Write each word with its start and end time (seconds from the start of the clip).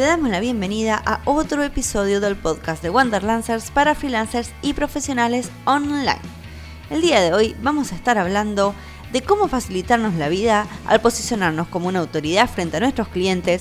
te 0.00 0.06
damos 0.06 0.30
la 0.30 0.40
bienvenida 0.40 1.02
a 1.04 1.20
otro 1.26 1.62
episodio 1.62 2.22
del 2.22 2.34
podcast 2.34 2.82
de 2.82 2.88
Wanderlancers 2.88 3.70
para 3.70 3.94
freelancers 3.94 4.50
y 4.62 4.72
profesionales 4.72 5.50
online. 5.66 6.16
El 6.88 7.02
día 7.02 7.20
de 7.20 7.34
hoy 7.34 7.54
vamos 7.60 7.92
a 7.92 7.96
estar 7.96 8.16
hablando 8.16 8.74
de 9.12 9.20
cómo 9.20 9.46
facilitarnos 9.46 10.14
la 10.14 10.30
vida 10.30 10.66
al 10.86 11.02
posicionarnos 11.02 11.68
como 11.68 11.88
una 11.88 11.98
autoridad 11.98 12.48
frente 12.48 12.78
a 12.78 12.80
nuestros 12.80 13.08
clientes 13.08 13.60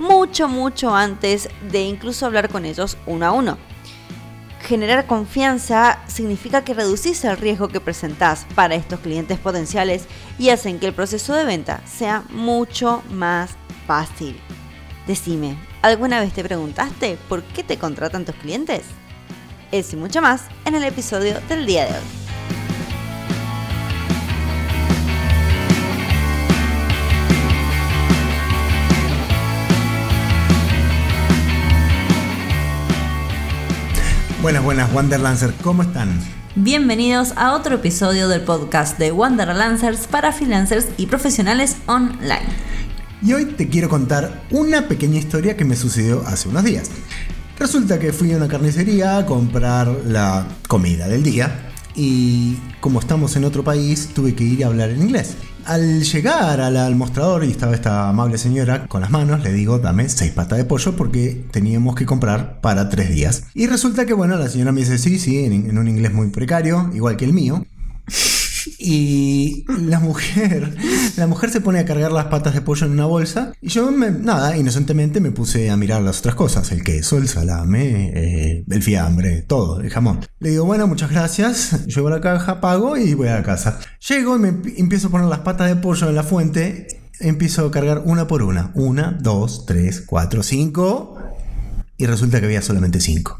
mucho, 0.00 0.48
mucho 0.48 0.92
antes 0.92 1.48
de 1.70 1.82
incluso 1.82 2.26
hablar 2.26 2.48
con 2.48 2.64
ellos 2.64 2.98
uno 3.06 3.24
a 3.24 3.30
uno. 3.30 3.56
Generar 4.62 5.06
confianza 5.06 6.00
significa 6.08 6.64
que 6.64 6.74
reducís 6.74 7.24
el 7.24 7.36
riesgo 7.36 7.68
que 7.68 7.80
presentás 7.80 8.44
para 8.56 8.74
estos 8.74 8.98
clientes 8.98 9.38
potenciales 9.38 10.06
y 10.36 10.48
hacen 10.48 10.80
que 10.80 10.88
el 10.88 10.94
proceso 10.94 11.32
de 11.32 11.44
venta 11.44 11.80
sea 11.86 12.24
mucho 12.30 13.04
más 13.08 13.50
fácil. 13.86 14.36
Decime, 15.06 15.56
¿alguna 15.86 16.20
vez 16.20 16.32
te 16.32 16.42
preguntaste 16.42 17.16
por 17.28 17.42
qué 17.44 17.62
te 17.62 17.78
contratan 17.78 18.24
tus 18.24 18.34
clientes? 18.34 18.82
Eso 19.70 19.96
y 19.96 19.98
mucho 19.98 20.20
más 20.20 20.42
en 20.64 20.74
el 20.74 20.82
episodio 20.82 21.38
del 21.48 21.64
día 21.64 21.84
de 21.84 21.92
hoy. 21.92 22.04
Buenas, 34.42 34.62
buenas, 34.62 34.92
Wanderlancer, 34.92 35.54
¿cómo 35.62 35.82
están? 35.82 36.20
Bienvenidos 36.56 37.32
a 37.36 37.52
otro 37.52 37.76
episodio 37.76 38.28
del 38.28 38.42
podcast 38.42 38.98
de 38.98 39.12
Wanderlancers 39.12 40.06
para 40.06 40.32
freelancers 40.32 40.86
y 40.96 41.06
profesionales 41.06 41.76
online. 41.86 42.65
Y 43.26 43.32
hoy 43.32 43.44
te 43.44 43.68
quiero 43.68 43.88
contar 43.88 44.44
una 44.52 44.86
pequeña 44.86 45.18
historia 45.18 45.56
que 45.56 45.64
me 45.64 45.74
sucedió 45.74 46.22
hace 46.28 46.48
unos 46.48 46.62
días. 46.62 46.92
Resulta 47.58 47.98
que 47.98 48.12
fui 48.12 48.32
a 48.32 48.36
una 48.36 48.46
carnicería 48.46 49.18
a 49.18 49.26
comprar 49.26 49.88
la 50.06 50.46
comida 50.68 51.08
del 51.08 51.24
día 51.24 51.72
y 51.96 52.56
como 52.78 53.00
estamos 53.00 53.34
en 53.34 53.42
otro 53.42 53.64
país 53.64 54.10
tuve 54.14 54.36
que 54.36 54.44
ir 54.44 54.62
a 54.62 54.68
hablar 54.68 54.90
en 54.90 55.02
inglés. 55.02 55.34
Al 55.64 56.04
llegar 56.04 56.60
al, 56.60 56.94
mostrador 56.94 57.42
y 57.42 57.50
estaba 57.50 57.74
esta 57.74 58.08
amable 58.08 58.38
señora 58.38 58.86
con 58.86 59.00
las 59.00 59.10
manos, 59.10 59.42
le 59.42 59.52
digo, 59.52 59.80
dame 59.80 60.08
seis 60.08 60.30
patas 60.30 60.58
de 60.58 60.64
pollo 60.64 60.94
porque 60.94 61.46
teníamos 61.50 61.96
que 61.96 62.06
comprar 62.06 62.60
para 62.60 62.88
tres 62.88 63.10
días. 63.10 63.42
Y 63.54 63.66
resulta 63.66 64.06
que, 64.06 64.12
bueno, 64.12 64.36
la 64.36 64.48
señora 64.48 64.70
me 64.70 64.82
dice, 64.82 64.98
sí, 64.98 65.18
sí, 65.18 65.44
en 65.44 65.76
un 65.76 65.88
inglés 65.88 66.14
muy 66.14 66.28
precario, 66.28 66.92
igual 66.94 67.16
que 67.16 67.24
el 67.24 67.32
mío. 67.32 67.66
Y 68.78 69.64
la 69.68 70.00
mujer, 70.00 70.76
la 71.16 71.26
mujer 71.26 71.50
se 71.50 71.60
pone 71.60 71.78
a 71.78 71.84
cargar 71.84 72.12
las 72.12 72.26
patas 72.26 72.54
de 72.54 72.60
pollo 72.60 72.86
en 72.86 72.92
una 72.92 73.06
bolsa. 73.06 73.52
Y 73.60 73.68
yo, 73.68 73.90
nada, 73.90 74.56
inocentemente 74.56 75.20
me 75.20 75.30
puse 75.30 75.70
a 75.70 75.76
mirar 75.76 76.02
las 76.02 76.18
otras 76.20 76.34
cosas: 76.34 76.72
el 76.72 76.82
queso, 76.82 77.18
el 77.18 77.28
salame, 77.28 78.12
eh, 78.14 78.64
el 78.68 78.82
fiambre, 78.82 79.42
todo, 79.42 79.80
el 79.80 79.90
jamón. 79.90 80.20
Le 80.40 80.50
digo, 80.50 80.64
bueno, 80.64 80.86
muchas 80.86 81.10
gracias. 81.10 81.86
Llevo 81.86 82.10
la 82.10 82.20
caja, 82.20 82.60
pago 82.60 82.96
y 82.96 83.14
voy 83.14 83.28
a 83.28 83.42
casa. 83.42 83.78
Llego 84.08 84.36
y 84.36 84.38
me 84.38 84.48
empiezo 84.76 85.08
a 85.08 85.10
poner 85.10 85.28
las 85.28 85.40
patas 85.40 85.68
de 85.68 85.76
pollo 85.76 86.08
en 86.08 86.14
la 86.14 86.22
fuente. 86.22 86.86
Empiezo 87.18 87.66
a 87.66 87.70
cargar 87.70 88.02
una 88.04 88.26
por 88.26 88.42
una: 88.42 88.72
una, 88.74 89.18
dos, 89.20 89.66
tres, 89.66 90.02
cuatro, 90.06 90.42
cinco. 90.42 91.18
Y 91.98 92.06
resulta 92.06 92.40
que 92.40 92.46
había 92.46 92.62
solamente 92.62 93.00
cinco. 93.00 93.38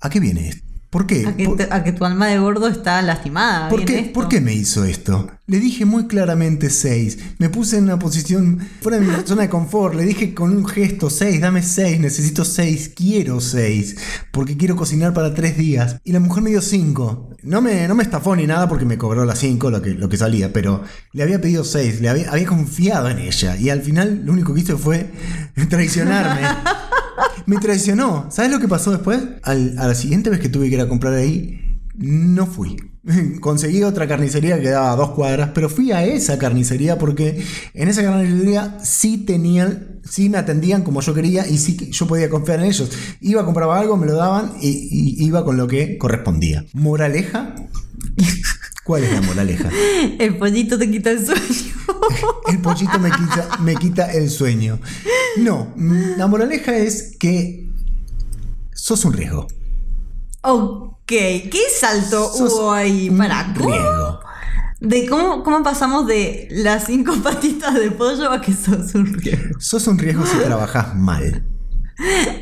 ¿A 0.00 0.08
qué 0.08 0.18
viene 0.20 0.48
esto? 0.48 0.65
¿Por 0.96 1.06
qué? 1.06 1.26
A 1.70 1.84
que, 1.84 1.92
tu 1.92 2.06
alma 2.06 2.28
de 2.28 2.38
gordo 2.38 2.68
está 2.68 3.02
lastimada. 3.02 3.68
¿Por 3.68 3.84
qué, 3.84 4.10
¿Por 4.14 4.28
qué 4.28 4.40
me 4.40 4.54
hizo 4.54 4.82
esto? 4.82 5.30
Le 5.46 5.60
dije 5.60 5.84
muy 5.84 6.06
claramente 6.06 6.70
6. 6.70 7.18
Me 7.36 7.50
puse 7.50 7.76
en 7.76 7.84
una 7.84 7.98
posición 7.98 8.66
fuera 8.80 8.98
de 8.98 9.04
mi 9.04 9.12
zona 9.26 9.42
de 9.42 9.50
confort. 9.50 9.94
Le 9.94 10.04
dije 10.04 10.32
con 10.32 10.56
un 10.56 10.66
gesto 10.66 11.10
6, 11.10 11.42
dame 11.42 11.62
6, 11.62 12.00
necesito 12.00 12.46
6, 12.46 12.92
quiero 12.96 13.42
6. 13.42 13.96
Porque 14.30 14.56
quiero 14.56 14.74
cocinar 14.74 15.12
para 15.12 15.34
3 15.34 15.58
días. 15.58 16.00
Y 16.02 16.12
la 16.12 16.20
mujer 16.20 16.42
me 16.42 16.48
dio 16.48 16.62
5. 16.62 17.36
No 17.42 17.60
me, 17.60 17.86
no 17.86 17.94
me 17.94 18.02
estafó 18.02 18.34
ni 18.34 18.46
nada 18.46 18.66
porque 18.66 18.86
me 18.86 18.96
cobró 18.96 19.26
las 19.26 19.38
5 19.40 19.70
lo 19.70 19.82
que, 19.82 19.90
lo 19.90 20.08
que 20.08 20.16
salía. 20.16 20.50
Pero 20.54 20.82
le 21.12 21.22
había 21.22 21.42
pedido 21.42 21.62
6. 21.62 22.00
Le 22.00 22.08
había, 22.08 22.30
había 22.30 22.46
confiado 22.46 23.10
en 23.10 23.18
ella. 23.18 23.54
Y 23.58 23.68
al 23.68 23.82
final 23.82 24.22
lo 24.24 24.32
único 24.32 24.54
que 24.54 24.62
hizo 24.62 24.78
fue 24.78 25.10
traicionarme. 25.68 26.40
Me 27.46 27.58
traicionó. 27.58 28.26
¿Sabes 28.30 28.50
lo 28.50 28.60
que 28.60 28.68
pasó 28.68 28.90
después? 28.90 29.20
a 29.42 29.54
la 29.54 29.94
siguiente 29.94 30.30
vez 30.30 30.40
que 30.40 30.48
tuve 30.48 30.68
que 30.68 30.74
ir 30.74 30.80
a 30.80 30.88
comprar 30.88 31.14
ahí, 31.14 31.80
no 31.96 32.46
fui. 32.46 32.76
Conseguí 33.40 33.82
otra 33.82 34.08
carnicería 34.08 34.60
que 34.60 34.70
daba 34.70 34.96
dos 34.96 35.10
cuadras, 35.10 35.50
pero 35.54 35.68
fui 35.68 35.92
a 35.92 36.04
esa 36.04 36.38
carnicería 36.38 36.98
porque 36.98 37.42
en 37.74 37.88
esa 37.88 38.02
carnicería 38.02 38.78
sí 38.82 39.18
tenían, 39.18 40.00
sí 40.04 40.28
me 40.28 40.38
atendían 40.38 40.82
como 40.82 41.00
yo 41.00 41.14
quería 41.14 41.46
y 41.46 41.58
sí 41.58 41.76
yo 41.90 42.06
podía 42.06 42.28
confiar 42.28 42.60
en 42.60 42.66
ellos. 42.66 42.90
Iba 43.20 43.42
a 43.42 43.44
comprar 43.44 43.70
algo, 43.70 43.96
me 43.96 44.06
lo 44.06 44.14
daban 44.14 44.52
y, 44.60 45.24
iba 45.24 45.44
con 45.44 45.56
lo 45.56 45.66
que 45.66 45.98
correspondía. 45.98 46.64
Moraleja. 46.72 47.54
¿Cuál 48.86 49.02
es 49.02 49.12
la 49.12 49.20
moraleja? 49.20 49.68
El 50.18 50.38
pollito 50.38 50.78
te 50.78 50.88
quita 50.88 51.10
el 51.10 51.26
sueño. 51.26 51.74
el 52.48 52.60
pollito 52.60 52.98
me 53.00 53.10
quita, 53.10 53.48
me 53.58 53.74
quita 53.74 54.12
el 54.12 54.30
sueño. 54.30 54.78
No, 55.38 55.74
la 56.16 56.28
moraleja 56.28 56.76
es 56.76 57.16
que 57.18 57.68
sos 58.72 59.04
un 59.04 59.12
riesgo. 59.12 59.48
Ok, 60.42 61.06
¿qué 61.06 61.62
salto 61.76 62.30
hubo 62.36 62.70
ahí? 62.70 63.10
¿Para 63.10 63.52
cómo? 63.54 64.20
De 64.78 65.06
cómo, 65.08 65.42
cómo 65.42 65.64
pasamos 65.64 66.06
de 66.06 66.46
las 66.52 66.84
cinco 66.84 67.14
patitas 67.24 67.74
de 67.74 67.90
pollo 67.90 68.30
a 68.30 68.40
que 68.40 68.52
sos 68.52 68.94
un 68.94 69.12
riesgo. 69.14 69.58
Sos 69.58 69.86
un 69.88 69.98
riesgo 69.98 70.24
si 70.24 70.36
trabajas 70.38 70.94
mal. 70.94 71.44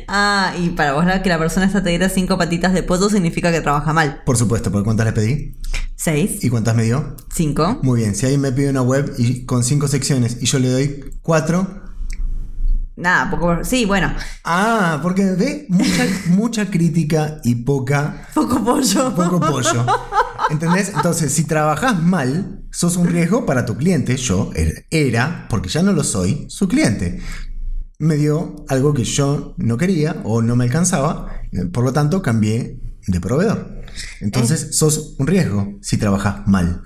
Ah, 0.07 0.53
y 0.59 0.69
para 0.69 0.93
vos 0.93 1.05
que 1.23 1.29
la 1.29 1.39
persona 1.39 1.65
esta 1.65 1.81
te 1.81 1.89
diera 1.89 2.09
cinco 2.09 2.37
patitas 2.37 2.73
de 2.73 2.83
pollo 2.83 3.09
significa 3.09 3.51
que 3.51 3.61
trabaja 3.61 3.93
mal. 3.93 4.21
Por 4.25 4.37
supuesto, 4.37 4.71
¿por 4.71 4.83
cuántas 4.83 5.05
le 5.05 5.13
pedí? 5.13 5.57
Seis. 5.95 6.43
¿Y 6.43 6.49
cuántas 6.49 6.75
me 6.75 6.83
dio? 6.83 7.15
Cinco. 7.33 7.79
Muy 7.81 8.01
bien, 8.01 8.15
si 8.15 8.25
alguien 8.25 8.41
me 8.41 8.51
pide 8.51 8.69
una 8.69 8.81
web 8.81 9.13
y 9.17 9.45
con 9.45 9.63
cinco 9.63 9.87
secciones 9.87 10.37
y 10.41 10.45
yo 10.45 10.59
le 10.59 10.69
doy 10.69 11.05
cuatro, 11.21 11.85
Nada, 12.97 13.29
poco. 13.29 13.63
Sí, 13.63 13.83
bueno. 13.83 14.13
Ah, 14.45 14.99
porque 15.03 15.25
ve 15.25 15.65
mucha, 15.67 16.05
mucha 16.27 16.71
crítica 16.71 17.41
y 17.43 17.55
poca. 17.55 18.27
Poco 18.33 18.63
pollo. 18.63 19.13
Poco 19.13 19.39
pollo. 19.39 19.85
¿Entendés? 20.49 20.93
Entonces, 20.95 21.33
si 21.33 21.43
trabajas 21.43 22.01
mal, 22.01 22.63
sos 22.71 22.95
un 22.95 23.07
riesgo 23.07 23.45
para 23.45 23.65
tu 23.65 23.75
cliente. 23.75 24.15
Yo 24.15 24.51
era, 24.55 25.47
porque 25.49 25.67
ya 25.67 25.83
no 25.83 25.91
lo 25.91 26.05
soy, 26.05 26.45
su 26.49 26.69
cliente. 26.69 27.19
Me 27.97 28.15
dio 28.15 28.65
algo 28.67 28.93
que 28.93 29.03
yo 29.03 29.53
no 29.57 29.77
quería 29.77 30.21
o 30.23 30.41
no 30.41 30.55
me 30.55 30.65
alcanzaba. 30.65 31.41
Por 31.71 31.83
lo 31.83 31.93
tanto, 31.93 32.21
cambié 32.21 32.79
de 33.07 33.21
proveedor. 33.21 33.81
Entonces, 34.21 34.63
eh. 34.63 34.73
sos 34.73 35.15
un 35.17 35.27
riesgo 35.27 35.77
si 35.81 35.97
trabajas 35.97 36.47
mal. 36.47 36.81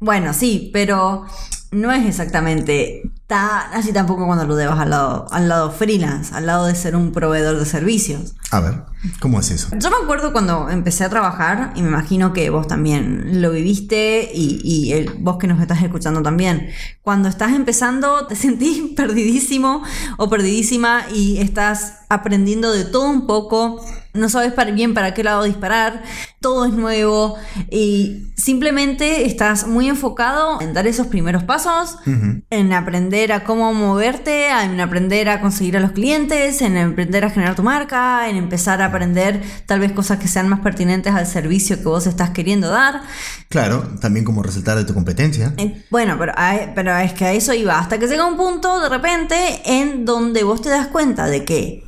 Bueno, 0.00 0.34
sí, 0.34 0.70
pero 0.72 1.24
no 1.70 1.92
es 1.92 2.06
exactamente 2.06 3.10
tan 3.26 3.72
así 3.72 3.92
tampoco 3.92 4.26
cuando 4.26 4.46
lo 4.46 4.54
debas 4.54 4.78
al 4.78 4.90
lado, 4.90 5.26
al 5.30 5.48
lado 5.48 5.70
freelance, 5.70 6.34
al 6.34 6.46
lado 6.46 6.66
de 6.66 6.74
ser 6.74 6.94
un 6.94 7.12
proveedor 7.12 7.58
de 7.58 7.66
servicios. 7.66 8.34
A 8.54 8.60
ver, 8.60 8.82
¿cómo 9.18 9.40
es 9.40 9.50
eso? 9.50 9.70
Yo 9.76 9.90
me 9.90 9.96
acuerdo 9.96 10.30
cuando 10.30 10.70
empecé 10.70 11.02
a 11.02 11.08
trabajar, 11.10 11.72
y 11.74 11.82
me 11.82 11.88
imagino 11.88 12.32
que 12.32 12.50
vos 12.50 12.68
también 12.68 13.42
lo 13.42 13.50
viviste, 13.50 14.30
y, 14.32 14.92
el, 14.92 15.10
vos 15.18 15.38
que 15.38 15.48
nos 15.48 15.60
estás 15.60 15.82
escuchando 15.82 16.22
también. 16.22 16.68
Cuando 17.02 17.28
estás 17.28 17.52
empezando, 17.52 18.28
te 18.28 18.36
sentís 18.36 18.80
perdidísimo 18.94 19.82
o 20.18 20.30
perdidísima 20.30 21.06
y 21.12 21.38
estás 21.38 22.02
aprendiendo 22.08 22.72
de 22.72 22.84
todo 22.84 23.10
un 23.10 23.26
poco 23.26 23.80
no 24.14 24.28
sabes 24.28 24.54
bien 24.74 24.94
para 24.94 25.12
qué 25.12 25.24
lado 25.24 25.42
disparar, 25.42 26.04
todo 26.40 26.66
es 26.66 26.72
nuevo 26.72 27.36
y 27.68 28.32
simplemente 28.36 29.26
estás 29.26 29.66
muy 29.66 29.88
enfocado 29.88 30.60
en 30.60 30.72
dar 30.72 30.86
esos 30.86 31.08
primeros 31.08 31.42
pasos, 31.42 31.98
en 32.06 32.72
aprender 32.72 33.32
a 33.32 33.42
cómo 33.42 33.74
moverte, 33.74 34.50
en 34.50 34.80
aprender 34.80 35.28
a 35.28 35.40
conseguir 35.40 35.76
a 35.76 35.80
los 35.80 35.90
clientes, 35.90 36.62
en 36.62 36.76
aprender 36.76 37.24
a 37.24 37.30
generar 37.30 37.56
tu 37.56 37.64
marca, 37.64 38.28
en 38.28 38.36
empezar 38.44 38.80
a 38.80 38.86
aprender 38.86 39.42
tal 39.66 39.80
vez 39.80 39.92
cosas 39.92 40.18
que 40.18 40.28
sean 40.28 40.48
más 40.48 40.60
pertinentes 40.60 41.12
al 41.12 41.26
servicio 41.26 41.76
que 41.76 41.84
vos 41.84 42.06
estás 42.06 42.30
queriendo 42.30 42.70
dar. 42.70 43.02
Claro, 43.48 43.82
también 44.00 44.24
como 44.24 44.42
resultado 44.42 44.78
de 44.78 44.84
tu 44.84 44.94
competencia. 44.94 45.52
Eh, 45.56 45.84
bueno, 45.90 46.16
pero, 46.18 46.32
pero 46.74 46.96
es 46.96 47.12
que 47.12 47.24
a 47.24 47.32
eso 47.32 47.52
iba, 47.52 47.78
hasta 47.78 47.98
que 47.98 48.06
llega 48.06 48.26
un 48.26 48.36
punto 48.36 48.80
de 48.80 48.88
repente 48.88 49.34
en 49.64 50.04
donde 50.04 50.44
vos 50.44 50.62
te 50.62 50.68
das 50.68 50.86
cuenta 50.88 51.26
de 51.26 51.44
que 51.44 51.84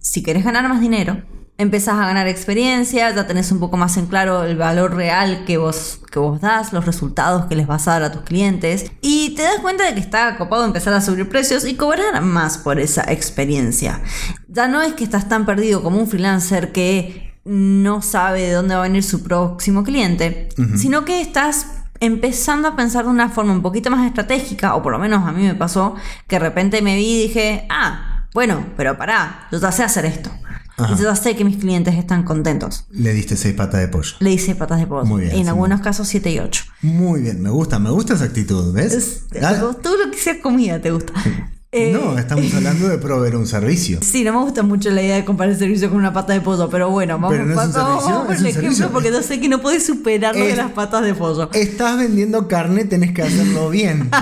si 0.00 0.22
querés 0.22 0.44
ganar 0.44 0.68
más 0.68 0.80
dinero, 0.80 1.22
empezás 1.58 1.94
a 1.94 2.06
ganar 2.06 2.28
experiencia, 2.28 3.10
ya 3.14 3.26
tenés 3.26 3.52
un 3.52 3.60
poco 3.60 3.76
más 3.76 3.96
en 3.96 4.06
claro 4.06 4.44
el 4.44 4.56
valor 4.56 4.94
real 4.94 5.44
que 5.44 5.58
vos, 5.58 6.00
que 6.10 6.18
vos 6.18 6.40
das, 6.40 6.72
los 6.72 6.86
resultados 6.86 7.46
que 7.46 7.54
les 7.54 7.66
vas 7.66 7.86
a 7.86 7.92
dar 7.92 8.02
a 8.04 8.12
tus 8.12 8.22
clientes 8.22 8.90
y 9.00 9.34
te 9.36 9.42
das 9.42 9.60
cuenta 9.60 9.84
de 9.84 9.94
que 9.94 10.00
está 10.00 10.36
copado 10.36 10.64
empezar 10.64 10.92
a 10.94 11.00
subir 11.00 11.28
precios 11.28 11.64
y 11.64 11.74
cobrar 11.74 12.20
más 12.22 12.58
por 12.58 12.80
esa 12.80 13.04
experiencia. 13.10 14.00
Ya 14.48 14.68
no 14.68 14.82
es 14.82 14.94
que 14.94 15.04
estás 15.04 15.28
tan 15.28 15.46
perdido 15.46 15.82
como 15.82 15.98
un 15.98 16.08
freelancer 16.08 16.72
que 16.72 17.32
no 17.44 18.02
sabe 18.02 18.42
de 18.42 18.52
dónde 18.52 18.74
va 18.74 18.80
a 18.80 18.88
venir 18.88 19.02
su 19.02 19.22
próximo 19.22 19.82
cliente, 19.82 20.48
sino 20.76 21.04
que 21.04 21.20
estás 21.20 21.66
empezando 21.98 22.68
a 22.68 22.76
pensar 22.76 23.04
de 23.04 23.10
una 23.10 23.28
forma 23.28 23.52
un 23.52 23.62
poquito 23.62 23.90
más 23.90 24.06
estratégica, 24.06 24.74
o 24.74 24.82
por 24.82 24.92
lo 24.92 24.98
menos 24.98 25.26
a 25.26 25.32
mí 25.32 25.42
me 25.44 25.54
pasó, 25.54 25.94
que 26.26 26.36
de 26.36 26.40
repente 26.40 26.82
me 26.82 26.96
vi 26.96 27.06
y 27.06 27.22
dije, 27.28 27.66
ah, 27.68 28.26
Bueno, 28.34 28.64
pero 28.76 28.96
pará, 28.96 29.46
yo 29.52 29.58
ya 29.58 29.70
sé 29.70 29.84
hacer 29.84 30.06
esto. 30.06 30.30
Ajá. 30.76 30.94
Y 30.94 30.96
yo 30.96 31.04
ya 31.04 31.16
sé 31.16 31.36
que 31.36 31.44
mis 31.44 31.56
clientes 31.58 31.94
están 31.94 32.22
contentos. 32.24 32.86
Le 32.90 33.12
diste 33.12 33.36
seis 33.36 33.54
patas 33.54 33.80
de 33.80 33.88
pollo. 33.88 34.12
Le 34.20 34.32
hice 34.32 34.54
patas 34.54 34.80
de 34.80 34.86
pollo. 34.86 35.04
Muy 35.04 35.22
bien, 35.22 35.36
en 35.36 35.42
sí. 35.42 35.48
algunos 35.48 35.80
casos 35.80 36.08
7 36.08 36.30
y 36.32 36.38
8. 36.38 36.64
Muy 36.82 37.20
bien, 37.20 37.40
me 37.42 37.50
gusta, 37.50 37.78
me 37.78 37.90
gusta 37.90 38.14
esa 38.14 38.24
actitud, 38.24 38.72
¿ves? 38.72 39.24
Ah, 39.42 39.54
Todo 39.82 39.96
lo 40.04 40.10
que 40.10 40.18
sea 40.18 40.40
comida 40.40 40.80
te 40.80 40.90
gusta. 40.90 41.12
Eh, 41.74 41.90
no, 41.90 42.18
estamos 42.18 42.52
hablando 42.54 42.86
de 42.86 42.98
proveer 42.98 43.34
un 43.34 43.46
servicio. 43.46 43.98
Sí, 44.02 44.24
no 44.24 44.32
me 44.34 44.40
gusta 44.40 44.62
mucho 44.62 44.90
la 44.90 45.00
idea 45.02 45.16
de 45.16 45.24
comparar 45.24 45.52
el 45.54 45.58
servicio 45.58 45.88
con 45.88 45.98
una 45.98 46.12
pata 46.12 46.34
de 46.34 46.42
pollo, 46.42 46.68
pero 46.68 46.90
bueno, 46.90 47.14
vamos, 47.14 47.30
Pero 47.32 47.46
no 47.46 47.54
vamos- 47.54 47.72
servicio, 47.74 48.10
vamos 48.10 48.26
por 48.26 48.36
el 48.36 48.46
ejemplo 48.46 48.62
servicio. 48.62 48.90
porque 48.92 49.10
yo 49.10 49.22
sé 49.22 49.40
que 49.40 49.48
no 49.48 49.62
puedes 49.62 49.86
superar 49.86 50.36
lo 50.36 50.44
de 50.44 50.54
las 50.54 50.70
patas 50.72 51.02
de 51.02 51.14
pollo. 51.14 51.48
Estás 51.54 51.96
vendiendo 51.96 52.46
carne, 52.46 52.84
tenés 52.84 53.12
que 53.12 53.22
hacerlo 53.22 53.70
bien. 53.70 54.10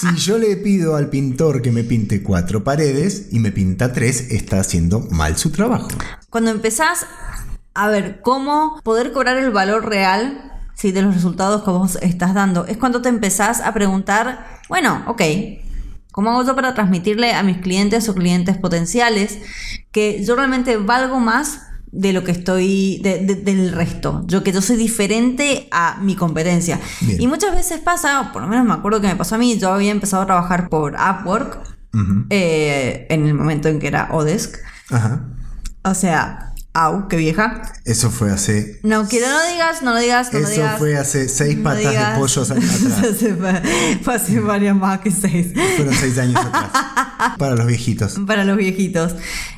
Si 0.00 0.14
yo 0.16 0.38
le 0.38 0.56
pido 0.56 0.96
al 0.96 1.08
pintor 1.10 1.62
que 1.62 1.70
me 1.70 1.84
pinte 1.84 2.22
cuatro 2.22 2.64
paredes 2.64 3.28
y 3.30 3.38
me 3.40 3.52
pinta 3.52 3.92
tres, 3.92 4.30
está 4.30 4.58
haciendo 4.60 5.00
mal 5.10 5.36
su 5.36 5.50
trabajo. 5.50 5.88
Cuando 6.30 6.50
empezás 6.50 7.06
a 7.74 7.88
ver 7.88 8.20
cómo 8.22 8.80
poder 8.82 9.12
cobrar 9.12 9.36
el 9.36 9.50
valor 9.50 9.86
real 9.86 10.52
¿sí? 10.74 10.92
de 10.92 11.02
los 11.02 11.14
resultados 11.14 11.62
que 11.62 11.70
vos 11.70 11.98
estás 12.02 12.32
dando, 12.34 12.66
es 12.66 12.78
cuando 12.78 13.00
te 13.02 13.08
empezás 13.10 13.60
a 13.60 13.72
preguntar, 13.74 14.60
bueno, 14.68 15.04
ok, 15.06 15.22
¿cómo 16.16 16.30
hago 16.30 16.44
yo 16.46 16.54
para 16.56 16.72
transmitirle 16.72 17.34
a 17.34 17.42
mis 17.42 17.58
clientes 17.58 18.08
o 18.08 18.14
clientes 18.14 18.56
potenciales 18.56 19.38
que 19.92 20.24
yo 20.24 20.34
realmente 20.34 20.78
valgo 20.78 21.20
más? 21.20 21.60
de 21.92 22.12
lo 22.12 22.24
que 22.24 22.32
estoy, 22.32 22.98
de- 23.02 23.20
de- 23.24 23.36
del 23.36 23.72
resto, 23.72 24.22
yo 24.26 24.42
que 24.42 24.52
yo 24.52 24.60
soy 24.60 24.76
diferente 24.76 25.66
a 25.70 25.98
mi 26.02 26.14
competencia. 26.14 26.78
Bien. 27.00 27.22
Y 27.22 27.26
muchas 27.26 27.54
veces 27.54 27.78
pasa, 27.80 28.32
por 28.34 28.42
lo 28.42 28.48
menos 28.48 28.66
me 28.66 28.74
acuerdo 28.74 29.00
que 29.00 29.06
me 29.06 29.16
pasó 29.16 29.36
a 29.36 29.38
mí, 29.38 29.56
yo 29.58 29.72
había 29.72 29.92
empezado 29.92 30.24
a 30.24 30.26
trabajar 30.26 30.68
por 30.68 30.94
Upwork 30.94 31.60
eh, 32.28 33.06
en 33.08 33.26
el 33.26 33.32
momento 33.34 33.68
en 33.68 33.78
que 33.78 33.86
era 33.86 34.08
Odesk, 34.12 34.56
Ajá. 34.90 35.24
o 35.84 35.94
sea, 35.94 36.52
au, 36.76 37.08
qué 37.08 37.16
vieja. 37.16 37.62
Eso 37.84 38.10
fue 38.10 38.30
hace. 38.30 38.78
No 38.82 39.06
quiero, 39.08 39.28
no 39.28 39.38
lo 39.42 39.52
digas, 39.52 39.82
no 39.82 39.92
lo 39.94 39.98
digas, 40.00 40.32
no 40.32 40.40
lo 40.40 40.44
Eso 40.46 40.54
digas. 40.54 40.78
fue 40.78 40.96
hace 40.96 41.28
seis 41.28 41.56
No 41.56 41.64
patas 41.64 41.78
digas. 41.80 42.12
de 42.14 42.18
pollo 42.20 42.42
atrás. 42.42 42.64
Fue, 44.02 44.14
hace 44.14 44.40
varias 44.40 44.76
más 44.76 45.00
que 45.00 45.10
seis. 45.10 45.48
Fueron 45.76 45.94
seis 45.94 46.18
años 46.18 46.36
atrás. 46.44 47.36
Para 47.38 47.54
los 47.54 47.66
viejitos. 47.66 48.18
Para 48.26 48.44
los 48.44 48.56
viejitos. 48.56 49.14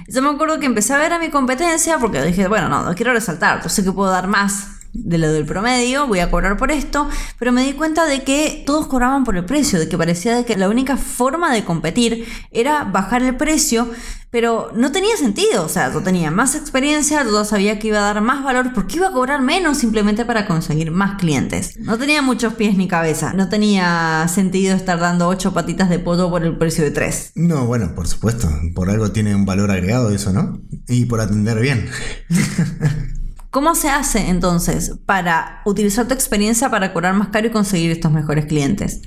Yo 0.06 0.22
me 0.22 0.30
acuerdo 0.30 0.58
que 0.60 0.66
empecé 0.66 0.94
a 0.94 0.98
ver 0.98 1.12
a 1.12 1.18
mi 1.18 1.30
competencia 1.30 1.98
porque 1.98 2.22
dije, 2.22 2.48
bueno, 2.48 2.68
no, 2.68 2.84
no 2.84 2.94
quiero 2.94 3.12
resaltar, 3.12 3.62
yo 3.62 3.68
sé 3.68 3.82
que 3.84 3.92
puedo 3.92 4.10
dar 4.10 4.26
más 4.26 4.68
de 4.92 5.18
lo 5.18 5.32
del 5.32 5.44
promedio, 5.44 6.06
voy 6.06 6.20
a 6.20 6.30
cobrar 6.30 6.56
por 6.56 6.70
esto, 6.70 7.08
pero 7.38 7.52
me 7.52 7.64
di 7.64 7.72
cuenta 7.72 8.06
de 8.06 8.22
que 8.24 8.62
todos 8.66 8.86
cobraban 8.86 9.24
por 9.24 9.36
el 9.36 9.44
precio, 9.44 9.78
de 9.78 9.88
que 9.88 9.98
parecía 9.98 10.36
de 10.36 10.44
que 10.44 10.56
la 10.56 10.68
única 10.68 10.96
forma 10.96 11.52
de 11.52 11.64
competir 11.64 12.26
era 12.50 12.84
bajar 12.84 13.22
el 13.22 13.36
precio, 13.36 13.88
pero 14.30 14.70
no 14.74 14.92
tenía 14.92 15.16
sentido, 15.16 15.64
o 15.64 15.68
sea, 15.68 15.92
yo 15.92 16.02
tenía 16.02 16.30
más 16.30 16.54
experiencia, 16.54 17.24
yo 17.24 17.44
sabía 17.44 17.78
que 17.78 17.88
iba 17.88 17.98
a 17.98 18.02
dar 18.02 18.20
más 18.20 18.44
valor, 18.44 18.72
porque 18.74 18.96
iba 18.96 19.08
a 19.08 19.12
cobrar 19.12 19.40
menos 19.40 19.78
simplemente 19.78 20.24
para 20.26 20.46
conseguir 20.46 20.90
más 20.90 21.18
clientes. 21.18 21.78
No 21.78 21.98
tenía 21.98 22.20
muchos 22.20 22.54
pies 22.54 22.76
ni 22.76 22.88
cabeza, 22.88 23.32
no 23.32 23.48
tenía 23.48 24.26
sentido 24.28 24.76
estar 24.76 24.98
dando 24.98 25.28
ocho 25.28 25.54
patitas 25.54 25.88
de 25.88 25.98
pollo 25.98 26.28
por 26.28 26.44
el 26.44 26.58
precio 26.58 26.84
de 26.84 26.90
tres. 26.90 27.32
No, 27.34 27.66
bueno, 27.66 27.94
por 27.94 28.06
supuesto. 28.06 28.48
Por 28.74 28.90
algo 28.90 29.12
tiene 29.12 29.34
un 29.34 29.46
valor 29.46 29.70
agregado 29.70 30.10
eso, 30.10 30.32
¿no? 30.32 30.60
Y 30.88 31.06
por 31.06 31.20
atender 31.20 31.58
bien. 31.60 31.88
¿Cómo 33.58 33.74
se 33.74 33.90
hace 33.90 34.28
entonces 34.28 34.92
para 35.04 35.62
utilizar 35.64 36.06
tu 36.06 36.14
experiencia 36.14 36.70
para 36.70 36.92
cobrar 36.92 37.14
más 37.14 37.30
caro 37.30 37.48
y 37.48 37.50
conseguir 37.50 37.90
estos 37.90 38.12
mejores 38.12 38.46
clientes? 38.46 39.02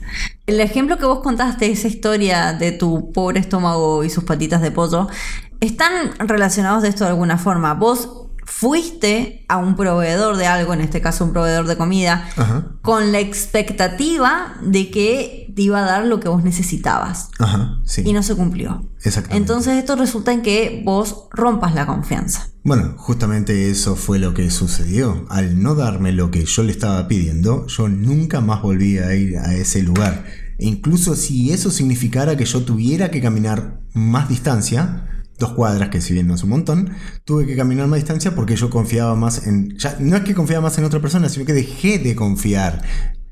El 0.45 0.59
ejemplo 0.59 0.97
que 0.97 1.05
vos 1.05 1.21
contaste, 1.21 1.71
esa 1.71 1.87
historia 1.87 2.51
de 2.51 2.73
tu 2.73 3.13
pobre 3.13 3.39
estómago 3.39 4.03
y 4.03 4.09
sus 4.09 4.25
patitas 4.25 4.61
de 4.61 4.69
pollo, 4.69 5.07
están 5.61 6.11
relacionados 6.19 6.83
de 6.83 6.89
esto 6.89 7.05
de 7.05 7.11
alguna 7.11 7.37
forma. 7.37 7.75
Vos 7.75 8.20
fuiste 8.45 9.45
a 9.47 9.57
un 9.57 9.75
proveedor 9.75 10.37
de 10.37 10.45
algo, 10.45 10.73
en 10.73 10.81
este 10.81 11.01
caso 11.01 11.25
un 11.25 11.31
proveedor 11.31 11.67
de 11.67 11.77
comida, 11.77 12.29
Ajá. 12.37 12.67
con 12.81 13.11
la 13.11 13.19
expectativa 13.19 14.55
de 14.61 14.89
que 14.91 15.51
te 15.55 15.63
iba 15.63 15.79
a 15.79 15.85
dar 15.85 16.05
lo 16.05 16.19
que 16.19 16.29
vos 16.29 16.43
necesitabas. 16.43 17.29
Ajá, 17.39 17.79
sí. 17.83 18.03
Y 18.05 18.13
no 18.13 18.23
se 18.23 18.35
cumplió. 18.35 18.85
Exactamente. 19.03 19.37
Entonces 19.37 19.77
esto 19.77 19.95
resulta 19.95 20.31
en 20.31 20.41
que 20.41 20.81
vos 20.85 21.27
rompas 21.31 21.73
la 21.75 21.85
confianza. 21.85 22.47
Bueno, 22.63 22.93
justamente 22.97 23.69
eso 23.71 23.95
fue 23.95 24.19
lo 24.19 24.33
que 24.33 24.49
sucedió. 24.51 25.25
Al 25.29 25.61
no 25.61 25.73
darme 25.75 26.11
lo 26.11 26.29
que 26.29 26.45
yo 26.45 26.63
le 26.63 26.71
estaba 26.71 27.07
pidiendo, 27.07 27.65
yo 27.67 27.89
nunca 27.89 28.39
más 28.41 28.61
volví 28.61 28.99
a 28.99 29.15
ir 29.15 29.37
a 29.37 29.55
ese 29.55 29.81
lugar. 29.81 30.25
E 30.59 30.65
incluso 30.67 31.15
si 31.15 31.51
eso 31.51 31.71
significara 31.71 32.37
que 32.37 32.45
yo 32.45 32.61
tuviera 32.61 33.09
que 33.09 33.21
caminar 33.21 33.79
más 33.93 34.29
distancia, 34.29 35.20
dos 35.41 35.51
cuadras, 35.51 35.89
que 35.89 35.99
si 35.99 36.13
bien 36.13 36.27
no 36.27 36.35
es 36.35 36.43
un 36.43 36.51
montón, 36.51 36.91
tuve 37.25 37.45
que 37.45 37.57
caminar 37.57 37.87
más 37.87 37.97
distancia 37.97 38.33
porque 38.33 38.55
yo 38.55 38.69
confiaba 38.69 39.15
más 39.15 39.45
en... 39.45 39.77
Ya, 39.77 39.97
no 39.99 40.15
es 40.15 40.23
que 40.23 40.33
confiaba 40.33 40.61
más 40.61 40.77
en 40.77 40.85
otra 40.85 41.01
persona, 41.01 41.27
sino 41.27 41.45
que 41.45 41.53
dejé 41.53 41.99
de 41.99 42.15
confiar 42.15 42.81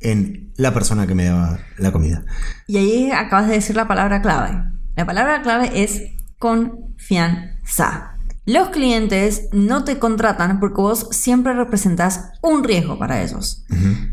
en 0.01 0.51
la 0.57 0.73
persona 0.73 1.07
que 1.07 1.15
me 1.15 1.25
daba 1.25 1.59
la 1.77 1.91
comida. 1.91 2.25
Y 2.67 2.77
ahí 2.77 3.11
acabas 3.11 3.47
de 3.47 3.53
decir 3.53 3.75
la 3.75 3.87
palabra 3.87 4.21
clave. 4.21 4.61
La 4.95 5.05
palabra 5.05 5.41
clave 5.41 5.71
es 5.81 6.01
confianza. 6.37 8.18
Los 8.49 8.69
clientes 8.69 9.47
no 9.51 9.83
te 9.83 9.99
contratan 9.99 10.59
porque 10.59 10.81
vos 10.81 11.07
siempre 11.11 11.53
representás 11.53 12.31
un 12.41 12.63
riesgo 12.63 12.97
para 12.97 13.21
ellos. 13.21 13.63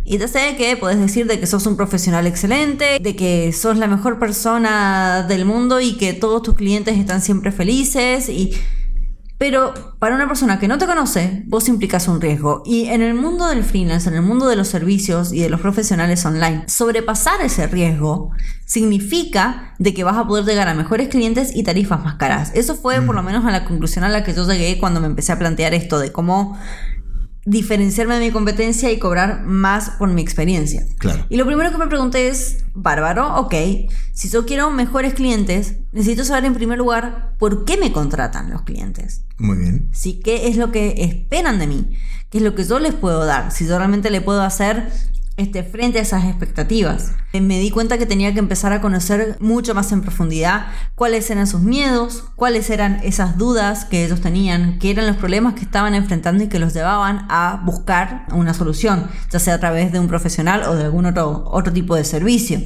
Y 0.04 0.18
te 0.18 0.28
sé 0.28 0.56
que 0.58 0.76
puedes 0.76 1.00
decir 1.00 1.26
de 1.26 1.40
que 1.40 1.46
sos 1.46 1.64
un 1.64 1.74
profesional 1.74 2.26
excelente, 2.26 2.98
de 3.00 3.16
que 3.16 3.54
sos 3.54 3.78
la 3.78 3.86
mejor 3.86 4.18
persona 4.18 5.24
del 5.26 5.46
mundo 5.46 5.80
y 5.80 5.96
que 5.96 6.12
todos 6.12 6.42
tus 6.42 6.54
clientes 6.54 6.98
están 6.98 7.22
siempre 7.22 7.50
felices 7.50 8.28
y 8.28 8.52
pero 9.38 9.96
para 9.98 10.14
una 10.14 10.26
persona 10.26 10.58
que 10.58 10.66
no 10.66 10.78
te 10.78 10.86
conoce, 10.86 11.42
vos 11.46 11.68
implicas 11.68 12.08
un 12.08 12.20
riesgo. 12.20 12.62
Y 12.64 12.86
en 12.86 13.02
el 13.02 13.14
mundo 13.14 13.46
del 13.48 13.64
freelance, 13.64 14.08
en 14.08 14.14
el 14.14 14.22
mundo 14.22 14.48
de 14.48 14.56
los 14.56 14.68
servicios 14.68 15.32
y 15.32 15.40
de 15.40 15.50
los 15.50 15.60
profesionales 15.60 16.24
online, 16.24 16.64
sobrepasar 16.68 17.42
ese 17.42 17.66
riesgo 17.66 18.30
significa 18.64 19.74
de 19.78 19.92
que 19.92 20.04
vas 20.04 20.16
a 20.16 20.26
poder 20.26 20.44
llegar 20.46 20.68
a 20.68 20.74
mejores 20.74 21.08
clientes 21.08 21.54
y 21.54 21.64
tarifas 21.64 22.02
más 22.02 22.14
caras. 22.14 22.50
Eso 22.54 22.76
fue 22.76 23.00
por 23.02 23.14
lo 23.14 23.22
menos 23.22 23.44
a 23.44 23.50
la 23.50 23.64
conclusión 23.64 24.04
a 24.04 24.08
la 24.08 24.24
que 24.24 24.32
yo 24.32 24.46
llegué 24.50 24.78
cuando 24.78 25.00
me 25.00 25.06
empecé 25.06 25.32
a 25.32 25.38
plantear 25.38 25.74
esto 25.74 25.98
de 25.98 26.12
cómo 26.12 26.58
diferenciarme 27.46 28.14
de 28.14 28.26
mi 28.26 28.32
competencia 28.32 28.90
y 28.90 28.98
cobrar 28.98 29.44
más 29.44 29.90
por 29.90 30.10
mi 30.10 30.20
experiencia. 30.20 30.84
Claro. 30.98 31.24
Y 31.28 31.36
lo 31.36 31.46
primero 31.46 31.70
que 31.70 31.78
me 31.78 31.86
pregunté 31.86 32.28
es, 32.28 32.64
bárbaro, 32.74 33.36
ok, 33.36 33.54
si 34.12 34.28
yo 34.28 34.44
quiero 34.44 34.70
mejores 34.70 35.14
clientes, 35.14 35.76
necesito 35.92 36.24
saber 36.24 36.44
en 36.44 36.54
primer 36.54 36.76
lugar 36.76 37.34
por 37.38 37.64
qué 37.64 37.76
me 37.76 37.92
contratan 37.92 38.50
los 38.50 38.62
clientes. 38.62 39.24
Muy 39.38 39.58
bien. 39.58 39.88
¿Sí? 39.92 40.20
¿Qué 40.22 40.48
es 40.48 40.56
lo 40.56 40.72
que 40.72 40.94
esperan 40.98 41.60
de 41.60 41.68
mí? 41.68 41.96
¿Qué 42.30 42.38
es 42.38 42.44
lo 42.44 42.56
que 42.56 42.64
yo 42.64 42.80
les 42.80 42.94
puedo 42.94 43.24
dar? 43.24 43.52
Si 43.52 43.66
yo 43.66 43.78
realmente 43.78 44.10
le 44.10 44.20
puedo 44.20 44.42
hacer 44.42 44.90
este, 45.36 45.62
frente 45.62 45.98
a 45.98 46.02
esas 46.02 46.24
expectativas. 46.24 47.12
Eh, 47.32 47.40
Me 47.40 47.58
di 47.58 47.70
cuenta 47.70 47.98
que 47.98 48.06
tenía 48.06 48.32
que 48.32 48.38
empezar 48.38 48.72
a 48.72 48.80
conocer 48.80 49.36
mucho 49.40 49.74
más 49.74 49.92
en 49.92 50.00
profundidad 50.00 50.66
cuáles 50.94 51.28
eran 51.30 51.46
sus 51.46 51.60
miedos, 51.60 52.24
cuáles 52.36 52.70
eran 52.70 53.00
esas 53.04 53.36
dudas 53.36 53.84
que 53.84 54.04
ellos 54.04 54.20
tenían, 54.20 54.78
qué 54.78 54.90
eran 54.90 55.06
los 55.06 55.16
problemas 55.16 55.54
que 55.54 55.60
estaban 55.62 55.94
enfrentando 55.94 56.44
y 56.44 56.48
que 56.48 56.58
los 56.58 56.72
llevaban 56.74 57.26
a 57.28 57.62
buscar 57.64 58.26
una 58.32 58.54
solución, 58.54 59.08
ya 59.30 59.38
sea 59.38 59.54
a 59.54 59.60
través 59.60 59.92
de 59.92 60.00
un 60.00 60.08
profesional 60.08 60.62
o 60.64 60.74
de 60.74 60.84
algún 60.84 61.06
otro, 61.06 61.44
otro 61.46 61.72
tipo 61.72 61.96
de 61.96 62.04
servicio. 62.04 62.60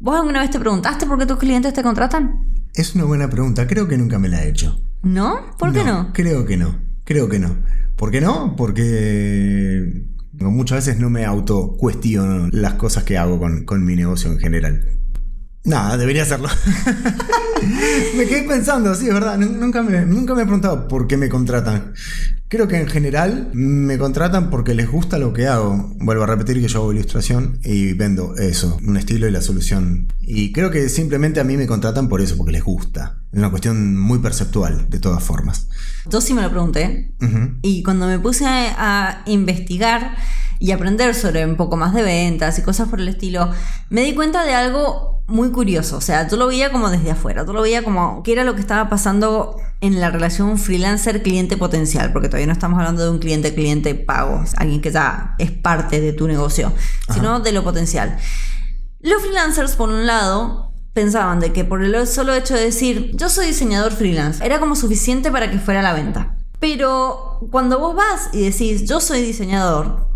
¿Vos 0.00 0.16
alguna 0.16 0.40
vez 0.40 0.50
te 0.50 0.60
preguntaste 0.60 1.06
por 1.06 1.18
qué 1.18 1.26
tus 1.26 1.38
clientes 1.38 1.72
te 1.72 1.82
contratan? 1.82 2.44
Es 2.74 2.94
una 2.94 3.04
buena 3.04 3.28
pregunta, 3.28 3.66
creo 3.66 3.88
que 3.88 3.98
nunca 3.98 4.18
me 4.18 4.28
la 4.28 4.44
he 4.44 4.48
hecho. 4.48 4.80
¿No? 5.02 5.56
¿Por 5.58 5.72
qué 5.72 5.82
no? 5.84 6.12
Creo 6.12 6.44
que 6.44 6.56
no. 6.56 6.78
Creo 7.04 7.28
que 7.28 7.38
no. 7.38 7.56
¿Por 7.96 8.10
qué 8.10 8.20
no? 8.20 8.54
Porque 8.54 10.04
muchas 10.40 10.86
veces 10.86 11.00
no 11.00 11.10
me 11.10 11.24
auto 11.24 11.76
cuestiono 11.76 12.48
las 12.52 12.74
cosas 12.74 13.04
que 13.04 13.18
hago 13.18 13.38
con, 13.38 13.64
con 13.64 13.84
mi 13.84 13.96
negocio 13.96 14.30
en 14.32 14.38
general. 14.38 14.84
Nada, 15.64 15.96
debería 15.98 16.22
hacerlo. 16.22 16.48
me 18.16 18.26
quedé 18.26 18.42
pensando, 18.44 18.94
sí, 18.94 19.08
es 19.08 19.14
verdad. 19.14 19.36
nun- 19.38 19.58
Nunca 19.58 19.82
me, 19.82 20.04
nunca 20.06 20.34
me 20.34 20.42
he 20.42 20.44
preguntado 20.44 20.88
por 20.88 21.06
qué 21.06 21.16
me 21.16 21.28
contratan. 21.28 21.92
Creo 22.48 22.66
que 22.68 22.78
en 22.80 22.86
general 22.86 23.50
me 23.52 23.98
contratan 23.98 24.48
porque 24.48 24.74
les 24.74 24.88
gusta 24.90 25.18
lo 25.18 25.32
que 25.34 25.46
hago. 25.48 25.92
Vuelvo 25.98 26.22
a 26.22 26.26
repetir 26.26 26.60
que 26.60 26.68
yo 26.68 26.78
hago 26.80 26.92
ilustración 26.92 27.58
y 27.64 27.92
vendo 27.92 28.34
eso, 28.36 28.78
un 28.86 28.96
estilo 28.96 29.28
y 29.28 29.30
la 29.32 29.42
solución. 29.42 30.10
Y 30.20 30.52
creo 30.52 30.70
que 30.70 30.88
simplemente 30.88 31.40
a 31.40 31.44
mí 31.44 31.56
me 31.58 31.66
contratan 31.66 32.08
por 32.08 32.20
eso, 32.22 32.36
porque 32.38 32.52
les 32.52 32.64
gusta. 32.64 33.17
Es 33.32 33.38
una 33.38 33.50
cuestión 33.50 33.98
muy 33.98 34.18
perceptual, 34.20 34.88
de 34.88 35.00
todas 35.00 35.22
formas. 35.22 35.68
Yo 36.06 36.20
sí 36.20 36.34
me 36.34 36.42
lo 36.42 36.50
pregunté. 36.50 37.12
Ujú. 37.20 37.58
Y 37.62 37.82
cuando 37.82 38.06
me 38.06 38.18
puse 38.18 38.46
a 38.46 39.22
investigar 39.26 40.16
y 40.58 40.72
aprender 40.72 41.14
sobre 41.14 41.44
un 41.44 41.56
poco 41.56 41.76
más 41.76 41.94
de 41.94 42.02
ventas 42.02 42.58
y 42.58 42.62
cosas 42.62 42.88
por 42.88 43.00
el 43.00 43.08
estilo, 43.08 43.50
me 43.90 44.02
di 44.02 44.14
cuenta 44.14 44.44
de 44.44 44.54
algo 44.54 45.22
muy 45.28 45.50
curioso. 45.50 45.98
O 45.98 46.00
sea, 46.00 46.26
yo 46.26 46.36
lo 46.36 46.48
veía 46.48 46.72
como 46.72 46.90
desde 46.90 47.10
afuera. 47.10 47.44
Yo 47.46 47.52
lo 47.52 47.62
veía 47.62 47.84
como 47.84 48.22
qué 48.22 48.32
era 48.32 48.44
lo 48.44 48.54
que 48.54 48.60
estaba 48.60 48.88
pasando 48.88 49.56
en 49.80 50.00
la 50.00 50.10
relación 50.10 50.58
freelancer-cliente 50.58 51.56
potencial, 51.56 52.12
porque 52.12 52.28
todavía 52.28 52.46
no 52.46 52.52
estamos 52.54 52.78
hablando 52.78 53.04
de 53.04 53.10
un 53.10 53.18
cliente-cliente 53.18 53.94
pago, 53.94 54.42
alguien 54.56 54.80
que 54.80 54.90
ya 54.90 55.36
es 55.38 55.52
parte 55.52 56.00
de 56.00 56.12
tu 56.12 56.26
negocio, 56.26 56.72
sino 57.12 57.40
de 57.40 57.52
lo 57.52 57.62
potencial. 57.62 58.16
Los 59.00 59.22
freelancers, 59.22 59.76
por 59.76 59.90
un 59.90 60.06
lado, 60.06 60.67
pensaban 60.98 61.38
de 61.38 61.52
que 61.52 61.62
por 61.62 61.80
el 61.84 62.08
solo 62.08 62.34
hecho 62.34 62.54
de 62.54 62.64
decir 62.64 63.12
yo 63.14 63.28
soy 63.28 63.46
diseñador 63.46 63.92
freelance 63.92 64.44
era 64.44 64.58
como 64.58 64.74
suficiente 64.74 65.30
para 65.30 65.48
que 65.48 65.60
fuera 65.60 65.78
a 65.78 65.84
la 65.84 65.92
venta. 65.92 66.34
Pero 66.58 67.38
cuando 67.52 67.78
vos 67.78 67.94
vas 67.94 68.30
y 68.32 68.40
decís 68.40 68.82
yo 68.84 68.98
soy 68.98 69.22
diseñador, 69.22 70.08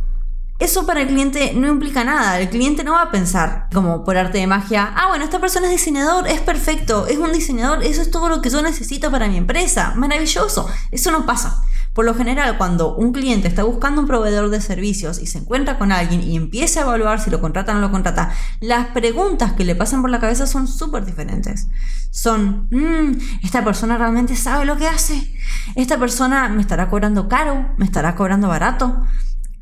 eso 0.63 0.87
para 0.87 1.03
el 1.03 1.09
cliente 1.09 1.53
no 1.55 1.67
implica 1.67 2.05
nada. 2.05 2.39
El 2.39 2.49
cliente 2.49 2.85
no 2.85 2.93
va 2.93 3.03
a 3.03 3.11
pensar 3.11 3.67
como 3.75 4.05
por 4.05 4.17
arte 4.17 4.39
de 4.39 4.47
magia, 4.47 4.93
ah, 4.95 5.09
bueno, 5.09 5.25
esta 5.25 5.41
persona 5.41 5.67
es 5.67 5.73
diseñador, 5.73 6.29
es 6.29 6.41
perfecto, 6.41 7.07
es 7.09 7.19
un 7.19 7.33
diseñador, 7.33 7.83
eso 7.83 8.01
es 8.01 8.11
todo 8.11 8.29
lo 8.29 8.41
que 8.41 8.51
yo 8.51 8.63
necesito 8.63 9.11
para 9.11 9.29
mi 9.29 9.37
empresa. 9.37 9.93
Maravilloso. 9.97 10.69
Eso 10.93 11.11
no 11.11 11.27
pasa. 11.27 11.65
Por 11.95 12.07
lo 12.07 12.15
general, 12.15 12.57
cuando 12.57 12.95
un 12.95 13.13
cliente 13.13 13.49
está 13.49 13.65
buscando 13.65 14.01
un 14.01 14.07
proveedor 14.07 14.49
de 14.49 14.61
servicios 14.61 15.19
y 15.21 15.27
se 15.27 15.39
encuentra 15.39 15.79
con 15.79 15.93
alguien 15.93 16.23
y 16.23 16.37
empieza 16.37 16.81
a 16.81 16.83
evaluar 16.85 17.21
si 17.21 17.29
lo 17.29 17.41
contrata 17.41 17.73
o 17.73 17.75
no 17.75 17.81
lo 17.81 17.91
contrata, 17.91 18.33
las 18.61 18.87
preguntas 18.89 19.53
que 19.53 19.65
le 19.65 19.75
pasan 19.75 20.01
por 20.01 20.11
la 20.11 20.21
cabeza 20.21 20.47
son 20.47 20.69
súper 20.69 21.05
diferentes. 21.05 21.69
Son, 22.11 22.69
mmm, 22.71 23.19
esta 23.43 23.65
persona 23.65 23.99
realmente 23.99 24.37
sabe 24.37 24.65
lo 24.65 24.77
que 24.77 24.87
hace. 24.87 25.35
Esta 25.75 25.99
persona 25.99 26.49
me 26.49 26.63
estará 26.63 26.89
cobrando 26.89 27.29
caro, 27.29 27.75
me 27.77 27.85
estará 27.85 28.15
cobrando 28.15 28.49
barato 28.49 29.03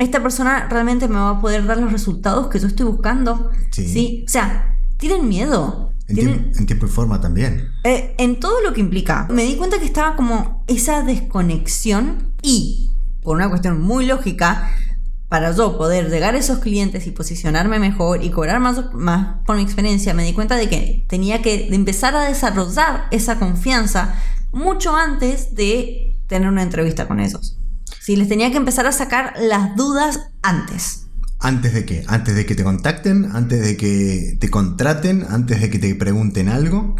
esta 0.00 0.22
persona 0.22 0.66
realmente 0.68 1.08
me 1.08 1.16
va 1.16 1.30
a 1.30 1.40
poder 1.40 1.66
dar 1.66 1.76
los 1.76 1.92
resultados 1.92 2.48
que 2.48 2.58
yo 2.58 2.66
estoy 2.66 2.86
buscando. 2.86 3.50
Sí. 3.70 4.24
O 4.26 4.30
sea, 4.30 4.78
tienen 4.96 5.28
miedo. 5.28 5.92
En, 6.08 6.16
tiempo, 6.66 6.86
y 6.86 6.88
forma 6.88 7.20
también. 7.20 7.68
Eh, 7.84 8.14
en 8.18 8.40
todo 8.40 8.60
lo 8.62 8.72
que 8.72 8.80
implica. 8.80 9.28
Me 9.30 9.44
di 9.44 9.56
cuenta 9.56 9.78
que 9.78 9.84
estaba 9.84 10.16
como 10.16 10.64
esa 10.66 11.02
desconexión 11.02 12.32
y, 12.42 12.90
por 13.22 13.36
una 13.36 13.50
cuestión 13.50 13.80
muy 13.80 14.06
lógica, 14.06 14.70
para 15.28 15.52
yo 15.52 15.76
poder 15.76 16.10
llegar 16.10 16.34
a 16.34 16.38
esos 16.38 16.58
clientes 16.58 17.06
y 17.06 17.10
posicionarme 17.10 17.78
mejor 17.78 18.24
y 18.24 18.30
cobrar 18.30 18.58
más, 18.58 18.92
más 18.94 19.36
por 19.44 19.56
mi 19.56 19.62
experiencia, 19.62 20.14
me 20.14 20.24
di 20.24 20.32
cuenta 20.32 20.56
de 20.56 20.68
que 20.68 21.04
tenía 21.08 21.42
que 21.42 21.68
empezar 21.72 22.16
a 22.16 22.24
desarrollar 22.24 23.06
esa 23.10 23.38
confianza 23.38 24.14
mucho 24.50 24.96
antes 24.96 25.54
de 25.54 26.16
tener 26.26 26.48
una 26.48 26.62
entrevista 26.62 27.06
con 27.06 27.20
ellos. 27.20 27.59
Sí, 28.00 28.16
les 28.16 28.28
tenía 28.28 28.50
que 28.50 28.56
empezar 28.56 28.86
a 28.86 28.92
sacar 28.92 29.34
las 29.38 29.76
dudas 29.76 30.30
antes. 30.40 31.06
¿Antes 31.38 31.74
de 31.74 31.84
qué? 31.84 32.04
¿Antes 32.08 32.34
de 32.34 32.46
que 32.46 32.54
te 32.54 32.64
contacten? 32.64 33.30
¿Antes 33.32 33.60
de 33.62 33.76
que 33.76 34.38
te 34.40 34.50
contraten? 34.50 35.26
¿Antes 35.28 35.60
de 35.60 35.68
que 35.68 35.78
te 35.78 35.94
pregunten 35.94 36.48
algo? 36.48 36.96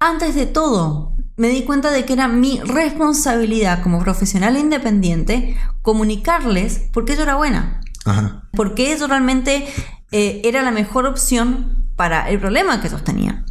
Antes 0.00 0.34
de 0.34 0.46
todo, 0.46 1.14
me 1.36 1.48
di 1.48 1.62
cuenta 1.62 1.92
de 1.92 2.04
que 2.04 2.14
era 2.14 2.26
mi 2.26 2.60
responsabilidad 2.60 3.84
como 3.84 4.00
profesional 4.00 4.56
independiente 4.56 5.56
comunicarles 5.82 6.80
por 6.92 7.04
qué 7.04 7.14
yo 7.14 7.22
era 7.22 7.36
buena. 7.36 7.80
Ajá. 8.04 8.48
Por 8.52 8.74
qué 8.74 8.92
eso 8.92 9.06
realmente 9.06 9.68
eh, 10.10 10.42
era 10.44 10.62
la 10.62 10.72
mejor 10.72 11.06
opción 11.06 11.86
para 11.94 12.28
el 12.30 12.40
problema 12.40 12.80
que 12.80 12.88
ellos 12.88 13.04
tenían. 13.04 13.46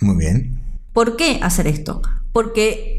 Muy 0.00 0.16
bien. 0.16 0.62
¿Por 0.92 1.16
qué 1.16 1.40
hacer 1.42 1.66
esto? 1.66 2.02
Porque 2.32 2.97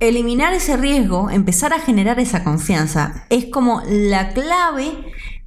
eliminar 0.00 0.52
ese 0.52 0.76
riesgo, 0.76 1.30
empezar 1.30 1.72
a 1.72 1.80
generar 1.80 2.20
esa 2.20 2.44
confianza, 2.44 3.24
es 3.30 3.46
como 3.46 3.82
la 3.86 4.30
clave 4.30 4.92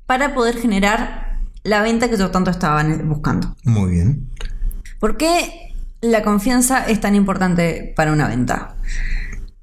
para 0.06 0.34
poder 0.34 0.58
generar 0.58 1.40
la 1.64 1.82
venta 1.82 2.10
que 2.10 2.18
yo 2.18 2.32
tanto 2.32 2.52
estaba 2.52 2.84
buscando. 3.04 3.56
Muy 3.64 3.92
bien. 3.92 4.28
¿Por 5.00 5.18
qué 5.18 5.74
la 6.02 6.24
confianza 6.24 6.86
es 6.86 7.00
tan 7.00 7.16
importante 7.16 7.94
para 7.96 8.12
una 8.12 8.28
venta? 8.28 8.76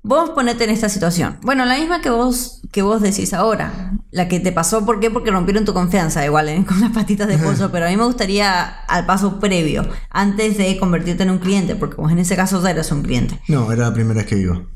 Vos 0.09 0.31
ponete 0.31 0.65
en 0.65 0.71
esta 0.71 0.88
situación. 0.88 1.37
Bueno, 1.43 1.67
la 1.67 1.77
misma 1.77 2.00
que 2.00 2.09
vos, 2.09 2.62
que 2.73 2.81
vos 2.81 3.03
decís 3.03 3.35
ahora. 3.35 3.93
La 4.11 4.27
que 4.27 4.41
te 4.41 4.53
pasó, 4.53 4.87
¿por 4.87 5.00
qué? 5.00 5.11
Porque 5.11 5.31
rompieron 5.31 5.67
tu 5.67 5.75
confianza, 5.75 6.25
igual, 6.25 6.49
¿eh? 6.49 6.65
con 6.67 6.81
las 6.81 6.93
patitas 6.93 7.29
de 7.29 7.37
pollo. 7.37 7.71
Pero 7.71 7.85
a 7.85 7.91
mí 7.91 7.97
me 7.99 8.07
gustaría 8.07 8.65
al 8.65 9.05
paso 9.05 9.38
previo, 9.38 9.87
antes 10.09 10.57
de 10.57 10.79
convertirte 10.79 11.25
en 11.25 11.31
un 11.31 11.38
cliente, 11.38 11.75
porque 11.75 11.97
vos 11.97 12.11
en 12.11 12.21
ese 12.21 12.37
caso 12.37 12.62
ya 12.62 12.71
eras 12.71 12.91
un 12.91 13.03
cliente. 13.03 13.38
No, 13.49 13.71
era 13.71 13.85
la 13.85 13.93
primera 13.93 14.21
vez 14.21 14.27
que 14.27 14.37
vivo. 14.37 14.67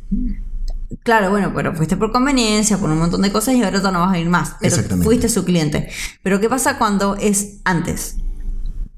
Claro, 1.02 1.30
bueno, 1.30 1.52
pero 1.54 1.74
fuiste 1.74 1.96
por 1.96 2.12
conveniencia, 2.12 2.76
por 2.76 2.90
un 2.90 2.98
montón 2.98 3.22
de 3.22 3.32
cosas 3.32 3.54
y 3.54 3.62
ahora 3.62 3.80
no 3.90 4.00
vas 4.00 4.12
a 4.12 4.18
ir 4.18 4.28
más. 4.28 4.56
Pero 4.60 4.76
fuiste 5.02 5.30
su 5.30 5.46
cliente. 5.46 5.88
Pero 6.22 6.40
¿qué 6.40 6.50
pasa 6.50 6.76
cuando 6.76 7.16
es 7.16 7.60
antes? 7.64 8.16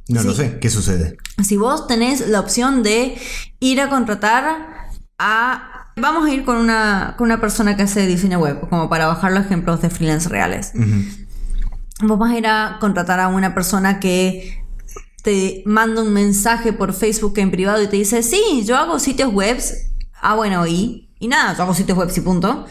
No 0.09 0.25
lo 0.25 0.35
sé. 0.35 0.59
¿Qué 0.59 0.69
sucede? 0.69 1.17
Si 1.45 1.57
vos 1.57 1.87
tenés 1.87 2.27
la 2.27 2.41
opción 2.41 2.83
de 2.83 3.17
ir 3.61 3.81
a 3.81 3.89
contratar 3.89 4.89
a 5.17 5.74
Vamos 5.97 6.27
a 6.27 6.33
ir 6.33 6.45
con 6.45 6.57
una, 6.57 7.15
con 7.17 7.27
una 7.27 7.41
persona 7.41 7.77
que 7.77 7.83
hace 7.85 8.07
diseño 8.07 8.39
web, 8.39 8.69
como 8.69 8.89
para 8.89 9.07
bajar 9.07 9.33
los 9.33 9.45
ejemplos 9.45 9.81
de 9.81 9.91
freelance 9.91 10.29
reales. 10.29 10.73
Vamos 12.03 12.31
a 12.31 12.37
ir 12.37 12.47
a 12.47 12.79
contratar 12.81 13.21
a 13.21 13.29
una 13.29 13.55
persona 13.55 14.01
que 14.01 14.65
te 15.23 15.63
manda 15.65 16.03
un 16.03 16.13
mensaje 16.13 16.73
por 16.73 16.93
Facebook 16.93 17.35
en 17.39 17.51
privado 17.51 17.83
y 17.83 17.87
te 17.87 17.97
dice, 17.97 18.23
sí, 18.23 18.65
yo 18.67 18.77
hago 18.77 18.99
sitios 18.99 19.33
webs. 19.33 19.91
Ah, 20.21 20.35
bueno, 20.35 20.67
¿y? 20.67 21.09
Y 21.25 21.29
nada, 21.29 21.57
yo 21.57 21.63
hago 21.63 21.73
sitios 21.73 21.97
web 21.97 22.11
y 22.15 22.21
punto. 22.21 22.67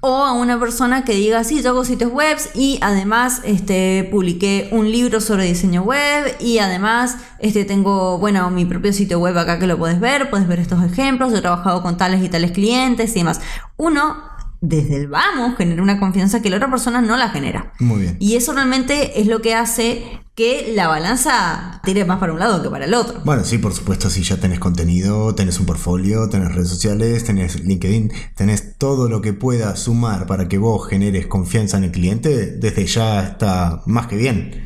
O 0.00 0.16
a 0.24 0.32
una 0.32 0.58
persona 0.58 1.04
que 1.04 1.12
diga, 1.12 1.44
sí, 1.44 1.62
yo 1.62 1.70
hago 1.70 1.84
sitios 1.84 2.10
web 2.10 2.38
y 2.54 2.78
además 2.80 3.42
este, 3.44 4.08
publiqué 4.10 4.70
un 4.72 4.90
libro 4.90 5.20
sobre 5.20 5.44
diseño 5.44 5.82
web 5.82 6.34
y 6.40 6.58
además 6.58 7.18
este, 7.38 7.66
tengo, 7.66 8.16
bueno, 8.16 8.48
mi 8.48 8.64
propio 8.64 8.94
sitio 8.94 9.18
web 9.18 9.36
acá 9.36 9.58
que 9.58 9.66
lo 9.66 9.76
puedes 9.76 10.00
ver, 10.00 10.30
puedes 10.30 10.48
ver 10.48 10.58
estos 10.58 10.82
ejemplos, 10.82 11.34
he 11.34 11.42
trabajado 11.42 11.82
con 11.82 11.98
tales 11.98 12.24
y 12.24 12.30
tales 12.30 12.52
clientes 12.52 13.10
y 13.10 13.18
demás. 13.18 13.42
Uno 13.76 14.16
desde 14.62 14.96
el 14.96 15.08
vamos 15.08 15.56
genera 15.58 15.82
una 15.82 15.98
confianza 15.98 16.40
que 16.40 16.48
la 16.48 16.56
otra 16.56 16.70
persona 16.70 17.02
no 17.02 17.16
la 17.16 17.28
genera. 17.28 17.72
Muy 17.80 18.00
bien. 18.00 18.16
Y 18.20 18.36
eso 18.36 18.52
realmente 18.52 19.20
es 19.20 19.26
lo 19.26 19.42
que 19.42 19.54
hace 19.54 20.20
que 20.34 20.72
la 20.74 20.86
balanza 20.86 21.82
tire 21.84 22.06
más 22.06 22.18
para 22.18 22.32
un 22.32 22.38
lado 22.38 22.62
que 22.62 22.70
para 22.70 22.86
el 22.86 22.94
otro. 22.94 23.20
Bueno, 23.24 23.44
sí, 23.44 23.58
por 23.58 23.74
supuesto, 23.74 24.08
si 24.08 24.22
ya 24.22 24.38
tenés 24.38 24.60
contenido, 24.60 25.34
tenés 25.34 25.60
un 25.60 25.66
portfolio, 25.66 26.28
tenés 26.30 26.54
redes 26.54 26.68
sociales, 26.70 27.24
tenés 27.24 27.60
LinkedIn, 27.60 28.12
tenés 28.36 28.78
todo 28.78 29.08
lo 29.08 29.20
que 29.20 29.34
pueda 29.34 29.76
sumar 29.76 30.26
para 30.26 30.48
que 30.48 30.58
vos 30.58 30.88
generes 30.88 31.26
confianza 31.26 31.76
en 31.76 31.84
el 31.84 31.90
cliente, 31.90 32.52
desde 32.52 32.86
ya 32.86 33.22
está 33.24 33.82
más 33.86 34.06
que 34.06 34.16
bien. 34.16 34.64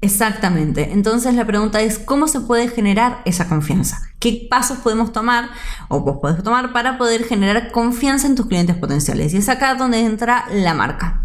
Exactamente. 0.00 0.92
Entonces 0.92 1.34
la 1.34 1.44
pregunta 1.44 1.80
es, 1.80 1.98
¿cómo 1.98 2.28
se 2.28 2.40
puede 2.40 2.68
generar 2.68 3.20
esa 3.24 3.48
confianza? 3.48 4.00
¿Qué 4.20 4.46
pasos 4.48 4.78
podemos 4.78 5.12
tomar 5.12 5.50
o 5.88 6.00
vos 6.00 6.18
podés 6.20 6.42
tomar 6.42 6.72
para 6.72 6.98
poder 6.98 7.24
generar 7.24 7.72
confianza 7.72 8.26
en 8.26 8.36
tus 8.36 8.46
clientes 8.46 8.76
potenciales? 8.76 9.34
Y 9.34 9.38
es 9.38 9.48
acá 9.48 9.74
donde 9.74 10.00
entra 10.00 10.44
la 10.52 10.74
marca. 10.74 11.24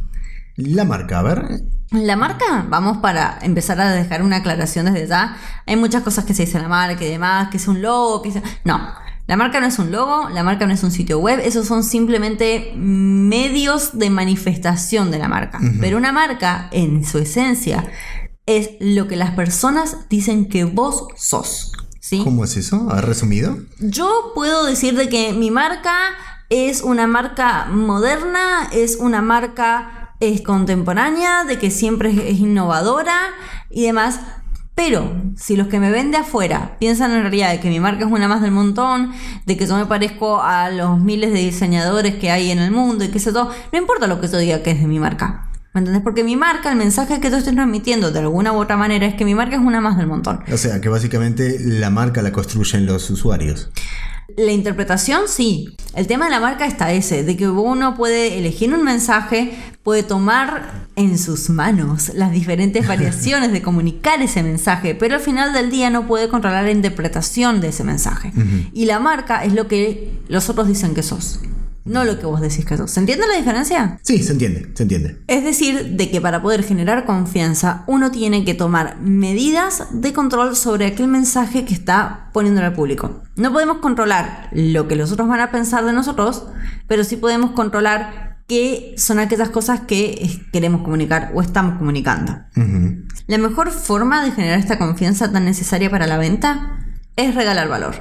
La 0.55 0.85
marca, 0.85 1.19
a 1.19 1.23
ver. 1.23 1.45
La 1.91 2.15
marca, 2.15 2.65
vamos 2.67 2.97
para 2.97 3.37
empezar 3.43 3.79
a 3.79 3.91
dejar 3.91 4.23
una 4.23 4.37
aclaración 4.37 4.85
desde 4.85 5.07
ya. 5.07 5.37
Hay 5.67 5.75
muchas 5.75 6.01
cosas 6.01 6.25
que 6.25 6.33
se 6.33 6.45
dice 6.45 6.59
la 6.59 6.67
marca 6.67 7.03
y 7.03 7.09
demás, 7.09 7.49
que 7.49 7.57
es 7.57 7.67
un 7.67 7.81
logo, 7.83 8.23
que 8.23 8.29
es... 8.29 8.35
No, 8.63 8.79
la 9.25 9.37
marca 9.37 9.59
no 9.61 9.67
es 9.67 9.79
un 9.79 9.91
logo, 9.91 10.29
la 10.29 10.43
marca 10.43 10.65
no 10.65 10.73
es 10.73 10.83
un 10.83 10.91
sitio 10.91 11.19
web, 11.19 11.39
esos 11.43 11.65
son 11.65 11.83
simplemente 11.83 12.73
medios 12.75 13.97
de 13.97 14.09
manifestación 14.09 15.11
de 15.11 15.19
la 15.19 15.29
marca. 15.29 15.59
Pero 15.79 15.97
una 15.97 16.11
marca, 16.11 16.67
en 16.71 17.05
su 17.05 17.19
esencia, 17.19 17.85
es 18.45 18.71
lo 18.79 19.07
que 19.07 19.15
las 19.15 19.31
personas 19.31 20.09
dicen 20.09 20.49
que 20.49 20.65
vos 20.65 21.07
sos. 21.15 21.71
¿sí? 21.99 22.21
¿Cómo 22.23 22.43
es 22.43 22.57
eso? 22.57 22.87
¿Has 22.91 23.03
resumido? 23.03 23.57
Yo 23.79 24.31
puedo 24.35 24.65
decir 24.65 24.97
de 24.97 25.09
que 25.09 25.33
mi 25.33 25.51
marca 25.51 25.95
es 26.49 26.81
una 26.81 27.07
marca 27.07 27.65
moderna, 27.65 28.69
es 28.71 28.97
una 28.97 29.21
marca 29.21 30.03
es 30.19 30.41
contemporánea, 30.41 31.43
de 31.43 31.57
que 31.57 31.71
siempre 31.71 32.11
es, 32.29 32.39
innovadora 32.39 33.17
y 33.69 33.83
demás. 33.83 34.19
Pero 34.75 35.13
si 35.37 35.55
los 35.55 35.67
que 35.67 35.79
me 35.79 35.91
ven 35.91 36.11
de 36.11 36.17
afuera 36.17 36.77
piensan 36.79 37.11
en 37.11 37.21
realidad 37.21 37.51
de 37.51 37.59
que 37.59 37.69
mi 37.69 37.79
marca 37.79 38.05
es 38.05 38.11
una 38.11 38.27
más 38.27 38.41
del 38.41 38.51
montón, 38.51 39.13
de 39.45 39.55
que 39.55 39.67
yo 39.67 39.75
me 39.75 39.85
parezco 39.85 40.41
a 40.41 40.71
los 40.71 40.99
miles 40.99 41.31
de 41.31 41.39
diseñadores 41.39 42.15
que 42.15 42.31
hay 42.31 42.49
en 42.49 42.59
el 42.59 42.71
mundo 42.71 43.03
y 43.03 43.09
que 43.09 43.19
sé 43.19 43.31
todo, 43.31 43.51
no 43.71 43.77
importa 43.77 44.07
lo 44.07 44.19
que 44.19 44.27
yo 44.27 44.37
diga 44.39 44.63
que 44.63 44.71
es 44.71 44.79
de 44.79 44.87
mi 44.87 44.99
marca. 44.99 45.49
¿Me 45.73 45.79
entendés? 45.79 46.03
Porque 46.03 46.23
mi 46.23 46.35
marca, 46.35 46.69
el 46.69 46.77
mensaje 46.77 47.19
que 47.19 47.31
yo 47.31 47.37
estoy 47.37 47.55
transmitiendo 47.55 48.11
de 48.11 48.19
alguna 48.19 48.53
u 48.53 48.61
otra 48.61 48.77
manera 48.77 49.07
es 49.07 49.15
que 49.15 49.25
mi 49.25 49.33
marca 49.33 49.55
es 49.55 49.61
una 49.61 49.81
más 49.81 49.97
del 49.97 50.05
montón. 50.05 50.41
O 50.51 50.57
sea, 50.57 50.79
que 50.79 50.87
básicamente 50.87 51.57
la 51.59 51.89
marca 51.89 52.21
la 52.21 52.31
construyen 52.31 52.85
los 52.85 53.09
usuarios. 53.09 53.71
La 54.37 54.51
interpretación 54.51 55.23
sí. 55.27 55.75
El 55.95 56.05
tema 56.05 56.25
de 56.25 56.31
la 56.31 56.39
marca 56.39 56.67
está 56.67 56.93
ese, 56.93 57.23
de 57.23 57.35
que 57.35 57.49
uno 57.49 57.95
puede 57.95 58.37
elegir 58.37 58.71
un 58.71 58.83
mensaje, 58.83 59.57
puede 59.81 60.03
tomar 60.03 60.85
en 60.95 61.17
sus 61.17 61.49
manos 61.49 62.11
las 62.13 62.31
diferentes 62.31 62.87
variaciones 62.93 63.51
de 63.51 63.63
comunicar 63.63 64.21
ese 64.21 64.43
mensaje, 64.43 64.93
pero 64.93 65.15
al 65.15 65.21
final 65.21 65.53
del 65.53 65.71
día 65.71 65.89
no 65.89 66.05
puede 66.05 66.29
controlar 66.29 66.65
la 66.65 66.71
interpretación 66.71 67.61
de 67.61 67.69
ese 67.69 67.83
mensaje. 67.83 68.31
Y 68.73 68.85
la 68.85 68.99
marca 68.99 69.43
es 69.43 69.53
lo 69.53 69.67
que 69.67 70.19
los 70.27 70.49
otros 70.49 70.67
dicen 70.67 70.93
que 70.93 71.01
sos 71.01 71.39
no 71.85 72.05
lo 72.05 72.19
que 72.19 72.25
vos 72.25 72.41
decís 72.41 72.65
que 72.65 72.77
¿Se 72.87 72.99
entiende 72.99 73.27
la 73.27 73.37
diferencia? 73.37 73.99
Sí, 74.03 74.23
se 74.23 74.33
entiende, 74.33 74.71
se 74.73 74.83
entiende. 74.83 75.21
Es 75.27 75.43
decir, 75.43 75.95
de 75.95 76.09
que 76.09 76.21
para 76.21 76.41
poder 76.41 76.63
generar 76.63 77.05
confianza 77.05 77.83
uno 77.87 78.11
tiene 78.11 78.45
que 78.45 78.53
tomar 78.53 78.99
medidas 78.99 79.87
de 79.91 80.13
control 80.13 80.55
sobre 80.55 80.85
aquel 80.85 81.07
mensaje 81.07 81.65
que 81.65 81.73
está 81.73 82.29
poniendo 82.33 82.61
al 82.61 82.73
público. 82.73 83.23
No 83.35 83.51
podemos 83.51 83.77
controlar 83.77 84.49
lo 84.51 84.87
que 84.87 84.95
los 84.95 85.11
otros 85.11 85.27
van 85.27 85.41
a 85.41 85.51
pensar 85.51 85.85
de 85.85 85.93
nosotros, 85.93 86.45
pero 86.87 87.03
sí 87.03 87.17
podemos 87.17 87.51
controlar 87.51 88.33
qué 88.47 88.93
son 88.97 89.19
aquellas 89.19 89.49
cosas 89.49 89.81
que 89.81 90.41
queremos 90.51 90.81
comunicar 90.83 91.31
o 91.33 91.41
estamos 91.41 91.77
comunicando. 91.77 92.37
La 93.27 93.37
mejor 93.37 93.71
forma 93.71 94.23
de 94.23 94.31
generar 94.31 94.59
esta 94.59 94.77
confianza 94.77 95.31
tan 95.31 95.45
necesaria 95.45 95.89
para 95.89 96.07
la 96.07 96.17
venta 96.17 96.77
es 97.15 97.35
regalar 97.35 97.67
valor. 97.67 97.95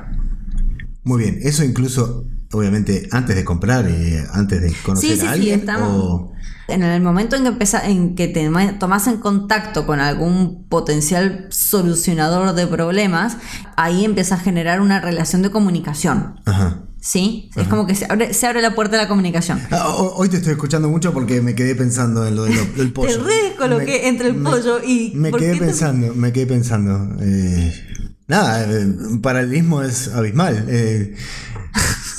Muy 1.05 1.23
bien, 1.23 1.39
eso 1.43 1.65
incluso, 1.65 2.27
obviamente, 2.53 3.09
antes 3.11 3.35
de 3.37 3.45
comprar, 3.45 3.87
eh, 3.89 4.25
antes 4.33 4.61
de 4.63 4.73
conocer 4.85 5.11
Sí, 5.11 5.17
sí, 5.17 5.27
a 5.27 5.29
sí, 5.31 5.35
alguien. 5.35 5.61
estamos- 5.61 5.89
o- 5.95 6.33
En 6.69 6.83
el 6.85 7.03
momento 7.03 7.35
en 7.37 7.43
que, 7.43 7.49
empeza- 7.49 7.87
en 7.87 8.15
que 8.15 8.29
te 8.29 8.49
ma- 8.49 8.79
tomas 8.79 9.07
en 9.09 9.17
contacto 9.19 9.85
con 9.85 10.01
algún 10.01 10.65
potencial 10.69 11.49
solucionador 11.51 12.55
de 12.55 12.67
problemas, 12.69 13.37
ahí 13.77 14.05
empieza 14.05 14.37
a 14.37 14.39
generar 14.39 14.81
una 14.81 15.01
relación 15.01 15.43
de 15.43 15.51
comunicación. 15.51 16.41
Ajá. 16.47 16.85
¿Sí? 17.01 17.51
Es 17.57 17.67
como 17.67 17.85
que 17.87 17.97
se 17.97 18.07
abre, 18.09 18.33
se 18.33 18.47
abre 18.47 18.63
la 18.63 18.77
puerta 18.77 18.97
de 18.97 19.03
la 19.03 19.09
comunicación. 19.09 19.61
Ah, 19.73 19.89
ho- 19.89 20.15
Hoy 20.15 20.29
te 20.29 20.37
estoy 20.37 20.53
escuchando 20.53 20.89
mucho 20.89 21.13
porque 21.13 21.43
me 21.43 21.57
quedé 21.57 21.75
pensando 21.75 22.25
en 22.27 22.37
lo 22.37 22.45
de 22.45 22.55
lo- 22.55 22.65
del 22.77 22.93
pollo. 22.95 23.11
Te 23.11 23.19
redescoloqué 23.19 23.85
Me- 23.87 24.09
entre 24.09 24.29
el 24.29 24.35
me- 24.35 24.49
pollo 24.49 24.81
y. 24.83 25.11
Me 25.17 25.31
¿por 25.31 25.41
quedé 25.41 25.55
te- 25.55 25.59
pensando, 25.67 26.15
me 26.15 26.33
quedé 26.33 26.47
pensando. 26.47 27.17
eh, 27.21 27.75
nada, 28.29 28.63
eh, 28.71 28.85
un 28.87 29.21
paralelismo 29.21 29.83
es 29.83 30.09
abismal. 30.09 30.65
eh. 30.69 31.17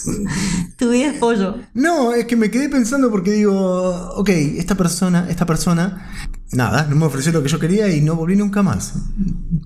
Tu 0.78 0.90
vida 0.90 1.08
es 1.12 1.18
pollo. 1.20 1.56
no, 1.74 2.14
es 2.14 2.26
que 2.26 2.36
me 2.36 2.50
quedé 2.52 2.70
pensando 2.70 3.10
porque 3.12 3.32
digo, 3.32 4.12
ok, 4.16 4.30
esta 4.30 4.76
persona, 4.76 5.28
esta 5.30 5.46
persona, 5.46 6.10
nada, 6.52 6.88
no 6.90 6.96
me 6.96 7.06
ofreció 7.06 7.32
lo 7.32 7.44
que 7.44 7.50
yo 7.50 7.60
quería 7.60 7.88
y 7.94 8.02
no 8.02 8.16
volví 8.16 8.36
nunca 8.36 8.64
más. 8.64 8.94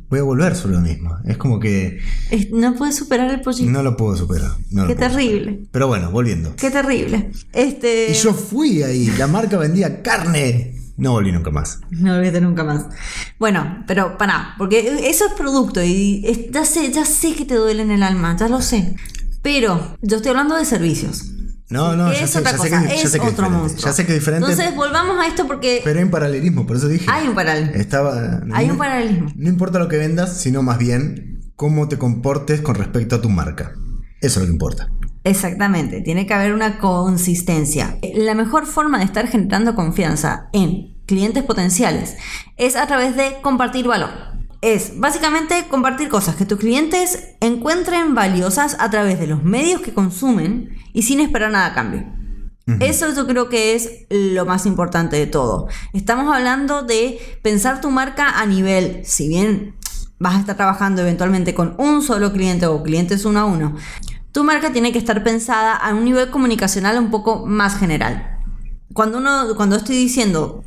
Voy 0.09 0.19
a 0.19 0.23
volver 0.23 0.55
sobre 0.55 0.75
lo 0.75 0.81
mismo. 0.81 1.17
Es 1.25 1.37
como 1.37 1.59
que 1.59 1.99
No 2.51 2.75
puedes 2.75 2.95
superar 2.95 3.29
el 3.31 3.41
pollito. 3.41 3.69
no 3.69 3.83
lo 3.83 3.97
puedo 3.97 4.15
superar. 4.15 4.51
no 4.71 4.87
Qué 4.87 4.95
terrible. 4.95 5.45
superar. 5.51 5.69
Pero 5.71 5.87
bueno, 5.87 6.11
volviendo. 6.11 6.55
Qué 6.55 6.71
terrible. 6.71 7.31
Este. 7.53 8.11
Y 8.11 8.13
yo 8.13 8.33
fui 8.33 8.83
ahí, 8.83 9.07
la 9.17 9.27
marca 9.27 9.57
vendía 9.57 10.01
carne. 10.01 10.73
No 10.97 11.11
volví 11.11 11.31
nunca 11.31 11.51
más. 11.51 11.79
No 11.91 12.15
olvídate 12.15 12.41
nunca 12.41 12.63
más. 12.63 12.85
Bueno, 13.37 13.83
pero 13.85 14.17
para, 14.17 14.55
porque 14.57 15.07
eso 15.09 15.27
es 15.27 15.33
producto 15.33 15.83
y 15.83 16.49
ya 16.51 16.65
sé, 16.65 16.91
ya 16.91 17.05
sé 17.05 17.35
que 17.35 17.45
te 17.45 17.53
duele 17.53 17.83
en 17.83 17.91
el 17.91 18.01
alma, 18.01 18.35
ya 18.35 18.47
lo 18.49 18.61
sé. 18.63 18.95
Pero 19.47 19.95
yo 20.01 20.17
estoy 20.17 20.31
hablando 20.31 20.57
de 20.57 20.65
servicios. 20.65 21.23
No, 21.69 21.95
no, 21.95 22.11
es 22.11 22.35
otra 22.35 22.57
cosa, 22.57 22.83
es 22.93 23.15
otro 23.15 23.49
monstruo. 23.49 23.85
Ya 23.85 23.93
sé 23.93 24.05
que 24.05 24.11
es 24.11 24.19
diferente. 24.19 24.51
Entonces 24.51 24.75
volvamos 24.75 25.17
a 25.23 25.25
esto 25.25 25.47
porque 25.47 25.79
pero 25.85 25.99
hay 25.99 26.03
un 26.03 26.11
paralelismo, 26.11 26.67
por 26.67 26.75
eso 26.75 26.89
dije. 26.89 27.05
hay 27.09 27.29
un 27.29 27.33
paralelo. 27.33 27.71
Estaba. 27.73 28.41
Hay 28.51 28.67
no- 28.67 28.73
un 28.73 28.77
paralelismo. 28.77 29.31
No 29.37 29.47
importa 29.47 29.79
lo 29.79 29.87
que 29.87 29.95
vendas, 29.95 30.35
sino 30.41 30.63
más 30.63 30.79
bien 30.79 31.39
cómo 31.55 31.87
te 31.87 31.97
comportes 31.97 32.59
con 32.59 32.75
respecto 32.75 33.15
a 33.15 33.21
tu 33.21 33.29
marca. 33.29 33.71
Eso 34.19 34.39
es 34.41 34.41
lo 34.41 34.45
que 34.47 34.51
importa. 34.51 34.89
Exactamente, 35.23 36.01
tiene 36.01 36.27
que 36.27 36.33
haber 36.33 36.53
una 36.53 36.77
consistencia. 36.79 37.97
La 38.15 38.35
mejor 38.35 38.65
forma 38.65 38.97
de 38.99 39.05
estar 39.05 39.27
generando 39.29 39.75
confianza 39.75 40.49
en 40.51 40.97
clientes 41.05 41.43
potenciales 41.43 42.17
es 42.57 42.75
a 42.75 42.85
través 42.85 43.15
de 43.15 43.37
compartir 43.41 43.87
valor. 43.87 44.09
Es 44.61 44.99
básicamente 44.99 45.67
compartir 45.69 46.09
cosas 46.09 46.35
que 46.35 46.45
tus 46.45 46.57
clientes 46.57 47.35
encuentren 47.41 48.15
valiosas 48.15 48.75
a 48.79 48.89
través 48.89 49.19
de 49.19 49.27
los 49.27 49.43
medios 49.43 49.81
que 49.81 49.93
consumen 49.93 50.77
y 50.93 51.03
sin 51.03 51.19
esperar 51.19 51.51
nada 51.51 51.67
a 51.67 51.73
cambio. 51.73 52.05
Eso 52.81 53.13
yo 53.15 53.25
creo 53.27 53.47
que 53.47 53.75
es 53.75 54.05
lo 54.09 54.45
más 54.45 54.65
importante 54.65 55.15
de 55.15 55.25
todo. 55.25 55.67
Estamos 55.93 56.33
hablando 56.35 56.81
de 56.81 57.17
pensar 57.41 57.79
tu 57.79 57.91
marca 57.91 58.41
a 58.41 58.45
nivel, 58.45 59.05
si 59.05 59.29
bien 59.29 59.77
vas 60.19 60.35
a 60.35 60.39
estar 60.39 60.57
trabajando 60.57 61.01
eventualmente 61.01 61.53
con 61.53 61.75
un 61.77 62.01
solo 62.01 62.33
cliente 62.33 62.65
o 62.65 62.83
clientes 62.83 63.23
uno 63.23 63.39
a 63.39 63.45
uno, 63.45 63.75
tu 64.33 64.43
marca 64.43 64.73
tiene 64.73 64.91
que 64.91 64.97
estar 64.97 65.23
pensada 65.23 65.75
a 65.75 65.93
un 65.93 66.03
nivel 66.03 66.29
comunicacional 66.29 66.97
un 66.97 67.09
poco 67.09 67.45
más 67.45 67.79
general. 67.79 68.37
Cuando 68.93 69.19
uno, 69.19 69.55
cuando 69.55 69.77
estoy 69.77 69.95
diciendo 69.95 70.65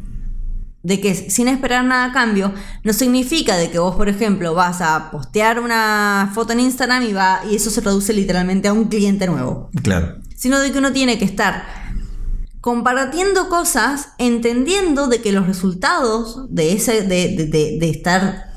de 0.83 1.01
que 1.01 1.15
sin 1.15 1.47
esperar 1.49 1.85
nada 1.85 2.07
a 2.07 2.13
cambio, 2.13 2.53
no 2.85 2.93
significa 2.93 3.57
de 3.57 3.71
que 3.71 3.79
vos, 3.79 3.97
por 3.97 4.09
ejemplo, 4.09 4.55
vas 4.55 4.81
a 4.81 5.11
postear 5.11 5.61
una 5.61 6.31
foto 6.35 6.53
en 6.55 6.61
Instagram 6.61 7.03
y 7.03 7.13
va 7.13 7.41
y 7.51 7.57
eso 7.57 7.69
se 7.71 7.83
traduce 7.83 8.13
literalmente 8.15 8.69
a 8.69 8.73
un 8.73 8.85
cliente 8.85 9.27
nuevo 9.27 9.69
Claro. 9.83 10.17
sino 10.35 10.59
de 10.59 10.73
que 10.73 10.79
uno 10.79 10.93
tiene 10.93 11.19
que 11.19 11.25
estar 11.27 11.65
compartiendo 12.61 13.49
cosas, 13.49 14.09
entendiendo 14.19 15.07
de 15.07 15.21
que 15.23 15.33
los 15.33 15.47
resultados 15.47 16.47
de 16.51 16.73
ese, 16.73 17.03
de, 17.03 17.35
de- 17.37 17.47
de- 17.47 17.79
de 17.81 17.91
estar 17.91 18.50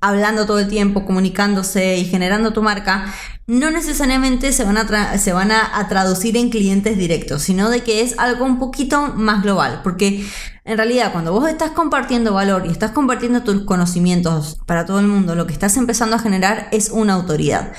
hablando 0.00 0.46
todo 0.46 0.58
el 0.58 0.68
tiempo, 0.68 1.04
comunicándose 1.04 1.96
y 1.98 2.04
generando 2.04 2.52
tu 2.52 2.62
marca, 2.62 3.12
no 3.46 3.70
necesariamente 3.70 4.52
se 4.52 4.64
van 4.64 4.76
a, 4.76 5.18
se 5.18 5.32
van 5.32 5.52
a 5.52 5.86
traducir 5.88 6.36
en 6.36 6.50
clientes 6.50 6.98
directos, 6.98 7.42
sino 7.42 7.70
de 7.70 7.82
que 7.82 8.00
es 8.02 8.18
algo 8.18 8.44
un 8.44 8.58
poquito 8.58 9.14
más 9.14 9.42
global, 9.42 9.80
porque 9.82 10.24
en 10.66 10.78
realidad 10.78 11.12
cuando 11.12 11.32
vos 11.32 11.48
estás 11.48 11.72
compartiendo 11.72 12.32
valor 12.32 12.64
y 12.66 12.70
estás 12.70 12.92
compartiendo 12.92 13.42
tus 13.42 13.64
conocimientos 13.64 14.58
para 14.66 14.86
todo 14.86 14.98
el 14.98 15.06
mundo, 15.06 15.34
lo 15.34 15.46
que 15.46 15.52
estás 15.52 15.76
empezando 15.76 16.16
a 16.16 16.18
generar 16.18 16.68
es 16.72 16.90
una 16.90 17.12
autoridad. 17.12 17.72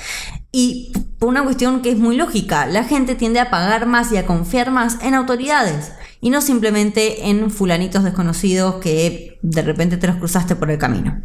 Y 0.52 0.92
por 1.18 1.28
una 1.28 1.42
cuestión 1.42 1.82
que 1.82 1.90
es 1.90 1.98
muy 1.98 2.16
lógica, 2.16 2.66
la 2.66 2.84
gente 2.84 3.14
tiende 3.14 3.40
a 3.40 3.50
pagar 3.50 3.86
más 3.86 4.12
y 4.12 4.16
a 4.16 4.26
confiar 4.26 4.70
más 4.70 4.98
en 5.02 5.14
autoridades 5.14 5.92
y 6.20 6.30
no 6.30 6.40
simplemente 6.40 7.28
en 7.28 7.50
fulanitos 7.50 8.04
desconocidos 8.04 8.76
que 8.76 9.38
de 9.42 9.62
repente 9.62 9.96
te 9.96 10.06
los 10.06 10.16
cruzaste 10.16 10.56
por 10.56 10.70
el 10.70 10.78
camino. 10.78 11.22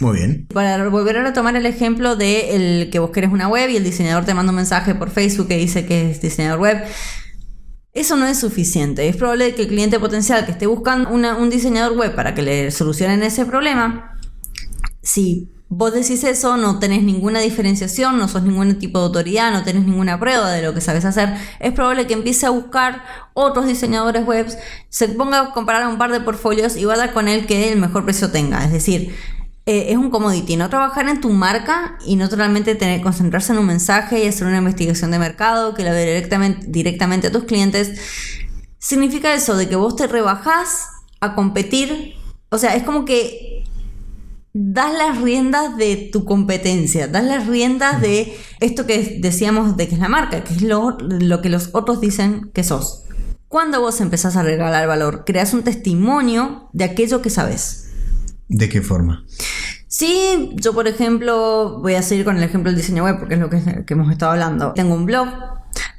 Muy 0.00 0.16
bien. 0.18 0.46
Para 0.52 0.88
volver 0.88 1.16
a 1.18 1.22
retomar 1.22 1.56
el 1.56 1.64
ejemplo 1.66 2.16
de 2.16 2.54
el 2.56 2.90
que 2.90 2.98
vos 2.98 3.10
querés 3.10 3.30
una 3.32 3.48
web 3.48 3.70
y 3.70 3.76
el 3.76 3.84
diseñador 3.84 4.24
te 4.24 4.34
manda 4.34 4.50
un 4.50 4.56
mensaje 4.56 4.94
por 4.94 5.10
Facebook 5.10 5.48
que 5.48 5.56
dice 5.56 5.86
que 5.86 6.10
es 6.10 6.20
diseñador 6.20 6.60
web. 6.60 6.84
Eso 7.92 8.16
no 8.16 8.26
es 8.26 8.38
suficiente. 8.38 9.08
Es 9.08 9.16
probable 9.16 9.54
que 9.54 9.62
el 9.62 9.68
cliente 9.68 9.98
potencial 9.98 10.44
que 10.44 10.52
esté 10.52 10.66
buscando 10.66 11.08
una- 11.10 11.36
un 11.36 11.48
diseñador 11.48 11.96
web 11.96 12.14
para 12.14 12.34
que 12.34 12.42
le 12.42 12.70
solucionen 12.70 13.22
ese 13.22 13.46
problema, 13.46 14.12
si 15.02 15.50
vos 15.68 15.94
decís 15.94 16.22
eso, 16.24 16.58
no 16.58 16.78
tenés 16.78 17.02
ninguna 17.02 17.40
diferenciación, 17.40 18.18
no 18.18 18.28
sos 18.28 18.42
ningún 18.42 18.78
tipo 18.78 18.98
de 18.98 19.06
autoridad, 19.06 19.50
no 19.50 19.64
tenés 19.64 19.84
ninguna 19.86 20.20
prueba 20.20 20.52
de 20.52 20.62
lo 20.62 20.74
que 20.74 20.82
sabes 20.82 21.06
hacer, 21.06 21.34
es 21.58 21.72
probable 21.72 22.06
que 22.06 22.12
empiece 22.14 22.44
a 22.44 22.50
buscar 22.50 23.02
otros 23.32 23.66
diseñadores 23.66 24.26
web, 24.26 24.46
se 24.90 25.08
ponga 25.08 25.40
a 25.40 25.52
comparar 25.52 25.88
un 25.88 25.96
par 25.96 26.12
de 26.12 26.20
portfolios 26.20 26.76
y 26.76 26.84
vaya 26.84 27.12
con 27.14 27.28
el 27.28 27.46
que 27.46 27.72
el 27.72 27.80
mejor 27.80 28.04
precio 28.04 28.30
tenga. 28.30 28.62
Es 28.64 28.72
decir, 28.72 29.14
eh, 29.68 29.86
es 29.90 29.96
un 29.96 30.10
commodity, 30.10 30.54
no 30.56 30.70
trabajar 30.70 31.08
en 31.08 31.20
tu 31.20 31.30
marca 31.30 31.98
y 32.06 32.14
no 32.14 32.28
realmente 32.28 32.76
tener, 32.76 33.00
concentrarse 33.00 33.52
en 33.52 33.58
un 33.58 33.66
mensaje 33.66 34.22
y 34.22 34.28
hacer 34.28 34.46
una 34.46 34.58
investigación 34.58 35.10
de 35.10 35.18
mercado 35.18 35.74
que 35.74 35.82
la 35.82 35.90
ve 35.90 36.06
directamente, 36.06 36.66
directamente 36.68 37.26
a 37.26 37.32
tus 37.32 37.44
clientes. 37.44 38.00
Significa 38.78 39.34
eso, 39.34 39.56
de 39.56 39.68
que 39.68 39.74
vos 39.74 39.96
te 39.96 40.06
rebajás 40.06 40.86
a 41.20 41.34
competir. 41.34 42.14
O 42.50 42.58
sea, 42.58 42.76
es 42.76 42.84
como 42.84 43.04
que 43.04 43.64
das 44.52 44.96
las 44.96 45.20
riendas 45.20 45.76
de 45.76 46.10
tu 46.12 46.24
competencia, 46.24 47.08
das 47.08 47.24
las 47.24 47.48
riendas 47.48 48.00
de 48.00 48.38
esto 48.60 48.86
que 48.86 49.18
decíamos 49.20 49.76
de 49.76 49.88
que 49.88 49.96
es 49.96 50.00
la 50.00 50.08
marca, 50.08 50.44
que 50.44 50.54
es 50.54 50.62
lo, 50.62 50.96
lo 51.00 51.42
que 51.42 51.48
los 51.48 51.70
otros 51.72 52.00
dicen 52.00 52.52
que 52.54 52.62
sos. 52.62 53.02
Cuando 53.48 53.80
vos 53.80 54.00
empezás 54.00 54.36
a 54.36 54.44
regalar 54.44 54.86
valor, 54.86 55.24
creas 55.26 55.54
un 55.54 55.64
testimonio 55.64 56.70
de 56.72 56.84
aquello 56.84 57.20
que 57.20 57.30
sabes. 57.30 57.90
¿De 58.48 58.68
qué 58.68 58.80
forma? 58.80 59.24
Sí, 59.88 60.50
yo 60.54 60.72
por 60.72 60.88
ejemplo, 60.88 61.78
voy 61.80 61.94
a 61.94 62.02
seguir 62.02 62.24
con 62.24 62.36
el 62.36 62.42
ejemplo 62.42 62.70
del 62.70 62.80
diseño 62.80 63.04
web 63.04 63.18
porque 63.18 63.34
es 63.34 63.40
lo 63.40 63.48
que, 63.48 63.84
que 63.84 63.94
hemos 63.94 64.10
estado 64.10 64.32
hablando. 64.32 64.72
Tengo 64.72 64.94
un 64.94 65.06
blog 65.06 65.28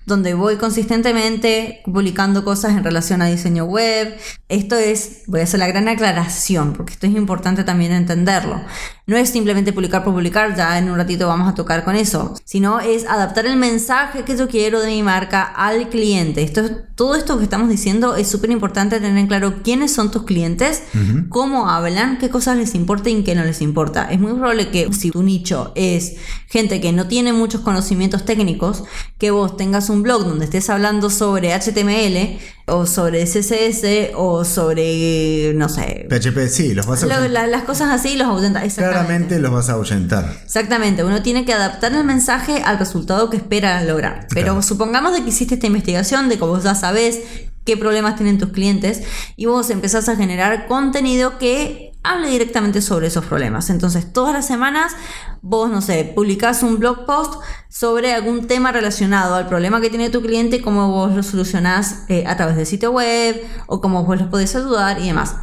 donde 0.08 0.34
voy 0.34 0.56
consistentemente 0.56 1.82
publicando 1.84 2.46
cosas 2.46 2.72
en 2.72 2.84
relación 2.86 3.22
a 3.22 3.26
diseño 3.26 3.66
web. 3.66 4.18
Esto 4.48 4.78
es, 4.78 5.24
voy 5.28 5.42
a 5.42 5.44
hacer 5.44 5.60
la 5.60 5.68
gran 5.68 5.90
aclaración, 5.90 6.72
porque 6.72 6.94
esto 6.94 7.08
es 7.08 7.14
importante 7.14 7.66
también 7.66 7.92
entenderlo. 7.92 8.62
No 9.06 9.18
es 9.18 9.30
simplemente 9.30 9.74
publicar 9.74 10.06
por 10.06 10.14
publicar, 10.14 10.56
ya 10.56 10.78
en 10.78 10.90
un 10.90 10.98
ratito 10.98 11.28
vamos 11.28 11.50
a 11.50 11.56
tocar 11.56 11.84
con 11.84 11.96
eso, 11.96 12.36
sino 12.46 12.80
es 12.80 13.06
adaptar 13.06 13.46
el 13.46 13.58
mensaje 13.58 14.24
que 14.24 14.38
yo 14.38 14.48
quiero 14.48 14.80
de 14.80 14.88
mi 14.88 15.04
marca 15.04 15.44
al 15.44 15.90
cliente. 15.90 16.42
Esto 16.42 16.62
es, 16.62 16.72
todo 16.96 17.16
esto 17.16 17.38
que 17.38 17.44
estamos 17.44 17.70
diciendo 17.70 18.16
es 18.16 18.30
súper 18.30 18.52
importante 18.52 19.02
tener 19.02 19.18
en 19.18 19.28
claro 19.28 19.62
quiénes 19.62 19.94
son 19.94 20.10
tus 20.10 20.24
clientes, 20.24 20.84
cómo 21.30 21.70
hablan, 21.70 22.18
qué 22.18 22.30
cosas 22.30 22.58
les 22.58 22.76
importa 22.76 23.10
y 23.10 23.24
qué 23.24 23.36
no 23.36 23.44
les 23.44 23.62
importa. 23.62 24.10
Es 24.10 24.20
muy 24.20 24.32
probable 24.34 24.70
que 24.70 24.92
si 24.94 25.12
tu 25.12 25.22
nicho 25.22 25.74
es 25.76 26.16
gente 26.48 26.80
que 26.80 26.94
no 26.94 27.08
tiene 27.08 27.34
muchos 27.34 27.62
conocimientos 27.62 28.24
técnicos, 28.26 28.84
que 29.18 29.32
vos 29.32 29.58
tengas 29.58 29.90
un 29.90 29.97
blog 30.04 30.24
donde 30.26 30.46
estés 30.46 30.70
hablando 30.70 31.10
sobre 31.10 31.54
HTML 31.54 32.40
o 32.68 32.86
sobre 32.86 33.24
CSS 33.26 34.12
o 34.16 34.44
sobre, 34.44 35.54
no 35.56 35.70
sé, 35.70 36.06
PHP, 36.10 36.48
sí, 36.50 36.74
los 36.74 36.86
vas 36.86 37.02
a 37.02 37.06
ahuyentar. 37.06 37.32
la- 37.32 37.48
las 37.48 37.64
cosas 37.64 37.90
así 37.92 38.16
los 38.18 38.28
ahuyenta. 38.28 38.64
Exactamente. 38.64 38.94
Claramente 39.00 39.40
los 39.40 39.52
vas 39.52 39.70
a 39.70 39.74
ahuyentar. 39.74 40.34
Exactamente, 40.44 41.04
uno 41.04 41.22
tiene 41.22 41.46
que 41.46 41.54
adaptar 41.54 41.94
el 41.94 42.04
mensaje 42.04 42.62
al 42.64 42.78
resultado 42.80 43.30
que 43.30 43.38
espera 43.38 43.82
lograr. 43.84 44.28
Pero 44.34 44.48
Claro. 44.48 44.62
supongamos 44.62 45.14
de 45.14 45.24
que 45.24 45.30
hiciste 45.30 45.56
esta 45.56 45.68
investigación, 45.68 46.28
de 46.30 46.38
que 46.38 46.44
vos 46.44 46.64
ya 46.64 46.76
sabés 46.76 47.20
qué 47.66 47.76
problemas 47.78 48.16
tienen 48.16 48.38
tus 48.38 48.50
clientes 48.50 49.02
y 49.36 49.46
vos 49.46 49.70
empezás 49.70 50.08
a 50.10 50.16
generar 50.16 50.68
contenido 50.68 51.38
que 51.38 51.87
hable 52.12 52.30
directamente 52.30 52.82
sobre 52.82 53.08
esos 53.08 53.26
problemas. 53.26 53.70
Entonces, 53.70 54.12
todas 54.14 54.34
las 54.34 54.46
semanas 54.48 54.94
vos, 55.42 55.70
no 55.70 55.82
sé, 55.82 56.12
publicás 56.16 56.64
un 56.64 56.80
blog 56.80 57.06
post 57.06 57.36
sobre 57.70 58.14
algún 58.14 58.48
tema 58.48 58.72
relacionado 58.72 59.36
al 59.36 59.48
problema 59.48 59.82
que 59.82 59.90
tiene 59.90 60.10
tu 60.10 60.22
cliente, 60.22 60.62
cómo 60.62 60.90
vos 60.92 61.16
lo 61.16 61.24
solucionás 61.24 62.04
eh, 62.10 62.24
a 62.28 62.36
través 62.38 62.56
del 62.56 62.66
sitio 62.66 62.92
web 62.92 63.42
o 63.68 63.82
cómo 63.82 64.04
vos 64.04 64.20
los 64.20 64.28
podés 64.30 64.56
ayudar 64.56 65.00
y 65.02 65.08
demás. 65.08 65.36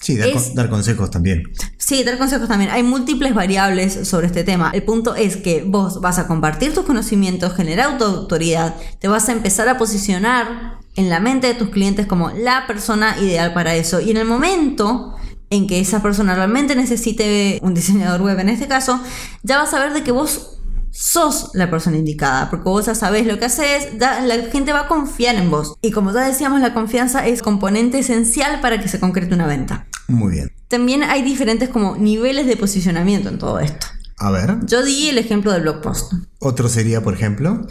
Sí, 0.00 0.16
dar, 0.16 0.28
Es- 0.28 0.34
con- 0.46 0.54
dar 0.54 0.70
consejos 0.70 1.10
también. 1.10 1.42
Sí, 1.76 2.04
dar 2.04 2.18
consejos 2.18 2.48
también. 2.48 2.70
Hay 2.70 2.82
múltiples 2.82 3.34
variables 3.34 4.08
sobre 4.08 4.26
este 4.28 4.44
tema. 4.44 4.70
El 4.72 4.82
punto 4.84 5.14
es 5.16 5.36
que 5.36 5.64
vos 5.66 6.00
vas 6.00 6.18
a 6.18 6.26
compartir 6.28 6.72
tus 6.72 6.84
conocimientos, 6.84 7.54
generar 7.54 7.98
tu 7.98 8.04
autoridad, 8.04 8.76
te 9.00 9.08
vas 9.08 9.28
a 9.28 9.32
empezar 9.32 9.68
a 9.68 9.76
posicionar 9.76 10.78
en 10.96 11.08
la 11.10 11.18
mente 11.20 11.48
de 11.48 11.54
tus 11.54 11.70
clientes 11.70 12.06
como 12.06 12.30
la 12.30 12.66
persona 12.66 13.18
ideal 13.20 13.52
para 13.54 13.74
eso. 13.74 14.00
Y 14.00 14.10
en 14.12 14.18
el 14.18 14.24
momento 14.24 15.16
en 15.50 15.66
que 15.66 15.80
esa 15.80 16.02
persona 16.02 16.34
realmente 16.34 16.74
necesite 16.74 17.58
un 17.62 17.74
diseñador 17.74 18.22
web, 18.22 18.38
en 18.40 18.48
este 18.48 18.68
caso, 18.68 19.00
ya 19.42 19.58
vas 19.58 19.72
a 19.74 19.80
ver 19.80 19.92
de 19.92 20.02
que 20.02 20.12
vos 20.12 20.54
sos 20.90 21.50
la 21.54 21.70
persona 21.70 21.96
indicada, 21.96 22.50
porque 22.50 22.68
vos 22.68 22.86
ya 22.86 22.94
sabés 22.94 23.26
lo 23.26 23.38
que 23.38 23.44
haces, 23.44 23.88
la 23.98 24.36
gente 24.50 24.72
va 24.72 24.80
a 24.80 24.88
confiar 24.88 25.36
en 25.36 25.50
vos. 25.50 25.74
Y 25.80 25.90
como 25.92 26.12
ya 26.12 26.20
decíamos, 26.26 26.60
la 26.60 26.74
confianza 26.74 27.26
es 27.26 27.42
componente 27.42 27.98
esencial 28.00 28.60
para 28.60 28.80
que 28.80 28.88
se 28.88 28.98
concrete 28.98 29.34
una 29.34 29.46
venta. 29.46 29.86
Muy 30.08 30.32
bien. 30.32 30.50
También 30.68 31.02
hay 31.04 31.22
diferentes 31.22 31.68
como 31.68 31.96
niveles 31.96 32.46
de 32.46 32.56
posicionamiento 32.56 33.28
en 33.28 33.38
todo 33.38 33.60
esto. 33.60 33.86
A 34.18 34.30
ver, 34.32 34.56
Yo 34.66 34.82
di 34.84 35.08
el 35.08 35.18
ejemplo 35.18 35.52
del 35.52 35.62
blog 35.62 35.80
post. 35.80 36.12
otro 36.40 36.68
sería, 36.68 37.02
por 37.02 37.14
ejemplo. 37.14 37.66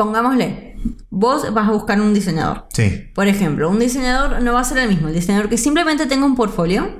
Pongámosle, 0.00 0.78
vos 1.10 1.52
vas 1.52 1.68
a 1.68 1.72
buscar 1.72 2.00
un 2.00 2.14
diseñador. 2.14 2.68
Sí. 2.72 3.10
Por 3.14 3.26
ejemplo, 3.26 3.68
un 3.68 3.78
diseñador 3.78 4.40
no 4.40 4.54
va 4.54 4.60
a 4.60 4.64
ser 4.64 4.78
el 4.78 4.88
mismo. 4.88 5.08
El 5.08 5.14
diseñador 5.14 5.50
que 5.50 5.58
simplemente 5.58 6.06
tenga 6.06 6.24
un 6.24 6.36
portfolio, 6.36 6.90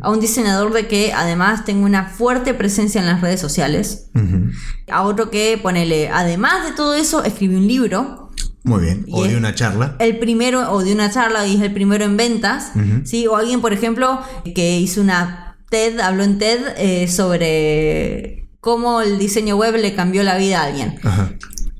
a 0.00 0.10
un 0.10 0.18
diseñador 0.18 0.72
de 0.72 0.88
que 0.88 1.12
además 1.12 1.64
tenga 1.64 1.86
una 1.86 2.06
fuerte 2.06 2.52
presencia 2.52 3.00
en 3.00 3.06
las 3.06 3.20
redes 3.20 3.40
sociales, 3.40 4.10
a 4.90 5.02
otro 5.02 5.30
que 5.30 5.56
ponele, 5.62 6.08
además 6.08 6.64
de 6.64 6.72
todo 6.72 6.94
eso, 6.94 7.22
escribe 7.22 7.56
un 7.56 7.68
libro. 7.68 8.32
Muy 8.64 8.82
bien. 8.82 9.06
O 9.12 9.22
de 9.22 9.36
una 9.36 9.54
charla. 9.54 9.94
El 10.00 10.18
primero, 10.18 10.72
o 10.72 10.82
de 10.82 10.94
una 10.94 11.08
charla 11.12 11.46
y 11.46 11.54
es 11.54 11.62
el 11.62 11.72
primero 11.72 12.04
en 12.04 12.16
ventas. 12.16 12.72
¿sí? 13.04 13.28
O 13.28 13.36
alguien, 13.36 13.60
por 13.60 13.72
ejemplo, 13.72 14.20
que 14.52 14.80
hizo 14.80 15.00
una 15.00 15.58
TED, 15.70 16.00
habló 16.00 16.24
en 16.24 16.38
TED 16.38 16.74
eh, 16.76 17.06
sobre 17.06 18.48
cómo 18.58 19.00
el 19.00 19.16
diseño 19.16 19.54
web 19.54 19.76
le 19.76 19.94
cambió 19.94 20.24
la 20.24 20.36
vida 20.36 20.62
a 20.62 20.64
alguien. 20.64 20.98
Ajá. 21.04 21.30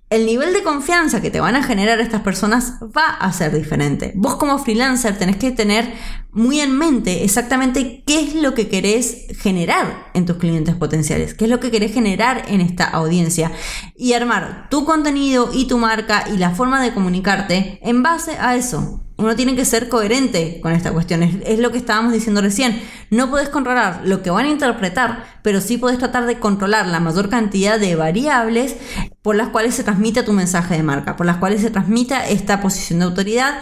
El 0.09 0.25
nivel 0.25 0.53
de 0.53 0.63
confianza 0.63 1.21
que 1.21 1.33
te 1.33 1.41
van 1.41 1.57
a 1.57 1.65
generar 1.65 1.99
estas 1.99 2.21
personas 2.21 2.75
va 2.81 3.09
a 3.09 3.33
ser 3.33 3.53
diferente. 3.53 4.13
Vos 4.15 4.37
como 4.37 4.59
freelancer 4.59 5.19
tenés 5.19 5.37
que 5.37 5.51
tener 5.51 5.93
muy 6.37 6.61
en 6.61 6.77
mente 6.77 7.25
exactamente 7.25 8.03
qué 8.07 8.21
es 8.21 8.35
lo 8.35 8.53
que 8.53 8.69
querés 8.69 9.25
generar 9.39 10.11
en 10.13 10.27
tus 10.27 10.37
clientes 10.37 10.75
potenciales, 10.75 11.33
qué 11.33 11.47
es 11.47 11.51
lo 11.51 11.61
que 11.61 11.71
querés 11.71 11.95
generar 11.95 12.45
en 12.49 12.61
esta 12.61 12.85
audiencia 12.85 13.53
y 13.97 14.13
armar 14.13 14.69
tu 14.69 14.85
contenido 14.85 15.49
y 15.55 15.67
tu 15.67 15.79
marca 15.79 16.27
y 16.33 16.37
la 16.37 16.51
forma 16.51 16.83
de 16.83 16.93
comunicarte 16.93 17.81
en 17.83 18.03
base 18.03 18.33
a 18.39 18.55
eso. 18.55 19.03
Uno 19.17 19.35
tiene 19.35 19.57
que 19.57 19.65
ser 19.65 19.89
coherente 19.89 20.61
con 20.61 20.73
esta 20.73 20.93
cuestión. 20.93 21.23
Es, 21.23 21.59
lo 21.59 21.73
que 21.73 21.79
estábamos 21.79 22.13
diciendo 22.13 22.43
recién. 22.43 22.83
No 23.09 23.31
podés 23.31 23.49
controlar 23.49 24.03
lo 24.05 24.23
que 24.23 24.29
van 24.29 24.45
a 24.45 24.51
interpretar, 24.51 25.25
pero 25.41 25.63
sí 25.63 25.79
podés 25.79 25.97
tratar 25.97 26.27
de 26.27 26.39
controlar 26.39 26.87
la 26.87 27.01
mayor 27.01 27.31
cantidad 27.31 27.81
de 27.81 27.97
variables 27.97 28.77
por 29.23 29.37
las 29.37 29.49
cuales 29.49 29.75
se 29.75 29.85
transmite 29.85 30.23
tu 30.23 30.35
mensaje 30.35 30.77
de 30.77 30.83
marca, 30.83 31.17
por 31.17 31.25
las 31.25 31.39
cuales 31.39 31.63
se 31.63 31.71
transmita 31.71 32.29
esta 32.29 32.61
posición 32.61 32.99
de 32.99 33.07
autoridad 33.07 33.55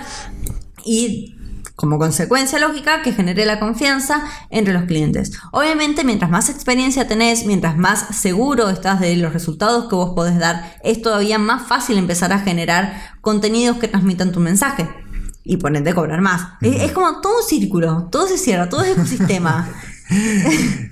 y 0.84 1.33
como 1.76 1.98
consecuencia 1.98 2.58
lógica 2.58 3.02
que 3.02 3.12
genere 3.12 3.46
la 3.46 3.58
confianza 3.58 4.24
entre 4.50 4.72
los 4.72 4.84
clientes. 4.84 5.32
Obviamente, 5.52 6.04
mientras 6.04 6.30
más 6.30 6.48
experiencia 6.48 7.08
tenés, 7.08 7.46
mientras 7.46 7.76
más 7.76 8.16
seguro 8.16 8.68
estás 8.70 9.00
de 9.00 9.16
los 9.16 9.32
resultados 9.32 9.88
que 9.88 9.96
vos 9.96 10.14
podés 10.14 10.38
dar, 10.38 10.76
es 10.82 11.02
todavía 11.02 11.38
más 11.38 11.66
fácil 11.66 11.98
empezar 11.98 12.32
a 12.32 12.38
generar 12.38 13.16
contenidos 13.20 13.78
que 13.78 13.88
transmitan 13.88 14.32
tu 14.32 14.40
mensaje 14.40 14.88
y 15.42 15.56
por 15.56 15.76
ende 15.76 15.94
cobrar 15.94 16.20
más. 16.20 16.54
Es, 16.60 16.82
es 16.82 16.92
como 16.92 17.20
todo 17.20 17.38
un 17.38 17.46
círculo, 17.46 18.08
todo 18.10 18.26
se 18.26 18.38
cierra, 18.38 18.68
todo 18.68 18.82
es 18.82 18.92
ecosistema. 18.92 19.68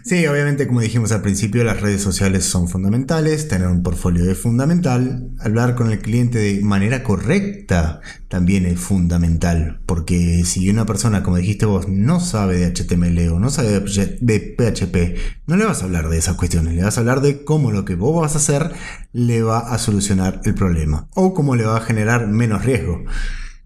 Sí, 0.05 0.27
obviamente, 0.27 0.67
como 0.67 0.81
dijimos 0.81 1.13
al 1.13 1.23
principio, 1.23 1.65
las 1.65 1.81
redes 1.81 2.03
sociales 2.03 2.45
son 2.45 2.69
fundamentales, 2.69 3.47
tener 3.47 3.69
un 3.69 3.83
portfolio 3.83 4.31
es 4.31 4.39
fundamental, 4.39 5.31
hablar 5.39 5.75
con 5.75 5.91
el 5.91 6.01
cliente 6.01 6.39
de 6.39 6.61
manera 6.63 7.03
correcta 7.03 8.01
también 8.29 8.67
es 8.67 8.81
fundamental, 8.81 9.81
porque 9.87 10.45
si 10.45 10.69
una 10.71 10.87
persona, 10.87 11.23
como 11.23 11.37
dijiste 11.37 11.67
vos, 11.67 11.89
no 11.89 12.21
sabe 12.21 12.57
de 12.57 12.73
HTML 12.73 13.29
o 13.29 13.39
no 13.39 13.51
sabe 13.51 13.81
de 13.81 14.57
PHP, 14.59 15.19
no 15.47 15.57
le 15.57 15.67
vas 15.67 15.83
a 15.83 15.85
hablar 15.85 16.09
de 16.09 16.19
esas 16.19 16.37
cuestiones, 16.37 16.75
le 16.75 16.83
vas 16.83 16.97
a 16.97 17.01
hablar 17.01 17.21
de 17.21 17.45
cómo 17.45 17.71
lo 17.71 17.85
que 17.85 17.95
vos 17.95 18.21
vas 18.21 18.35
a 18.35 18.39
hacer 18.39 18.73
le 19.13 19.43
va 19.43 19.59
a 19.59 19.79
solucionar 19.79 20.41
el 20.45 20.55
problema 20.55 21.09
o 21.15 21.35
cómo 21.35 21.55
le 21.55 21.65
va 21.65 21.77
a 21.77 21.81
generar 21.81 22.27
menos 22.27 22.65
riesgo. 22.65 23.05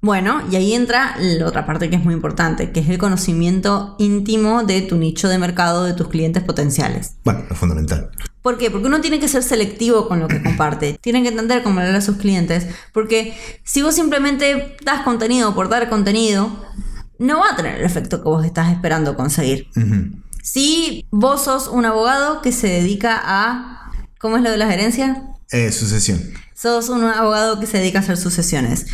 Bueno, 0.00 0.42
y 0.50 0.56
ahí 0.56 0.74
entra 0.74 1.16
la 1.18 1.46
otra 1.46 1.66
parte 1.66 1.90
que 1.90 1.96
es 1.96 2.04
muy 2.04 2.14
importante, 2.14 2.70
que 2.70 2.80
es 2.80 2.88
el 2.88 2.98
conocimiento 2.98 3.96
íntimo 3.98 4.62
de 4.62 4.82
tu 4.82 4.96
nicho 4.96 5.28
de 5.28 5.38
mercado, 5.38 5.84
de 5.84 5.94
tus 5.94 6.08
clientes 6.08 6.42
potenciales. 6.42 7.16
Bueno, 7.24 7.44
es 7.50 7.58
fundamental. 7.58 8.10
¿Por 8.42 8.58
qué? 8.58 8.70
Porque 8.70 8.86
uno 8.86 9.00
tiene 9.00 9.18
que 9.18 9.26
ser 9.26 9.42
selectivo 9.42 10.06
con 10.06 10.20
lo 10.20 10.28
que 10.28 10.42
comparte. 10.44 10.98
Tienen 11.00 11.24
que 11.24 11.30
entender 11.30 11.62
cómo 11.62 11.80
hablar 11.80 11.96
a 11.96 12.00
sus 12.00 12.16
clientes. 12.18 12.66
Porque 12.92 13.36
si 13.64 13.82
vos 13.82 13.94
simplemente 13.94 14.76
das 14.84 15.02
contenido 15.02 15.54
por 15.54 15.68
dar 15.68 15.88
contenido, 15.88 16.64
no 17.18 17.40
va 17.40 17.50
a 17.52 17.56
tener 17.56 17.76
el 17.80 17.84
efecto 17.84 18.22
que 18.22 18.28
vos 18.28 18.44
estás 18.44 18.70
esperando 18.70 19.16
conseguir. 19.16 19.68
Si 20.42 21.06
vos 21.10 21.42
sos 21.44 21.66
un 21.66 21.86
abogado 21.86 22.42
que 22.42 22.52
se 22.52 22.68
dedica 22.68 23.20
a... 23.24 23.90
¿Cómo 24.20 24.36
es 24.36 24.42
lo 24.42 24.50
de 24.50 24.58
las 24.58 24.72
herencias? 24.72 25.18
Eh, 25.50 25.72
sucesión. 25.72 26.20
Sos 26.56 26.88
un 26.88 27.04
abogado 27.04 27.60
que 27.60 27.66
se 27.66 27.76
dedica 27.76 27.98
a 27.98 28.02
hacer 28.02 28.16
sucesiones. 28.16 28.86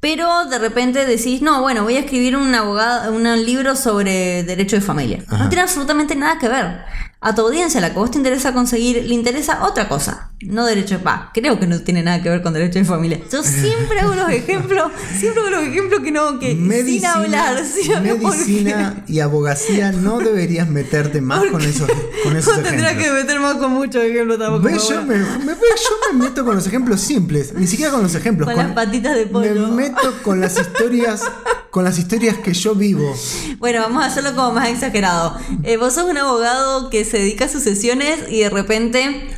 Pero 0.00 0.44
de 0.44 0.58
repente 0.58 1.06
decís, 1.06 1.40
no, 1.40 1.62
bueno, 1.62 1.82
voy 1.82 1.96
a 1.96 2.00
escribir 2.00 2.36
un, 2.36 2.54
abogado, 2.54 3.10
un 3.10 3.24
libro 3.46 3.74
sobre 3.74 4.44
derecho 4.44 4.76
de 4.76 4.82
familia. 4.82 5.24
Ajá. 5.26 5.44
No 5.44 5.48
tiene 5.48 5.62
absolutamente 5.62 6.14
nada 6.14 6.38
que 6.38 6.48
ver. 6.48 6.84
A 7.26 7.34
tu 7.34 7.42
audiencia, 7.42 7.80
la 7.80 7.90
que 7.90 7.98
vos 7.98 8.08
te 8.12 8.18
interesa 8.18 8.52
conseguir, 8.52 9.04
le 9.04 9.12
interesa 9.12 9.64
otra 9.64 9.88
cosa. 9.88 10.30
No 10.42 10.64
derecho 10.64 10.98
de 10.98 11.02
paz. 11.02 11.30
Creo 11.34 11.58
que 11.58 11.66
no 11.66 11.80
tiene 11.80 12.04
nada 12.04 12.22
que 12.22 12.28
ver 12.28 12.40
con 12.40 12.52
derecho 12.52 12.78
de 12.78 12.84
familia. 12.84 13.20
Yo 13.32 13.42
siempre 13.42 13.98
hago 13.98 14.14
los 14.14 14.30
ejemplos, 14.30 14.92
siempre 15.18 15.40
hago 15.42 15.50
los 15.50 15.62
ejemplos 15.64 16.00
que 16.04 16.12
no, 16.12 16.38
que 16.38 16.52
sin 16.52 17.04
hablar. 17.04 17.60
medicina 18.00 19.02
y 19.08 19.18
abogacía 19.18 19.90
no 19.90 20.18
deberías 20.20 20.68
meterte 20.68 21.20
más 21.20 21.42
con 21.50 21.62
esos, 21.62 21.90
con 22.22 22.36
esos 22.36 22.58
No 22.58 22.62
tendrás 22.62 22.92
que 22.92 23.10
meter 23.10 23.40
más 23.40 23.56
con 23.56 23.72
muchos 23.72 24.04
ejemplos 24.04 24.38
tampoco. 24.38 24.68
Yo, 24.68 25.02
me, 25.02 25.16
me- 25.16 25.54
ves, 25.54 25.80
yo 25.82 26.12
me 26.12 26.24
meto 26.26 26.44
con 26.44 26.54
los 26.54 26.66
ejemplos 26.68 27.00
simples, 27.00 27.54
ni 27.54 27.66
siquiera 27.66 27.90
con 27.90 28.04
los 28.04 28.14
ejemplos. 28.14 28.46
Con 28.48 28.56
las 28.56 28.72
patitas 28.72 29.16
de 29.16 29.26
pollo. 29.26 29.66
Me 29.68 29.88
meto 29.88 30.22
con 30.22 30.40
las 30.40 30.56
historias, 30.60 31.22
con 31.76 31.84
las 31.84 31.98
historias 31.98 32.38
que 32.38 32.54
yo 32.54 32.74
vivo. 32.74 33.14
Bueno, 33.58 33.80
vamos 33.82 34.02
a 34.02 34.06
hacerlo 34.06 34.34
como 34.34 34.52
más 34.52 34.70
exagerado. 34.70 35.36
Eh, 35.62 35.76
vos 35.76 35.92
sos 35.92 36.08
un 36.08 36.16
abogado 36.16 36.88
que 36.88 37.04
se 37.04 37.18
dedica 37.18 37.44
a 37.44 37.48
sucesiones 37.50 38.18
y 38.30 38.40
de 38.40 38.48
repente. 38.48 39.28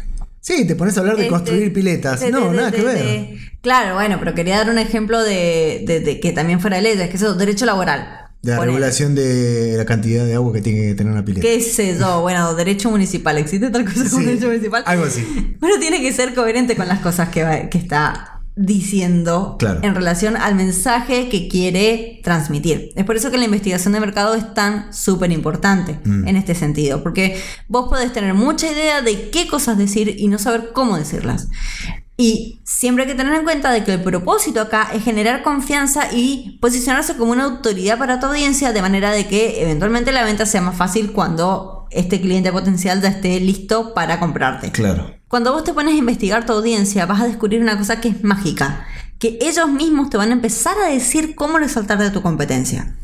Sí, 0.40 0.64
te 0.64 0.76
pones 0.76 0.96
a 0.96 1.00
hablar 1.00 1.16
de 1.16 1.22
este, 1.22 1.32
construir 1.34 1.72
piletas. 1.72 2.20
de- 2.20 2.30
no, 2.30 2.48
de- 2.50 2.56
nada 2.56 2.70
de- 2.70 2.76
que 2.76 2.84
ver. 2.84 3.28
claro, 3.60 3.96
bueno, 3.96 4.18
pero 4.20 4.34
quería 4.36 4.58
dar 4.58 4.70
un 4.70 4.78
ejemplo 4.78 5.20
de, 5.20 6.20
que 6.22 6.30
también 6.32 6.60
fuera 6.60 6.76
de 6.76 6.82
leyes, 6.84 7.10
que 7.10 7.16
eso, 7.16 7.34
derecho 7.34 7.66
laboral. 7.66 8.26
De 8.40 8.52
la 8.52 8.58
Ponele. 8.58 8.76
regulación 8.78 9.16
de 9.16 9.74
la 9.76 9.84
cantidad 9.84 10.24
de 10.24 10.36
agua 10.36 10.52
que 10.52 10.60
tiene 10.62 10.80
que 10.90 10.94
tener 10.94 11.12
una 11.12 11.24
pileta. 11.24 11.42
¿Qué 11.44 11.60
sé 11.60 11.96
yo? 11.98 12.20
Bueno, 12.22 12.54
derecho 12.54 12.88
municipal. 12.88 13.36
¿Existe 13.36 13.68
tal 13.70 13.84
cosa 13.84 14.04
como 14.08 14.18
Sí, 14.20 14.24
derecho 14.26 14.46
municipal? 14.46 14.84
algo 14.86 15.06
así. 15.06 15.56
Bueno, 15.58 15.80
tiene 15.80 16.00
que 16.00 16.12
ser 16.12 16.32
coherente 16.34 16.76
con 16.76 16.86
las 16.86 17.00
cosas 17.00 17.30
que, 17.30 17.42
va- 17.42 17.68
que 17.68 17.78
está 17.78 18.37
diciendo 18.60 19.56
Claro. 19.58 19.80
en 19.82 19.94
relación 19.94 20.36
al 20.36 20.54
mensaje 20.56 21.28
que 21.28 21.46
quiere 21.48 22.20
transmitir. 22.24 22.90
Es 22.96 23.04
por 23.04 23.16
eso 23.16 23.30
que 23.30 23.38
la 23.38 23.44
investigación 23.44 23.92
de 23.92 24.00
mercado 24.00 24.34
es 24.34 24.52
tan 24.54 24.92
súper 24.92 25.30
importante 25.32 26.00
Mm. 26.04 26.26
en 26.28 26.36
este 26.36 26.54
sentido, 26.54 27.02
porque 27.02 27.40
vos 27.68 27.88
podés 27.88 28.12
tener 28.12 28.34
mucha 28.34 28.70
idea 28.70 29.00
de 29.00 29.30
qué 29.30 29.46
cosas 29.46 29.78
decir 29.78 30.16
y 30.18 30.28
no 30.28 30.38
saber 30.38 30.70
cómo 30.72 30.96
decirlas. 30.98 31.48
Y 32.20 32.60
siempre 32.64 33.04
hay 33.04 33.10
que 33.10 33.14
tener 33.14 33.32
en 33.34 33.44
cuenta 33.44 33.70
de 33.70 33.84
que 33.84 33.94
el 33.94 34.02
propósito 34.02 34.60
acá 34.60 34.88
es 34.92 35.04
generar 35.04 35.44
confianza 35.44 36.12
y 36.12 36.58
posicionarse 36.60 37.16
como 37.16 37.30
una 37.30 37.44
autoridad 37.44 37.96
para 37.96 38.18
tu 38.18 38.26
audiencia 38.26 38.72
de 38.72 38.82
manera 38.82 39.12
de 39.12 39.28
que 39.28 39.62
eventualmente 39.62 40.10
la 40.10 40.24
venta 40.24 40.44
sea 40.44 40.60
más 40.60 40.76
fácil 40.76 41.12
cuando 41.12 41.86
este 41.92 42.20
cliente 42.20 42.50
potencial 42.50 43.00
ya 43.00 43.08
esté 43.10 43.38
listo 43.38 43.94
para 43.94 44.18
comprarte. 44.18 44.72
Claro. 44.72 45.17
Cuando 45.28 45.52
vos 45.52 45.62
te 45.64 45.74
pones 45.74 45.94
a 45.94 45.98
investigar 45.98 46.46
tu 46.46 46.52
audiencia, 46.52 47.04
vas 47.06 47.20
a 47.20 47.26
descubrir 47.26 47.60
una 47.60 47.76
cosa 47.76 48.00
que 48.00 48.08
es 48.08 48.24
mágica, 48.24 48.86
que 49.18 49.38
ellos 49.42 49.68
mismos 49.68 50.08
te 50.10 50.16
van 50.16 50.30
a 50.30 50.32
empezar 50.32 50.74
a 50.78 50.88
decir 50.88 51.34
cómo 51.34 51.58
resaltar 51.58 51.98
de 51.98 52.10
tu 52.10 52.22
competencia. 52.22 52.94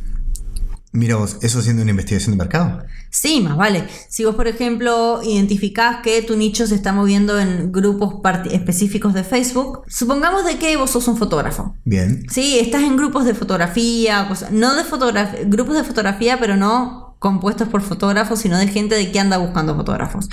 Mira 0.93 1.17
vos, 1.17 1.39
eso 1.43 1.59
haciendo 1.59 1.83
una 1.83 1.91
investigación 1.91 2.31
de 2.33 2.39
mercado. 2.39 2.85
Sí, 3.11 3.41
más 3.41 3.57
vale. 3.57 3.85
Si 4.09 4.25
vos, 4.25 4.37
por 4.37 4.47
ejemplo, 4.47 5.21
identificás 5.25 5.97
que 6.05 6.23
tu 6.23 6.37
nicho 6.37 6.69
se 6.69 6.77
está 6.77 6.93
moviendo 6.93 7.39
en 7.41 7.73
grupos 7.73 8.15
específicos 8.51 9.13
de 9.13 9.25
Facebook, 9.25 9.83
supongamos 9.89 10.45
de 10.47 10.57
que 10.57 10.77
vos 10.77 10.91
sos 10.91 11.09
un 11.09 11.17
fotógrafo. 11.17 11.75
Bien. 11.85 12.25
Sí, 12.31 12.61
estás 12.61 12.85
en 12.85 12.97
grupos 12.97 13.25
de 13.25 13.35
fotografía, 13.35 14.29
cosas- 14.29 14.53
no 14.53 14.77
de 14.77 14.85
fotografía, 14.85 15.41
grupos 15.47 15.75
de 15.77 15.83
fotografía, 15.85 16.39
pero 16.39 16.57
no 16.57 17.04
compuestos 17.19 17.69
por 17.69 17.83
fotógrafos, 17.83 18.41
sino 18.41 18.59
de 18.59 18.69
gente 18.69 18.95
de 18.95 19.11
que 19.11 19.21
anda 19.21 19.39
buscando 19.39 19.75
fotógrafos. 19.75 20.29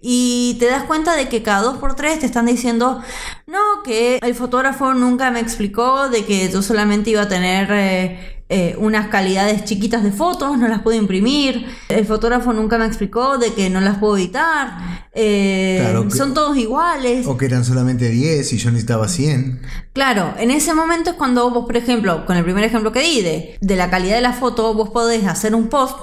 Y 0.00 0.56
te 0.58 0.66
das 0.66 0.84
cuenta 0.84 1.16
de 1.16 1.28
que 1.28 1.42
cada 1.42 1.62
dos 1.62 1.78
por 1.78 1.94
tres 1.94 2.20
te 2.20 2.26
están 2.26 2.46
diciendo, 2.46 3.00
no, 3.46 3.82
que 3.82 4.18
el 4.22 4.34
fotógrafo 4.34 4.94
nunca 4.94 5.30
me 5.30 5.40
explicó 5.40 6.08
de 6.08 6.24
que 6.24 6.50
yo 6.50 6.62
solamente 6.62 7.10
iba 7.10 7.22
a 7.22 7.28
tener 7.28 7.68
eh, 7.70 8.33
eh, 8.48 8.76
unas 8.78 9.08
calidades 9.08 9.64
chiquitas 9.64 10.02
de 10.04 10.12
fotos, 10.12 10.58
no 10.58 10.68
las 10.68 10.82
puedo 10.82 10.98
imprimir, 10.98 11.66
el 11.88 12.04
fotógrafo 12.04 12.52
nunca 12.52 12.76
me 12.78 12.84
explicó 12.86 13.38
de 13.38 13.52
que 13.54 13.70
no 13.70 13.80
las 13.80 13.98
puedo 13.98 14.16
editar, 14.18 15.08
eh, 15.14 15.78
Claro, 15.80 16.08
que- 16.08 16.16
son 16.16 16.34
todos 16.34 16.56
iguales. 16.56 17.26
O 17.26 17.36
que 17.38 17.46
eran 17.46 17.64
solamente 17.64 18.08
10 18.10 18.52
y 18.52 18.58
yo 18.58 18.70
necesitaba 18.70 19.08
100. 19.08 19.62
Claro, 19.92 20.34
en 20.38 20.50
ese 20.50 20.74
momento 20.74 21.10
es 21.10 21.16
cuando 21.16 21.48
vos, 21.50 21.64
por 21.66 21.76
ejemplo, 21.76 22.26
con 22.26 22.36
el 22.36 22.44
primer 22.44 22.64
ejemplo 22.64 22.92
que 22.92 23.00
di 23.00 23.22
de, 23.22 23.56
de 23.60 23.76
la 23.76 23.88
calidad 23.90 24.16
de 24.16 24.22
la 24.22 24.32
foto, 24.32 24.74
vos 24.74 24.90
podés 24.90 25.24
hacer 25.24 25.54
un 25.54 25.68
post 25.68 25.96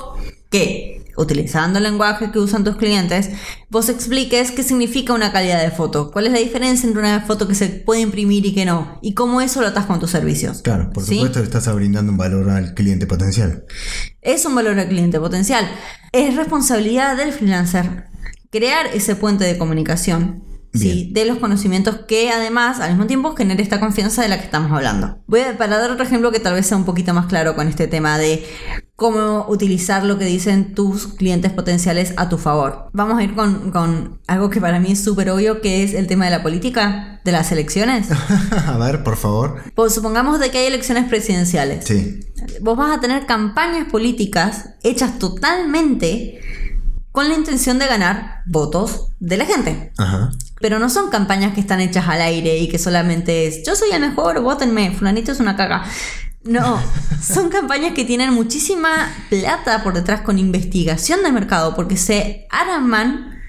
que, 0.49 1.00
utilizando 1.17 1.77
el 1.77 1.83
lenguaje 1.83 2.31
que 2.31 2.39
usan 2.39 2.63
tus 2.63 2.75
clientes, 2.75 3.29
vos 3.69 3.89
expliques 3.89 4.51
qué 4.51 4.63
significa 4.63 5.13
una 5.13 5.31
calidad 5.31 5.61
de 5.61 5.71
foto, 5.71 6.11
cuál 6.11 6.27
es 6.27 6.33
la 6.33 6.39
diferencia 6.39 6.87
entre 6.87 7.01
una 7.01 7.21
foto 7.21 7.47
que 7.47 7.55
se 7.55 7.67
puede 7.67 8.01
imprimir 8.01 8.45
y 8.45 8.53
que 8.53 8.65
no, 8.65 8.99
y 9.01 9.13
cómo 9.13 9.41
eso 9.41 9.61
lo 9.61 9.67
atas 9.67 9.85
con 9.85 9.99
tus 9.99 10.11
servicios. 10.11 10.61
Claro, 10.61 10.91
por 10.91 11.03
¿Sí? 11.03 11.15
supuesto 11.15 11.39
le 11.39 11.45
estás 11.45 11.73
brindando 11.73 12.11
un 12.11 12.17
valor 12.17 12.49
al 12.49 12.73
cliente 12.73 13.07
potencial. 13.07 13.65
Es 14.21 14.45
un 14.45 14.55
valor 14.55 14.77
al 14.79 14.87
cliente 14.87 15.19
potencial. 15.19 15.69
Es 16.11 16.35
responsabilidad 16.35 17.17
del 17.17 17.33
freelancer 17.33 18.11
crear 18.51 18.87
ese 18.93 19.15
puente 19.15 19.45
de 19.45 19.57
comunicación. 19.57 20.43
¿sí? 20.73 21.09
De 21.11 21.25
los 21.25 21.39
conocimientos 21.39 22.01
que 22.07 22.31
además 22.31 22.79
al 22.79 22.91
mismo 22.91 23.07
tiempo 23.07 23.35
genere 23.35 23.63
esta 23.63 23.79
confianza 23.79 24.21
de 24.21 24.29
la 24.29 24.37
que 24.37 24.45
estamos 24.45 24.71
hablando. 24.71 25.19
Voy 25.27 25.41
a, 25.41 25.57
para 25.57 25.77
dar 25.77 25.91
otro 25.91 26.05
ejemplo 26.05 26.31
que 26.31 26.39
tal 26.39 26.53
vez 26.53 26.67
sea 26.67 26.77
un 26.77 26.85
poquito 26.85 27.13
más 27.13 27.25
claro 27.25 27.55
con 27.55 27.67
este 27.67 27.87
tema 27.87 28.17
de 28.17 28.45
cómo 29.01 29.47
utilizar 29.49 30.03
lo 30.03 30.19
que 30.19 30.25
dicen 30.25 30.75
tus 30.75 31.07
clientes 31.07 31.51
potenciales 31.51 32.13
a 32.17 32.29
tu 32.29 32.37
favor. 32.37 32.85
Vamos 32.93 33.17
a 33.17 33.23
ir 33.23 33.33
con, 33.33 33.71
con 33.71 34.19
algo 34.27 34.51
que 34.51 34.61
para 34.61 34.79
mí 34.79 34.91
es 34.91 35.03
súper 35.03 35.31
obvio, 35.31 35.59
que 35.59 35.83
es 35.83 35.95
el 35.95 36.05
tema 36.05 36.25
de 36.25 36.29
la 36.31 36.43
política, 36.43 37.19
de 37.25 37.31
las 37.31 37.51
elecciones. 37.51 38.09
a 38.67 38.77
ver, 38.77 39.03
por 39.03 39.17
favor. 39.17 39.59
Pues 39.73 39.95
supongamos 39.95 40.39
de 40.39 40.51
que 40.51 40.59
hay 40.59 40.67
elecciones 40.67 41.09
presidenciales 41.09 41.83
Sí. 41.85 42.19
vos 42.61 42.77
vas 42.77 42.95
a 42.95 43.01
tener 43.01 43.25
campañas 43.25 43.87
políticas 43.89 44.69
hechas 44.83 45.17
totalmente 45.17 46.39
con 47.11 47.27
la 47.27 47.33
intención 47.33 47.79
de 47.79 47.87
ganar 47.87 48.43
votos 48.45 49.07
de 49.19 49.37
la 49.37 49.45
gente. 49.47 49.93
Ajá. 49.97 50.29
Pero 50.59 50.77
no 50.77 50.91
son 50.91 51.09
campañas 51.09 51.55
que 51.55 51.59
están 51.61 51.81
hechas 51.81 52.07
al 52.07 52.21
aire 52.21 52.59
y 52.59 52.69
que 52.69 52.77
solamente 52.77 53.47
es 53.47 53.63
yo 53.65 53.75
soy 53.75 53.89
el 53.93 54.01
mejor, 54.01 54.41
votenme, 54.41 54.91
fulanito 54.91 55.31
es 55.31 55.39
una 55.39 55.55
caga. 55.55 55.85
No, 56.43 56.81
son 57.21 57.49
campañas 57.49 57.93
que 57.93 58.03
tienen 58.03 58.33
muchísima 58.33 59.13
plata 59.29 59.83
por 59.83 59.93
detrás 59.93 60.21
con 60.21 60.39
investigación 60.39 61.21
de 61.23 61.31
mercado 61.31 61.75
porque 61.75 61.97
se 61.97 62.47
arman 62.49 63.39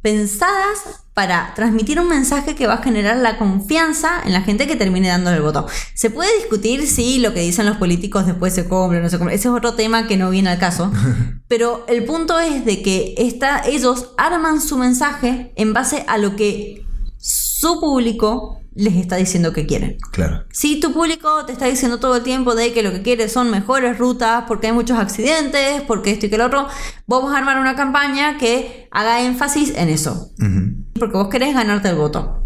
pensadas 0.00 1.02
para 1.14 1.52
transmitir 1.54 2.00
un 2.00 2.08
mensaje 2.08 2.54
que 2.54 2.66
va 2.66 2.74
a 2.74 2.82
generar 2.82 3.18
la 3.18 3.36
confianza 3.36 4.22
en 4.24 4.32
la 4.32 4.40
gente 4.40 4.66
que 4.66 4.74
termine 4.74 5.08
dándole 5.08 5.36
el 5.36 5.42
voto. 5.42 5.66
Se 5.94 6.10
puede 6.10 6.34
discutir 6.38 6.86
si 6.86 7.18
lo 7.18 7.34
que 7.34 7.40
dicen 7.40 7.66
los 7.66 7.76
políticos 7.76 8.26
después 8.26 8.54
se 8.54 8.64
cumple 8.64 8.98
o 8.98 9.02
no 9.02 9.10
se 9.10 9.18
cumple. 9.18 9.36
Ese 9.36 9.48
es 9.48 9.54
otro 9.54 9.74
tema 9.74 10.06
que 10.06 10.16
no 10.16 10.30
viene 10.30 10.50
al 10.50 10.58
caso. 10.58 10.90
Pero 11.48 11.84
el 11.88 12.04
punto 12.04 12.40
es 12.40 12.64
de 12.64 12.82
que 12.82 13.14
esta, 13.18 13.62
ellos 13.66 14.08
arman 14.16 14.60
su 14.60 14.78
mensaje 14.78 15.52
en 15.56 15.74
base 15.74 16.04
a 16.08 16.16
lo 16.16 16.34
que 16.34 16.86
su 17.18 17.78
público 17.78 18.61
les 18.74 18.96
está 18.96 19.16
diciendo 19.16 19.52
que 19.52 19.66
quieren. 19.66 19.98
Claro. 20.12 20.44
Si 20.50 20.80
tu 20.80 20.92
público 20.92 21.44
te 21.46 21.52
está 21.52 21.66
diciendo 21.66 21.98
todo 21.98 22.16
el 22.16 22.22
tiempo 22.22 22.54
de 22.54 22.72
que 22.72 22.82
lo 22.82 22.90
que 22.90 23.02
quiere 23.02 23.28
son 23.28 23.50
mejores 23.50 23.98
rutas, 23.98 24.44
porque 24.48 24.68
hay 24.68 24.72
muchos 24.72 24.98
accidentes, 24.98 25.82
porque 25.82 26.10
esto 26.10 26.26
y 26.26 26.30
que 26.30 26.38
lo 26.38 26.46
otro, 26.46 26.68
vamos 27.06 27.34
a 27.34 27.38
armar 27.38 27.58
una 27.58 27.76
campaña 27.76 28.38
que 28.38 28.88
haga 28.90 29.22
énfasis 29.22 29.74
en 29.76 29.88
eso. 29.88 30.30
Porque 30.98 31.16
vos 31.16 31.28
querés 31.28 31.54
ganarte 31.54 31.88
el 31.88 31.96
voto. 31.96 32.44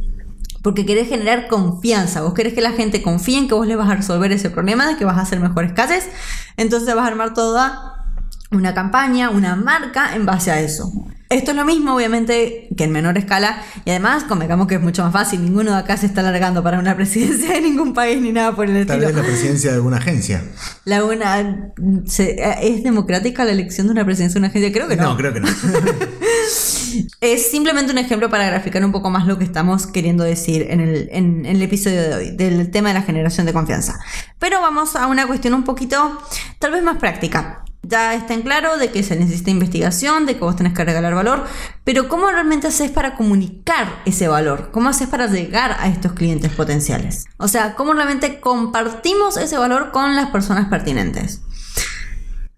Porque 0.63 0.85
querés 0.85 1.09
generar 1.09 1.47
confianza. 1.47 2.23
Vos 2.23 2.35
querés 2.35 2.53
que 2.53 2.61
la 2.61 2.73
gente 2.73 3.03
confíe 3.03 3.39
en 3.39 3.49
que 3.49 3.55
vos 3.55 3.67
le 3.67 3.77
vas 3.77 3.89
a 3.89 3.95
resolver 3.95 4.33
ese 4.33 4.51
problema, 4.51 4.87
de 4.87 4.97
que 4.97 5.05
vas 5.05 5.19
a 5.19 5.23
hacer 5.23 5.39
mejores 5.39 5.73
cases. 5.73 6.09
Entonces 6.57 6.93
vas 6.95 7.05
a 7.05 7.09
armar 7.09 7.35
toda 7.35 8.05
una 8.51 8.75
campaña, 8.75 9.31
una 9.31 9.55
marca 9.55 10.15
en 10.17 10.27
base 10.27 10.51
a 10.51 10.61
eso. 10.61 10.91
Esto 11.29 11.51
es 11.51 11.57
lo 11.57 11.65
mismo, 11.65 11.95
obviamente, 11.95 12.69
que 12.77 12.85
en 12.85 12.93
menor 12.93 13.19
escala. 13.19 13.63
Y 13.85 13.91
además, 13.91 14.25
convengamos 14.25 14.67
que 14.69 14.77
es 14.77 14.81
mucho 14.81 15.03
más 15.03 15.13
fácil. 15.13 15.43
Ninguno 15.45 15.73
de 15.73 15.79
acá 15.79 15.97
se 15.97 16.07
está 16.07 16.21
alargando 16.21 16.63
para 16.63 16.79
una 16.79 16.95
presidencia 16.97 17.53
de 17.53 17.61
ningún 17.63 17.95
país 17.95 18.21
ni 18.21 18.33
nada 18.33 18.55
por 18.55 18.67
el 18.71 18.87
Tal 18.87 18.99
estilo. 18.99 19.07
vez 19.09 19.17
la 19.17 19.23
presidencia 19.23 19.71
de 19.71 19.77
alguna 19.77 19.97
agencia. 19.97 20.45
La 20.85 21.05
una, 21.05 21.73
se- 22.07 22.37
¿Es 22.63 22.83
democrática 22.85 23.45
la 23.45 23.53
elección 23.53 23.87
de 23.89 23.93
una 23.95 24.05
presidencia 24.05 24.35
de 24.35 24.39
una 24.41 24.49
agencia? 24.49 24.73
Creo 24.73 24.89
que 24.89 24.97
no. 24.97 25.03
No, 25.11 25.17
creo 25.17 25.33
que 25.33 25.41
no. 25.41 25.49
Es 27.21 27.51
simplemente 27.51 27.93
un 27.93 27.99
ejemplo 27.99 28.31
para 28.31 28.47
graficar 28.47 28.83
un 28.85 28.93
poco 28.93 29.11
más 29.11 29.27
lo 29.27 29.37
que 29.39 29.45
estamos 29.45 29.87
queriendo 29.87 30.25
decir 30.25 30.67
en 30.71 30.81
el, 30.81 31.09
en- 31.13 31.45
en 31.45 31.57
el 31.57 31.63
episodio 31.63 32.01
de 32.03 32.15
hoy, 32.15 32.31
del 32.37 32.71
tema 32.71 32.89
de 32.89 32.95
la 32.95 33.03
generación 33.03 33.47
de 33.47 33.53
confianza. 33.53 33.99
Pero 34.39 34.61
vamos 34.61 34.97
a 34.97 35.07
una 35.07 35.27
cuestión 35.27 35.55
un 35.55 35.65
poquito, 35.65 36.19
tal 36.59 36.73
vez 36.73 36.83
más 36.83 36.97
práctica. 36.99 37.65
Ya 37.89 38.15
está 38.15 38.35
en 38.35 38.43
claro 38.43 38.79
de 38.79 38.91
que 38.91 39.03
se 39.03 39.15
necesita 39.15 39.51
investigación, 39.51 40.27
de 40.27 40.35
que 40.35 40.41
vos 40.41 40.57
tenés 40.57 40.73
que 40.73 40.85
regalar 40.85 41.15
valor, 41.15 41.45
pero 41.85 42.09
¿cómo 42.09 42.29
realmente 42.31 42.67
haces 42.67 42.91
para 42.91 43.15
comunicar 43.15 44.03
ese 44.05 44.27
valor? 44.27 44.71
¿Cómo 44.73 44.89
haces 44.89 45.09
para 45.09 45.29
llegar 45.29 45.77
a 45.79 45.89
estos 45.89 46.13
clientes 46.13 46.51
potenciales? 46.53 47.27
O 47.37 47.47
sea, 47.47 47.75
¿cómo 47.75 47.93
realmente 47.93 48.41
compartimos 48.41 49.37
ese 49.37 49.57
valor 49.57 49.93
con 49.93 50.17
las 50.17 50.31
personas 50.31 50.69
pertinentes? 50.69 51.43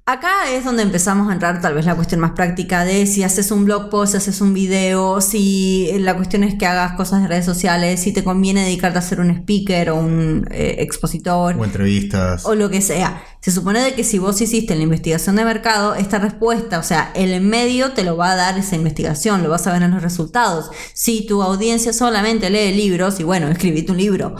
Acá 0.08 0.50
es 0.50 0.64
donde 0.64 0.82
empezamos 0.82 1.28
a 1.28 1.34
entrar 1.34 1.60
tal 1.60 1.74
vez 1.74 1.84
la 1.84 1.94
cuestión 1.94 2.22
más 2.22 2.30
práctica 2.30 2.82
de 2.86 3.04
si 3.04 3.24
haces 3.24 3.50
un 3.50 3.66
blog 3.66 3.90
post, 3.90 4.12
si 4.12 4.16
haces 4.16 4.40
un 4.40 4.54
video, 4.54 5.20
si 5.20 5.90
la 5.98 6.16
cuestión 6.16 6.44
es 6.44 6.54
que 6.54 6.64
hagas 6.64 6.92
cosas 6.92 7.20
de 7.20 7.28
redes 7.28 7.44
sociales, 7.44 8.00
si 8.00 8.14
te 8.14 8.24
conviene 8.24 8.64
dedicarte 8.64 8.98
a 8.98 9.02
ser 9.02 9.20
un 9.20 9.28
speaker 9.28 9.90
o 9.90 9.96
un 9.96 10.48
eh, 10.50 10.76
expositor 10.78 11.56
o 11.58 11.62
entrevistas. 11.62 12.46
o 12.46 12.54
lo 12.54 12.70
que 12.70 12.80
sea. 12.80 13.22
Se 13.42 13.50
supone 13.50 13.82
de 13.82 13.92
que 13.92 14.02
si 14.02 14.18
vos 14.18 14.40
hiciste 14.40 14.74
la 14.76 14.82
investigación 14.82 15.36
de 15.36 15.44
mercado, 15.44 15.94
esta 15.94 16.18
respuesta, 16.18 16.78
o 16.78 16.82
sea, 16.82 17.12
el 17.14 17.42
medio 17.42 17.92
te 17.92 18.02
lo 18.02 18.16
va 18.16 18.30
a 18.32 18.36
dar 18.36 18.56
esa 18.56 18.76
investigación, 18.76 19.42
lo 19.42 19.50
vas 19.50 19.66
a 19.66 19.74
ver 19.74 19.82
en 19.82 19.90
los 19.90 20.02
resultados. 20.02 20.70
Si 20.94 21.26
tu 21.26 21.42
audiencia 21.42 21.92
solamente 21.92 22.48
lee 22.48 22.74
libros, 22.74 23.20
y 23.20 23.24
bueno, 23.24 23.48
escribite 23.48 23.92
un 23.92 23.98
libro. 23.98 24.36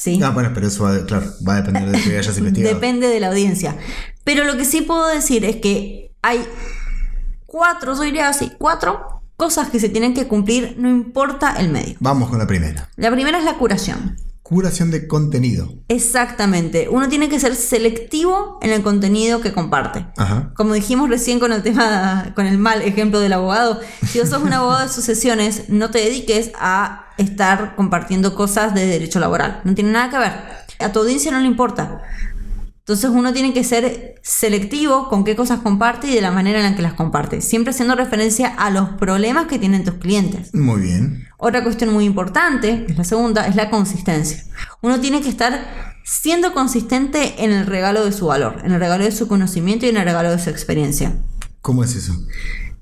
¿Sí? 0.00 0.18
Ah, 0.24 0.30
bueno, 0.30 0.50
pero 0.54 0.66
eso 0.66 0.84
va, 0.84 1.04
claro, 1.04 1.30
va 1.46 1.56
a 1.56 1.62
depender 1.62 1.90
de 1.90 2.00
que 2.00 2.16
hayas 2.16 2.38
investigado. 2.38 2.74
Depende 2.74 3.08
de 3.08 3.20
la 3.20 3.28
audiencia. 3.28 3.76
Pero 4.24 4.44
lo 4.44 4.56
que 4.56 4.64
sí 4.64 4.80
puedo 4.80 5.06
decir 5.06 5.44
es 5.44 5.56
que 5.56 6.12
hay 6.22 6.42
cuatro, 7.44 7.94
yo 7.94 8.02
diría 8.02 8.28
así, 8.28 8.50
cuatro 8.58 9.22
cosas 9.36 9.68
que 9.68 9.78
se 9.78 9.90
tienen 9.90 10.14
que 10.14 10.26
cumplir, 10.26 10.76
no 10.78 10.88
importa 10.88 11.54
el 11.58 11.68
medio. 11.68 11.96
Vamos 12.00 12.30
con 12.30 12.38
la 12.38 12.46
primera. 12.46 12.88
La 12.96 13.10
primera 13.10 13.38
es 13.38 13.44
la 13.44 13.58
curación. 13.58 14.16
Curación 14.50 14.90
de 14.90 15.06
contenido. 15.06 15.72
Exactamente. 15.86 16.88
Uno 16.90 17.08
tiene 17.08 17.28
que 17.28 17.38
ser 17.38 17.54
selectivo 17.54 18.58
en 18.62 18.72
el 18.72 18.82
contenido 18.82 19.40
que 19.40 19.52
comparte. 19.52 20.06
Ajá. 20.16 20.50
Como 20.56 20.74
dijimos 20.74 21.08
recién 21.08 21.38
con 21.38 21.52
el 21.52 21.62
tema, 21.62 22.32
con 22.34 22.46
el 22.46 22.58
mal 22.58 22.82
ejemplo 22.82 23.20
del 23.20 23.32
abogado, 23.32 23.80
si 24.08 24.18
vos 24.18 24.28
sos 24.28 24.42
un 24.42 24.52
abogado 24.52 24.88
de 24.88 24.92
sucesiones, 24.92 25.68
no 25.68 25.92
te 25.92 26.00
dediques 26.00 26.50
a 26.58 27.06
estar 27.16 27.76
compartiendo 27.76 28.34
cosas 28.34 28.74
de 28.74 28.86
derecho 28.86 29.20
laboral. 29.20 29.60
No 29.62 29.72
tiene 29.76 29.92
nada 29.92 30.10
que 30.10 30.18
ver. 30.18 30.32
A 30.80 30.90
tu 30.90 30.98
audiencia 30.98 31.30
no 31.30 31.38
le 31.38 31.46
importa. 31.46 32.02
Entonces 32.80 33.10
uno 33.10 33.32
tiene 33.32 33.52
que 33.52 33.62
ser 33.62 34.16
selectivo 34.22 35.08
con 35.08 35.22
qué 35.22 35.36
cosas 35.36 35.60
comparte 35.60 36.08
y 36.08 36.14
de 36.14 36.20
la 36.20 36.32
manera 36.32 36.58
en 36.58 36.70
la 36.70 36.76
que 36.76 36.82
las 36.82 36.94
comparte. 36.94 37.40
Siempre 37.40 37.70
haciendo 37.70 37.94
referencia 37.94 38.48
a 38.48 38.70
los 38.70 38.88
problemas 38.90 39.46
que 39.46 39.58
tienen 39.58 39.84
tus 39.84 39.94
clientes. 39.94 40.52
Muy 40.54 40.80
bien. 40.80 41.28
Otra 41.38 41.62
cuestión 41.62 41.92
muy 41.92 42.04
importante, 42.04 42.84
que 42.86 42.92
es 42.92 42.98
la 42.98 43.04
segunda, 43.04 43.46
es 43.46 43.54
la 43.54 43.70
consistencia. 43.70 44.44
Uno 44.82 44.98
tiene 44.98 45.20
que 45.20 45.28
estar 45.28 46.00
siendo 46.04 46.52
consistente 46.52 47.44
en 47.44 47.52
el 47.52 47.66
regalo 47.66 48.04
de 48.04 48.12
su 48.12 48.26
valor, 48.26 48.60
en 48.64 48.72
el 48.72 48.80
regalo 48.80 49.04
de 49.04 49.12
su 49.12 49.28
conocimiento 49.28 49.86
y 49.86 49.90
en 49.90 49.96
el 49.96 50.04
regalo 50.04 50.30
de 50.30 50.38
su 50.38 50.50
experiencia. 50.50 51.16
¿Cómo 51.60 51.84
es 51.84 51.94
eso? 51.94 52.14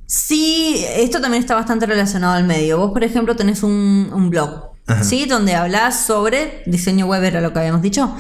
Sí, 0.07 0.83
esto 0.97 1.21
también 1.21 1.43
está 1.43 1.55
bastante 1.55 1.85
relacionado 1.85 2.33
al 2.33 2.45
medio. 2.45 2.79
Vos, 2.79 2.93
por 2.93 3.05
ejemplo, 3.05 3.37
tenés 3.37 3.63
un, 3.63 4.11
un 4.15 4.31
blog, 4.31 4.71
Ajá. 4.87 5.05
¿sí? 5.05 5.27
Donde 5.27 5.55
hablas 5.55 6.07
sobre 6.07 6.63
diseño 6.65 7.07
web, 7.07 7.23
era 7.25 7.43
lo 7.43 7.53
que 7.53 7.59
habíamos 7.59 7.83
dicho. 7.83 8.17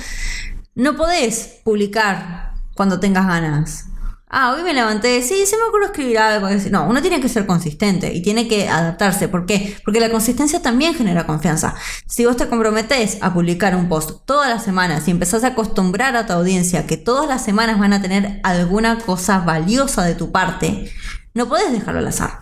No 0.79 0.97
podés 0.97 1.59
publicar 1.64 2.55
cuando 2.77 3.01
tengas 3.01 3.27
ganas. 3.27 3.87
Ah, 4.29 4.53
hoy 4.53 4.62
me 4.62 4.73
levanté, 4.73 5.23
sí, 5.23 5.45
se 5.45 5.57
me 5.57 5.64
ocurrió 5.64 5.87
escribir 5.87 6.19
algo. 6.21 6.49
No, 6.71 6.87
uno 6.87 7.03
tiene 7.03 7.21
que 7.21 7.29
ser 7.29 7.47
consistente 7.47 8.14
y 8.14 8.23
tiene 8.23 8.47
que 8.47 8.69
adaptarse. 8.69 9.27
¿Por 9.27 9.45
qué? 9.45 9.77
Porque 9.85 9.99
la 9.99 10.09
consistencia 10.09 10.62
también 10.62 10.95
genera 10.95 11.27
confianza. 11.27 11.75
Si 12.07 12.25
vos 12.27 12.37
te 12.37 12.47
comprometés 12.47 13.19
a 13.23 13.35
publicar 13.35 13.75
un 13.75 13.88
post 13.88 14.25
todas 14.25 14.49
las 14.49 14.62
semanas 14.62 15.09
y 15.09 15.11
empezás 15.11 15.43
a 15.43 15.49
acostumbrar 15.49 16.14
a 16.14 16.27
tu 16.27 16.33
audiencia 16.33 16.87
que 16.87 16.97
todas 16.97 17.27
las 17.27 17.45
semanas 17.45 17.81
van 17.81 17.93
a 17.93 18.01
tener 18.01 18.41
alguna 18.45 18.99
cosa 19.01 19.41
valiosa 19.41 20.05
de 20.05 20.14
tu 20.14 20.31
parte, 20.31 20.93
no 21.35 21.49
podés 21.49 21.73
dejarlo 21.73 21.99
al 21.99 22.07
azar. 22.07 22.38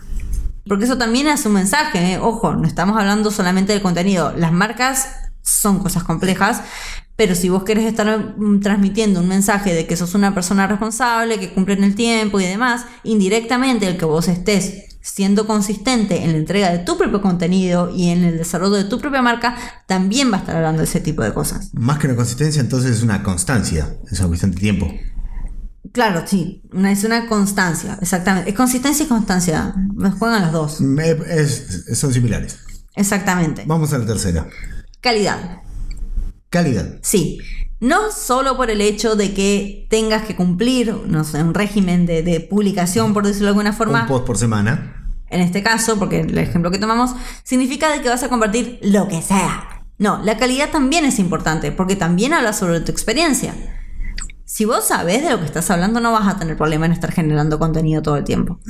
Porque 0.67 0.85
eso 0.85 0.99
también 0.99 1.25
es 1.25 1.43
un 1.47 1.53
mensaje, 1.53 2.13
¿eh? 2.13 2.19
ojo, 2.19 2.53
no 2.53 2.67
estamos 2.67 2.99
hablando 2.99 3.31
solamente 3.31 3.73
del 3.73 3.81
contenido. 3.81 4.31
Las 4.37 4.51
marcas 4.51 5.07
son 5.41 5.79
cosas 5.79 6.03
complejas. 6.03 6.61
Pero 7.17 7.35
si 7.35 7.49
vos 7.49 7.63
querés 7.63 7.85
estar 7.85 8.35
mm, 8.37 8.61
transmitiendo 8.61 9.19
un 9.19 9.27
mensaje 9.27 9.73
de 9.73 9.85
que 9.85 9.97
sos 9.97 10.15
una 10.15 10.33
persona 10.33 10.67
responsable, 10.67 11.39
que 11.39 11.51
cumple 11.51 11.73
en 11.73 11.83
el 11.83 11.95
tiempo 11.95 12.39
y 12.39 12.45
demás, 12.45 12.85
indirectamente 13.03 13.87
el 13.87 13.97
que 13.97 14.05
vos 14.05 14.29
estés 14.29 14.85
siendo 15.01 15.47
consistente 15.47 16.23
en 16.23 16.33
la 16.33 16.37
entrega 16.37 16.69
de 16.69 16.79
tu 16.79 16.97
propio 16.97 17.21
contenido 17.21 17.89
y 17.89 18.09
en 18.09 18.23
el 18.23 18.37
desarrollo 18.37 18.75
de 18.75 18.83
tu 18.83 18.99
propia 18.99 19.21
marca, 19.21 19.55
también 19.87 20.31
va 20.31 20.37
a 20.37 20.39
estar 20.41 20.55
hablando 20.55 20.79
de 20.79 20.85
ese 20.85 20.99
tipo 20.99 21.23
de 21.23 21.33
cosas. 21.33 21.71
Más 21.73 21.97
que 21.97 22.07
una 22.07 22.15
consistencia, 22.15 22.61
entonces 22.61 22.91
es 22.91 23.03
una 23.03 23.23
constancia, 23.23 23.97
es 24.11 24.19
una 24.19 24.27
cuestión 24.27 24.51
de 24.51 24.57
tiempo. 24.57 24.87
Claro, 25.93 26.23
sí, 26.27 26.61
una, 26.71 26.91
es 26.91 27.03
una 27.03 27.27
constancia, 27.27 27.97
exactamente. 28.01 28.49
Es 28.49 28.55
consistencia 28.55 29.05
y 29.05 29.07
constancia, 29.07 29.73
juegan 30.19 30.41
las 30.41 30.51
dos. 30.51 30.81
son 31.93 32.13
similares. 32.13 32.59
Exactamente. 32.93 33.63
Vamos 33.65 33.93
a 33.93 33.99
la 33.99 34.05
tercera. 34.05 34.47
Calidad. 35.01 35.61
Calidad. 36.49 36.99
Sí. 37.01 37.39
No 37.79 38.11
solo 38.11 38.57
por 38.57 38.71
el 38.71 38.81
hecho 38.81 39.15
de 39.15 39.33
que 39.33 39.85
tengas 39.89 40.23
que 40.23 40.35
cumplir, 40.35 40.95
no 41.05 41.23
sé, 41.23 41.43
un 41.43 41.53
régimen 41.53 42.05
de, 42.05 42.47
publicación, 42.49 43.13
por 43.13 43.25
decirlo 43.25 43.47
de 43.47 43.49
alguna 43.49 43.73
forma. 43.73 44.01
Un 44.01 44.07
post 44.07 44.25
por 44.25 44.37
semana. 44.37 45.11
En 45.29 45.41
este 45.41 45.61
caso, 45.61 45.99
porque 45.99 46.21
el 46.21 46.37
ejemplo 46.37 46.71
que 46.71 46.79
tomamos, 46.79 47.11
significa 47.43 47.91
de 47.91 48.01
que 48.01 48.09
vas 48.09 48.23
a 48.23 48.29
compartir 48.29 48.79
lo 48.81 49.07
que 49.07 49.21
sea. 49.21 49.83
No, 49.99 50.23
la 50.23 50.37
calidad 50.37 50.69
también 50.71 51.05
es 51.05 51.19
importante, 51.19 51.71
porque 51.71 51.95
también 51.95 52.33
habla 52.33 52.53
sobre 52.53 52.79
tu 52.79 52.91
experiencia 52.91 53.53
si 54.49 54.63
vos 54.63 54.85
sabés 54.85 55.23
de 55.23 55.31
lo 55.31 55.39
que 55.39 55.45
estás 55.45 55.69
hablando, 55.71 55.99
no 55.99 56.13
vas 56.13 56.25
a 56.25 56.39
tener 56.39 56.55
problema 56.55 56.85
en 56.85 56.93
estar 56.93 57.11
generando 57.11 57.59
contenido 57.59 58.01
todo 58.01 58.15
el 58.15 58.23
tiempo. 58.23 58.61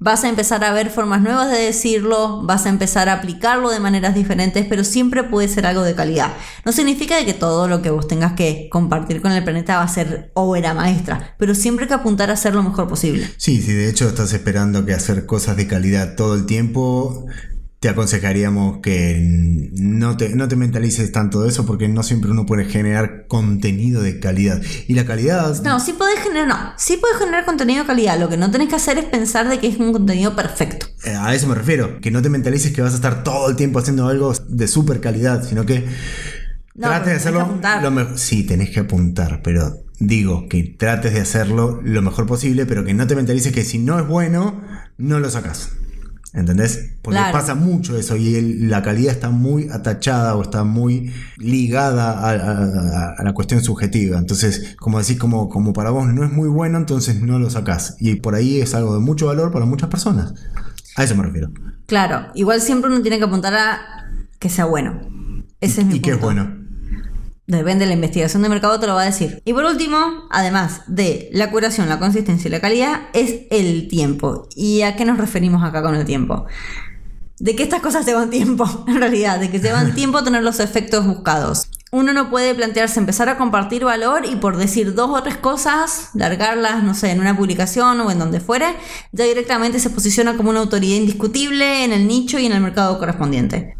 Vas 0.00 0.24
a 0.24 0.28
empezar 0.28 0.64
a 0.64 0.72
ver 0.72 0.90
formas 0.90 1.22
nuevas 1.22 1.48
de 1.52 1.58
decirlo, 1.58 2.42
vas 2.42 2.66
a 2.66 2.68
empezar 2.68 3.08
a 3.08 3.12
aplicarlo 3.12 3.70
de 3.70 3.78
maneras 3.78 4.16
diferentes, 4.16 4.66
pero 4.68 4.82
siempre 4.82 5.22
puede 5.22 5.46
ser 5.46 5.66
algo 5.66 5.82
de 5.82 5.94
calidad. 5.94 6.32
No 6.64 6.72
significa 6.72 7.24
que 7.24 7.32
todo 7.32 7.68
lo 7.68 7.80
que 7.80 7.90
vos 7.90 8.08
tengas 8.08 8.32
que 8.32 8.68
compartir 8.72 9.22
con 9.22 9.30
el 9.30 9.44
planeta 9.44 9.76
va 9.76 9.84
a 9.84 9.88
ser 9.88 10.32
obra 10.34 10.74
maestra, 10.74 11.36
pero 11.38 11.54
siempre 11.54 11.84
hay 11.84 11.88
que 11.90 11.94
apuntar 11.94 12.30
a 12.30 12.32
hacer 12.32 12.56
lo 12.56 12.64
mejor 12.64 12.88
posible. 12.88 13.30
Sí, 13.36 13.62
si 13.62 13.72
de 13.72 13.88
hecho 13.88 14.08
estás 14.08 14.32
esperando 14.32 14.84
que 14.84 14.94
hacer 14.94 15.26
cosas 15.26 15.56
de 15.56 15.68
calidad 15.68 16.16
todo 16.16 16.34
el 16.34 16.44
tiempo, 16.44 17.26
te 17.80 17.88
aconsejaríamos 17.88 18.80
que 18.82 19.18
no 19.72 20.18
te, 20.18 20.28
no 20.36 20.48
te 20.48 20.56
mentalices 20.56 21.10
tanto 21.12 21.40
de 21.40 21.48
eso 21.48 21.64
porque 21.64 21.88
no 21.88 22.02
siempre 22.02 22.30
uno 22.30 22.44
puede 22.44 22.66
generar 22.66 23.24
contenido 23.26 24.02
de 24.02 24.20
calidad. 24.20 24.60
Y 24.86 24.92
la 24.92 25.06
calidad... 25.06 25.62
No, 25.62 25.80
sí 25.80 25.94
puedes 25.94 26.20
generar, 26.20 26.46
no, 26.46 26.74
sí 26.76 26.98
puedes 26.98 27.16
generar 27.16 27.46
contenido 27.46 27.80
de 27.80 27.86
calidad. 27.86 28.20
Lo 28.20 28.28
que 28.28 28.36
no 28.36 28.50
tenés 28.50 28.68
que 28.68 28.76
hacer 28.76 28.98
es 28.98 29.06
pensar 29.06 29.48
de 29.48 29.58
que 29.58 29.68
es 29.68 29.78
un 29.78 29.94
contenido 29.94 30.36
perfecto. 30.36 30.88
Eh, 31.04 31.14
a 31.18 31.34
eso 31.34 31.46
me 31.46 31.54
refiero, 31.54 32.02
que 32.02 32.10
no 32.10 32.20
te 32.20 32.28
mentalices 32.28 32.70
que 32.70 32.82
vas 32.82 32.92
a 32.92 32.96
estar 32.96 33.24
todo 33.24 33.48
el 33.48 33.56
tiempo 33.56 33.78
haciendo 33.78 34.06
algo 34.08 34.34
de 34.46 34.68
súper 34.68 35.00
calidad, 35.00 35.42
sino 35.42 35.64
que 35.64 35.86
trates 36.78 37.06
de 37.06 37.14
hacerlo 37.14 37.60
lo 37.82 37.90
mejor. 37.90 38.18
Sí, 38.18 38.44
tenés 38.44 38.68
que 38.68 38.80
apuntar, 38.80 39.40
pero 39.42 39.84
digo 39.98 40.48
que 40.50 40.64
trates 40.64 41.14
de 41.14 41.20
hacerlo 41.20 41.80
lo 41.82 42.02
mejor 42.02 42.26
posible, 42.26 42.66
pero 42.66 42.84
que 42.84 42.92
no 42.92 43.06
te 43.06 43.16
mentalices 43.16 43.54
que 43.54 43.64
si 43.64 43.78
no 43.78 43.98
es 43.98 44.06
bueno, 44.06 44.60
no 44.98 45.18
lo 45.18 45.30
sacas. 45.30 45.70
¿Entendés? 46.32 46.92
Porque 47.02 47.18
pasa 47.32 47.56
mucho 47.56 47.96
eso 47.96 48.14
y 48.14 48.40
la 48.66 48.82
calidad 48.82 49.12
está 49.12 49.30
muy 49.30 49.68
atachada 49.68 50.36
o 50.36 50.42
está 50.42 50.62
muy 50.62 51.12
ligada 51.38 53.16
a, 53.18 53.22
la 53.22 53.32
cuestión 53.32 53.60
subjetiva. 53.62 54.16
Entonces, 54.16 54.76
como 54.78 55.00
decís, 55.00 55.18
como, 55.18 55.48
como 55.48 55.72
para 55.72 55.90
vos 55.90 56.06
no 56.06 56.24
es 56.24 56.30
muy 56.30 56.48
bueno, 56.48 56.78
entonces 56.78 57.20
no 57.20 57.40
lo 57.40 57.50
sacás. 57.50 57.96
Y 57.98 58.16
por 58.16 58.36
ahí 58.36 58.60
es 58.60 58.74
algo 58.74 58.94
de 58.94 59.00
mucho 59.00 59.26
valor 59.26 59.50
para 59.50 59.64
muchas 59.64 59.88
personas. 59.88 60.34
A 60.94 61.02
eso 61.02 61.16
me 61.16 61.24
refiero. 61.24 61.50
Claro, 61.86 62.28
igual 62.34 62.60
siempre 62.60 62.90
uno 62.90 63.02
tiene 63.02 63.18
que 63.18 63.24
apuntar 63.24 63.54
a 63.54 63.80
que 64.38 64.48
sea 64.48 64.66
bueno. 64.66 65.00
Ese 65.60 65.80
es 65.80 65.86
mi 65.86 65.96
¿Y 65.96 66.00
qué 66.00 66.12
es 66.12 66.20
bueno? 66.20 66.59
Depende 67.50 67.80
de 67.80 67.88
la 67.88 67.94
investigación 67.94 68.42
de 68.42 68.48
mercado, 68.48 68.78
te 68.78 68.86
lo 68.86 68.94
va 68.94 69.02
a 69.02 69.06
decir. 69.06 69.42
Y 69.44 69.52
por 69.52 69.64
último, 69.64 70.28
además 70.30 70.82
de 70.86 71.28
la 71.32 71.50
curación, 71.50 71.88
la 71.88 71.98
consistencia 71.98 72.46
y 72.46 72.52
la 72.52 72.60
calidad, 72.60 73.00
es 73.12 73.40
el 73.50 73.88
tiempo. 73.88 74.46
¿Y 74.54 74.82
a 74.82 74.94
qué 74.94 75.04
nos 75.04 75.18
referimos 75.18 75.64
acá 75.64 75.82
con 75.82 75.96
el 75.96 76.04
tiempo? 76.04 76.46
De 77.40 77.56
que 77.56 77.64
estas 77.64 77.80
cosas 77.80 78.06
llevan 78.06 78.30
tiempo, 78.30 78.84
en 78.86 79.00
realidad, 79.00 79.40
de 79.40 79.50
que 79.50 79.58
llevan 79.58 79.94
tiempo 79.96 80.22
tener 80.22 80.44
los 80.44 80.60
efectos 80.60 81.04
buscados. 81.04 81.66
Uno 81.90 82.12
no 82.12 82.30
puede 82.30 82.54
plantearse 82.54 83.00
empezar 83.00 83.28
a 83.28 83.36
compartir 83.36 83.84
valor 83.84 84.26
y 84.26 84.36
por 84.36 84.56
decir 84.56 84.94
dos 84.94 85.10
o 85.10 85.20
tres 85.24 85.36
cosas, 85.36 86.10
largarlas, 86.14 86.84
no 86.84 86.94
sé, 86.94 87.10
en 87.10 87.18
una 87.18 87.36
publicación 87.36 88.00
o 88.00 88.12
en 88.12 88.20
donde 88.20 88.38
fuere, 88.38 88.76
ya 89.10 89.24
directamente 89.24 89.80
se 89.80 89.90
posiciona 89.90 90.36
como 90.36 90.50
una 90.50 90.60
autoridad 90.60 90.94
indiscutible 90.94 91.82
en 91.82 91.92
el 91.92 92.06
nicho 92.06 92.38
y 92.38 92.46
en 92.46 92.52
el 92.52 92.60
mercado 92.60 92.96
correspondiente. 93.00 93.74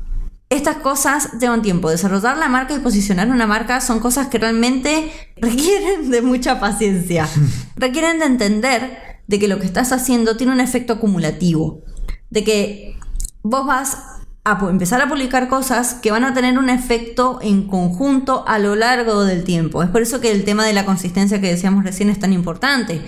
Estas 0.50 0.78
cosas 0.78 1.38
llevan 1.38 1.62
tiempo. 1.62 1.90
Desarrollar 1.90 2.36
la 2.36 2.48
marca 2.48 2.74
y 2.74 2.80
posicionar 2.80 3.28
una 3.28 3.46
marca 3.46 3.80
son 3.80 4.00
cosas 4.00 4.26
que 4.26 4.38
realmente 4.38 5.12
requieren 5.36 6.10
de 6.10 6.22
mucha 6.22 6.58
paciencia. 6.58 7.28
requieren 7.76 8.18
de 8.18 8.26
entender 8.26 9.20
de 9.28 9.38
que 9.38 9.46
lo 9.46 9.60
que 9.60 9.66
estás 9.66 9.92
haciendo 9.92 10.36
tiene 10.36 10.52
un 10.52 10.60
efecto 10.60 10.94
acumulativo. 10.94 11.84
De 12.30 12.42
que 12.42 12.98
vos 13.42 13.64
vas 13.64 13.98
a 14.42 14.58
empezar 14.68 15.00
a 15.00 15.08
publicar 15.08 15.48
cosas 15.48 15.94
que 15.94 16.10
van 16.10 16.24
a 16.24 16.34
tener 16.34 16.58
un 16.58 16.68
efecto 16.68 17.38
en 17.42 17.68
conjunto 17.68 18.44
a 18.48 18.58
lo 18.58 18.74
largo 18.74 19.24
del 19.24 19.44
tiempo. 19.44 19.84
Es 19.84 19.90
por 19.90 20.02
eso 20.02 20.20
que 20.20 20.32
el 20.32 20.44
tema 20.44 20.66
de 20.66 20.72
la 20.72 20.84
consistencia 20.84 21.40
que 21.40 21.48
decíamos 21.48 21.84
recién 21.84 22.10
es 22.10 22.18
tan 22.18 22.32
importante. 22.32 23.02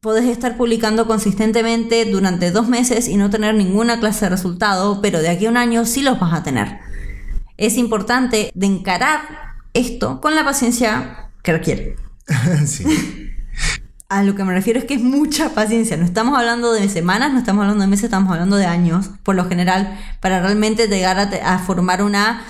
Podés 0.00 0.26
estar 0.26 0.56
publicando 0.56 1.08
consistentemente 1.08 2.04
durante 2.04 2.52
dos 2.52 2.68
meses 2.68 3.08
y 3.08 3.16
no 3.16 3.30
tener 3.30 3.56
ninguna 3.56 3.98
clase 3.98 4.26
de 4.26 4.30
resultado, 4.30 5.00
pero 5.02 5.20
de 5.20 5.28
aquí 5.28 5.46
a 5.46 5.50
un 5.50 5.56
año 5.56 5.84
sí 5.86 6.02
los 6.02 6.20
vas 6.20 6.32
a 6.34 6.44
tener. 6.44 6.78
Es 7.56 7.76
importante 7.76 8.52
de 8.54 8.66
encarar 8.66 9.22
esto 9.74 10.20
con 10.20 10.36
la 10.36 10.44
paciencia 10.44 11.30
que 11.42 11.52
requiere. 11.52 11.96
A 14.10 14.22
lo 14.22 14.34
que 14.34 14.44
me 14.44 14.54
refiero 14.54 14.78
es 14.78 14.86
que 14.86 14.94
es 14.94 15.02
mucha 15.02 15.50
paciencia. 15.50 15.96
No 15.98 16.04
estamos 16.04 16.38
hablando 16.38 16.72
de 16.72 16.88
semanas, 16.88 17.30
no 17.32 17.40
estamos 17.40 17.62
hablando 17.62 17.82
de 17.82 17.88
meses, 17.88 18.04
estamos 18.04 18.32
hablando 18.32 18.56
de 18.56 18.64
años, 18.64 19.10
por 19.22 19.34
lo 19.34 19.46
general, 19.46 19.98
para 20.20 20.40
realmente 20.40 20.86
llegar 20.86 21.18
a, 21.18 21.58
formar 21.58 22.02
una 22.02 22.42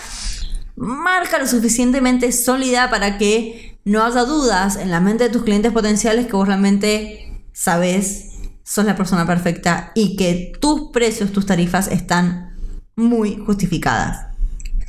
marca 0.77 1.39
lo 1.39 1.49
suficientemente 1.49 2.31
sólida 2.31 2.91
para 2.91 3.19
que 3.19 3.77
no 3.85 4.05
haya 4.05 4.25
dudas 4.25 4.77
en 4.77 4.93
la 4.93 5.01
mente 5.01 5.25
de 5.25 5.31
tus 5.31 5.43
clientes 5.43 5.73
potenciales 5.73 6.27
que 6.27 6.33
vos 6.33 6.47
realmente 6.47 7.28
sabes, 7.59 8.29
sos 8.63 8.85
la 8.85 8.95
persona 8.95 9.27
perfecta 9.27 9.91
y 9.97 10.15
que 10.15 10.53
tus 10.61 10.93
precios, 10.93 11.33
tus 11.33 11.45
tarifas 11.45 11.89
están 11.89 12.55
muy 12.95 13.37
justificadas. 13.45 14.27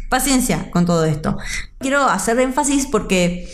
Paciencia 0.07 0.69
con 0.69 0.85
todo 0.85 1.05
esto. 1.05 1.37
Quiero 1.79 2.03
hacer 2.03 2.39
énfasis 2.39 2.85
porque 2.85 3.51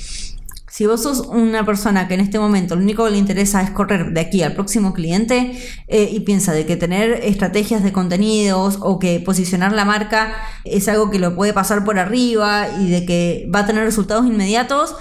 si 0.69 0.85
vos 0.85 1.03
sos 1.03 1.27
una 1.27 1.65
persona 1.65 2.09
que 2.09 2.15
en 2.15 2.19
este 2.19 2.39
momento 2.39 2.75
lo 2.75 2.81
único 2.81 3.05
que 3.05 3.11
le 3.11 3.17
interesa 3.17 3.61
es 3.61 3.71
correr 3.71 4.11
de 4.11 4.19
aquí 4.19 4.43
al 4.43 4.53
próximo 4.53 4.93
cliente 4.93 5.57
eh, 5.87 6.09
y 6.11 6.19
piensa 6.21 6.51
de 6.51 6.65
que 6.65 6.75
tener 6.75 7.11
estrategias 7.23 7.83
de 7.83 7.93
contenidos 7.93 8.79
o 8.81 8.99
que 8.99 9.21
posicionar 9.21 9.71
la 9.71 9.85
marca 9.85 10.35
es 10.65 10.89
algo 10.89 11.09
que 11.09 11.19
lo 11.19 11.35
puede 11.35 11.53
pasar 11.53 11.85
por 11.85 11.99
arriba 11.99 12.67
y 12.81 12.89
de 12.89 13.05
que 13.05 13.49
va 13.53 13.59
a 13.59 13.65
tener 13.65 13.85
resultados 13.85 14.25
inmediatos 14.25 14.93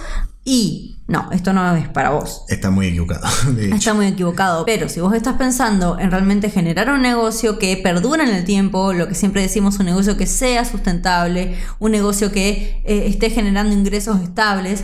y 0.47 0.95
no, 1.07 1.31
esto 1.31 1.53
no 1.53 1.75
es 1.75 1.89
para 1.89 2.11
vos. 2.11 2.43
Está 2.49 2.69
muy 2.69 2.87
equivocado. 2.87 3.25
Está 3.59 3.95
muy 3.95 4.05
equivocado. 4.05 4.63
Pero 4.65 4.87
si 4.89 4.99
vos 4.99 5.13
estás 5.13 5.35
pensando 5.35 5.99
en 5.99 6.11
realmente 6.11 6.51
generar 6.51 6.89
un 6.91 7.01
negocio 7.01 7.57
que 7.57 7.77
perdure 7.77 8.23
en 8.23 8.29
el 8.29 8.45
tiempo, 8.45 8.93
lo 8.93 9.07
que 9.07 9.15
siempre 9.15 9.41
decimos, 9.41 9.79
un 9.79 9.87
negocio 9.87 10.17
que 10.17 10.27
sea 10.27 10.63
sustentable, 10.63 11.57
un 11.79 11.91
negocio 11.91 12.31
que 12.31 12.81
eh, 12.85 13.03
esté 13.07 13.31
generando 13.31 13.73
ingresos 13.73 14.21
estables, 14.21 14.83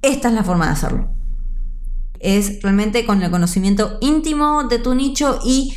esta 0.00 0.28
es 0.28 0.34
la 0.34 0.44
forma 0.44 0.66
de 0.66 0.72
hacerlo. 0.72 1.10
Es 2.18 2.62
realmente 2.62 3.04
con 3.04 3.22
el 3.22 3.30
conocimiento 3.30 3.98
íntimo 4.00 4.64
de 4.64 4.78
tu 4.78 4.94
nicho 4.94 5.40
y 5.44 5.74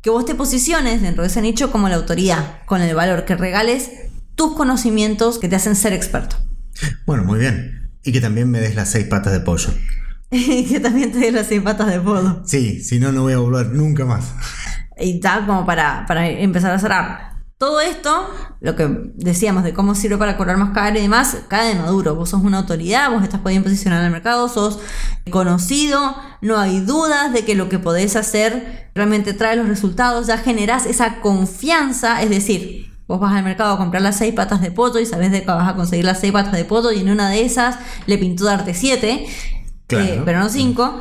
que 0.00 0.08
vos 0.08 0.24
te 0.24 0.34
posiciones 0.34 1.02
dentro 1.02 1.22
de 1.22 1.28
ese 1.28 1.42
nicho 1.42 1.70
como 1.70 1.90
la 1.90 1.96
autoridad, 1.96 2.62
con 2.64 2.80
el 2.80 2.94
valor 2.94 3.26
que 3.26 3.36
regales 3.36 3.90
tus 4.34 4.54
conocimientos 4.54 5.38
que 5.38 5.48
te 5.48 5.56
hacen 5.56 5.76
ser 5.76 5.92
experto. 5.92 6.36
Bueno, 7.04 7.24
muy 7.24 7.40
bien. 7.40 7.77
Y 8.04 8.12
que 8.12 8.20
también 8.20 8.50
me 8.50 8.60
des 8.60 8.74
las 8.74 8.90
seis 8.90 9.06
patas 9.06 9.32
de 9.32 9.40
pollo. 9.40 9.70
y 10.30 10.64
que 10.68 10.80
también 10.80 11.12
te 11.12 11.18
des 11.18 11.32
las 11.32 11.46
seis 11.46 11.62
patas 11.62 11.88
de 11.88 12.00
pollo. 12.00 12.42
Sí, 12.44 12.80
si 12.82 12.98
no, 12.98 13.12
no 13.12 13.22
voy 13.22 13.32
a 13.32 13.38
volver 13.38 13.66
nunca 13.68 14.04
más. 14.04 14.32
Y 14.98 15.20
tal, 15.20 15.46
como 15.46 15.64
para, 15.64 16.04
para 16.06 16.28
empezar 16.28 16.72
a 16.72 16.78
cerrar. 16.78 17.28
Todo 17.58 17.80
esto, 17.80 18.30
lo 18.60 18.76
que 18.76 18.88
decíamos 19.16 19.64
de 19.64 19.74
cómo 19.74 19.96
sirve 19.96 20.16
para 20.16 20.36
cobrar 20.36 20.56
más 20.58 20.70
caro 20.70 20.96
y 20.96 21.02
demás, 21.02 21.38
cae 21.48 21.74
de 21.74 21.80
maduro. 21.80 22.14
Vos 22.14 22.30
sos 22.30 22.44
una 22.44 22.58
autoridad, 22.58 23.10
vos 23.10 23.24
estás 23.24 23.40
podiendo 23.40 23.64
posicionar 23.64 23.98
en 23.98 24.06
el 24.06 24.12
mercado, 24.12 24.48
sos 24.48 24.78
conocido, 25.28 26.14
no 26.40 26.56
hay 26.56 26.78
dudas 26.78 27.32
de 27.32 27.44
que 27.44 27.56
lo 27.56 27.68
que 27.68 27.80
podés 27.80 28.14
hacer 28.14 28.90
realmente 28.94 29.32
trae 29.32 29.56
los 29.56 29.66
resultados, 29.66 30.28
ya 30.28 30.38
generás 30.38 30.86
esa 30.86 31.20
confianza, 31.20 32.22
es 32.22 32.30
decir, 32.30 32.87
Vos 33.08 33.18
vas 33.18 33.32
al 33.32 33.42
mercado 33.42 33.72
a 33.72 33.78
comprar 33.78 34.02
las 34.02 34.18
seis 34.18 34.34
patas 34.34 34.60
de 34.60 34.70
pollo 34.70 35.00
y 35.00 35.06
sabes 35.06 35.32
de 35.32 35.40
que 35.40 35.46
vas 35.46 35.68
a 35.68 35.74
conseguir 35.74 36.04
las 36.04 36.20
seis 36.20 36.30
patas 36.30 36.52
de 36.52 36.66
pollo 36.66 36.92
y 36.92 37.00
en 37.00 37.08
una 37.08 37.30
de 37.30 37.42
esas 37.44 37.78
le 38.06 38.18
pintó 38.18 38.44
darte 38.44 38.74
siete, 38.74 39.26
eh, 39.88 40.22
pero 40.24 40.38
no 40.38 40.50
cinco. 40.50 41.00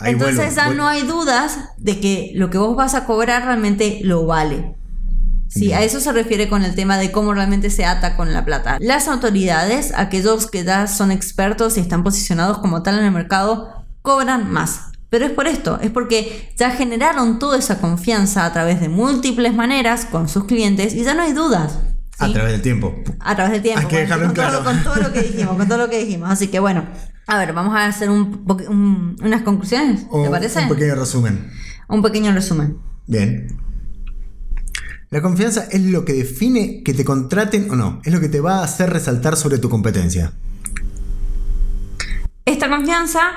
Entonces 0.00 0.56
ya 0.56 0.70
no 0.70 0.88
hay 0.88 1.04
dudas 1.04 1.60
de 1.78 2.00
que 2.00 2.32
lo 2.34 2.50
que 2.50 2.58
vos 2.58 2.76
vas 2.76 2.94
a 2.94 3.06
cobrar 3.06 3.44
realmente 3.44 4.00
lo 4.02 4.26
vale. 4.26 4.74
Sí, 5.48 5.72
a 5.72 5.82
eso 5.82 6.00
se 6.00 6.12
refiere 6.12 6.48
con 6.48 6.64
el 6.64 6.74
tema 6.74 6.98
de 6.98 7.12
cómo 7.12 7.32
realmente 7.32 7.70
se 7.70 7.84
ata 7.84 8.16
con 8.16 8.32
la 8.32 8.44
plata. 8.44 8.78
Las 8.80 9.06
autoridades, 9.06 9.92
aquellos 9.96 10.50
que 10.50 10.64
ya 10.64 10.88
son 10.88 11.12
expertos 11.12 11.78
y 11.78 11.80
están 11.80 12.02
posicionados 12.02 12.58
como 12.58 12.82
tal 12.82 12.98
en 12.98 13.04
el 13.04 13.12
mercado, 13.12 13.86
cobran 14.02 14.50
más. 14.50 14.90
Pero 15.16 15.28
es 15.28 15.32
por 15.32 15.46
esto, 15.46 15.80
es 15.80 15.90
porque 15.90 16.52
ya 16.58 16.72
generaron 16.72 17.38
toda 17.38 17.58
esa 17.58 17.80
confianza 17.80 18.44
a 18.44 18.52
través 18.52 18.82
de 18.82 18.90
múltiples 18.90 19.54
maneras 19.54 20.04
con 20.04 20.28
sus 20.28 20.44
clientes 20.44 20.92
y 20.94 21.04
ya 21.04 21.14
no 21.14 21.22
hay 21.22 21.32
dudas. 21.32 21.78
A 22.18 22.30
través 22.30 22.52
del 22.52 22.60
tiempo. 22.60 22.94
A 23.20 23.34
través 23.34 23.52
del 23.52 23.62
tiempo. 23.62 23.80
Hay 23.80 23.86
que 23.86 23.96
dejarlo 24.00 24.26
con, 24.26 24.34
claro. 24.34 24.58
todo, 24.58 24.64
con 24.64 24.82
todo 24.84 24.96
lo 24.96 25.14
que 25.14 25.22
dijimos, 25.22 25.56
con 25.56 25.68
todo 25.68 25.78
lo 25.78 25.88
que 25.88 26.04
dijimos. 26.04 26.28
Así 26.28 26.48
que 26.48 26.60
bueno, 26.60 26.84
a 27.26 27.38
ver, 27.38 27.54
vamos 27.54 27.74
a 27.74 27.86
hacer 27.86 28.10
un, 28.10 28.44
un, 28.68 29.16
unas 29.22 29.40
conclusiones, 29.40 30.02
¿te 30.02 30.06
O 30.10 30.30
parece? 30.30 30.60
Un 30.60 30.68
pequeño 30.68 30.96
resumen. 30.96 31.50
Un 31.88 32.02
pequeño 32.02 32.32
resumen. 32.32 32.76
Bien. 33.06 33.58
La 35.08 35.22
confianza 35.22 35.66
es 35.70 35.80
lo 35.80 36.04
que 36.04 36.12
define 36.12 36.82
que 36.82 36.92
te 36.92 37.06
contraten 37.06 37.70
o 37.70 37.74
no. 37.74 38.02
Es 38.04 38.12
lo 38.12 38.20
que 38.20 38.28
te 38.28 38.40
va 38.40 38.58
a 38.58 38.64
hacer 38.64 38.90
resaltar 38.90 39.38
sobre 39.38 39.56
tu 39.56 39.70
competencia. 39.70 40.34
Esta 42.44 42.68
confianza 42.68 43.30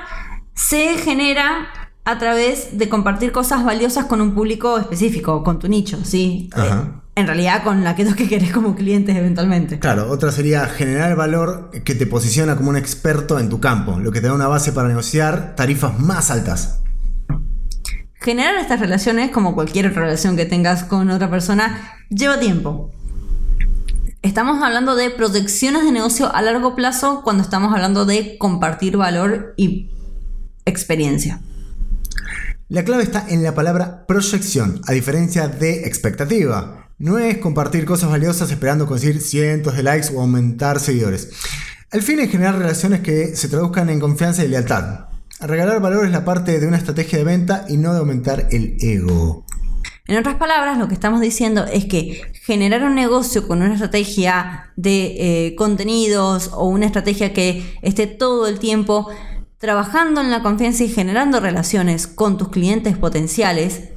se 0.68 0.98
genera 0.98 1.68
a 2.04 2.18
través 2.18 2.76
de 2.76 2.88
compartir 2.88 3.32
cosas 3.32 3.64
valiosas 3.64 4.04
con 4.06 4.20
un 4.20 4.34
público 4.34 4.78
específico, 4.78 5.42
con 5.42 5.58
tu 5.58 5.68
nicho, 5.68 5.98
¿sí? 6.04 6.50
Ajá. 6.52 6.92
Eh, 6.96 7.00
en 7.16 7.26
realidad 7.26 7.62
con 7.64 7.86
aquellos 7.86 8.14
que 8.14 8.28
querés 8.28 8.52
como 8.52 8.74
clientes 8.74 9.16
eventualmente. 9.16 9.78
Claro, 9.78 10.10
otra 10.10 10.32
sería 10.32 10.66
generar 10.66 11.16
valor 11.16 11.70
que 11.84 11.94
te 11.94 12.06
posiciona 12.06 12.56
como 12.56 12.70
un 12.70 12.76
experto 12.76 13.38
en 13.38 13.48
tu 13.48 13.60
campo, 13.60 13.98
lo 13.98 14.12
que 14.12 14.20
te 14.20 14.28
da 14.28 14.34
una 14.34 14.48
base 14.48 14.72
para 14.72 14.88
negociar 14.88 15.54
tarifas 15.56 15.98
más 15.98 16.30
altas. 16.30 16.82
Generar 18.14 18.56
estas 18.56 18.80
relaciones, 18.80 19.30
como 19.30 19.54
cualquier 19.54 19.86
otra 19.86 20.02
relación 20.02 20.36
que 20.36 20.44
tengas 20.44 20.84
con 20.84 21.10
otra 21.10 21.30
persona, 21.30 21.96
lleva 22.10 22.38
tiempo. 22.38 22.92
Estamos 24.22 24.62
hablando 24.62 24.94
de 24.94 25.08
proyecciones 25.10 25.84
de 25.84 25.92
negocio 25.92 26.34
a 26.34 26.42
largo 26.42 26.76
plazo 26.76 27.22
cuando 27.24 27.42
estamos 27.42 27.72
hablando 27.72 28.04
de 28.04 28.36
compartir 28.36 28.98
valor 28.98 29.54
y 29.56 29.90
experiencia. 30.64 31.40
La 32.68 32.84
clave 32.84 33.02
está 33.02 33.26
en 33.28 33.42
la 33.42 33.54
palabra 33.54 34.06
proyección, 34.06 34.80
a 34.86 34.92
diferencia 34.92 35.48
de 35.48 35.86
expectativa. 35.86 36.88
No 36.98 37.18
es 37.18 37.38
compartir 37.38 37.84
cosas 37.84 38.10
valiosas 38.10 38.50
esperando 38.50 38.86
conseguir 38.86 39.20
cientos 39.20 39.76
de 39.76 39.82
likes 39.82 40.14
o 40.14 40.20
aumentar 40.20 40.78
seguidores. 40.78 41.30
El 41.90 42.02
fin 42.02 42.20
es 42.20 42.30
generar 42.30 42.56
relaciones 42.56 43.00
que 43.00 43.34
se 43.34 43.48
traduzcan 43.48 43.90
en 43.90 43.98
confianza 43.98 44.44
y 44.44 44.48
lealtad. 44.48 45.06
Regalar 45.40 45.80
valor 45.80 46.04
es 46.04 46.12
la 46.12 46.24
parte 46.24 46.60
de 46.60 46.66
una 46.68 46.76
estrategia 46.76 47.18
de 47.18 47.24
venta 47.24 47.64
y 47.68 47.76
no 47.76 47.92
de 47.92 47.98
aumentar 47.98 48.46
el 48.52 48.76
ego. 48.80 49.44
En 50.06 50.18
otras 50.18 50.36
palabras, 50.36 50.76
lo 50.76 50.88
que 50.88 50.94
estamos 50.94 51.20
diciendo 51.20 51.64
es 51.66 51.86
que 51.86 52.20
generar 52.42 52.84
un 52.84 52.94
negocio 52.94 53.48
con 53.48 53.62
una 53.62 53.74
estrategia 53.74 54.72
de 54.76 55.46
eh, 55.46 55.54
contenidos 55.56 56.50
o 56.52 56.66
una 56.68 56.86
estrategia 56.86 57.32
que 57.32 57.78
esté 57.82 58.06
todo 58.06 58.46
el 58.46 58.58
tiempo 58.58 59.08
trabajando 59.60 60.22
en 60.22 60.30
la 60.30 60.42
confianza 60.42 60.84
y 60.84 60.88
generando 60.88 61.38
relaciones 61.38 62.06
con 62.06 62.38
tus 62.38 62.48
clientes 62.48 62.96
potenciales 62.96 63.90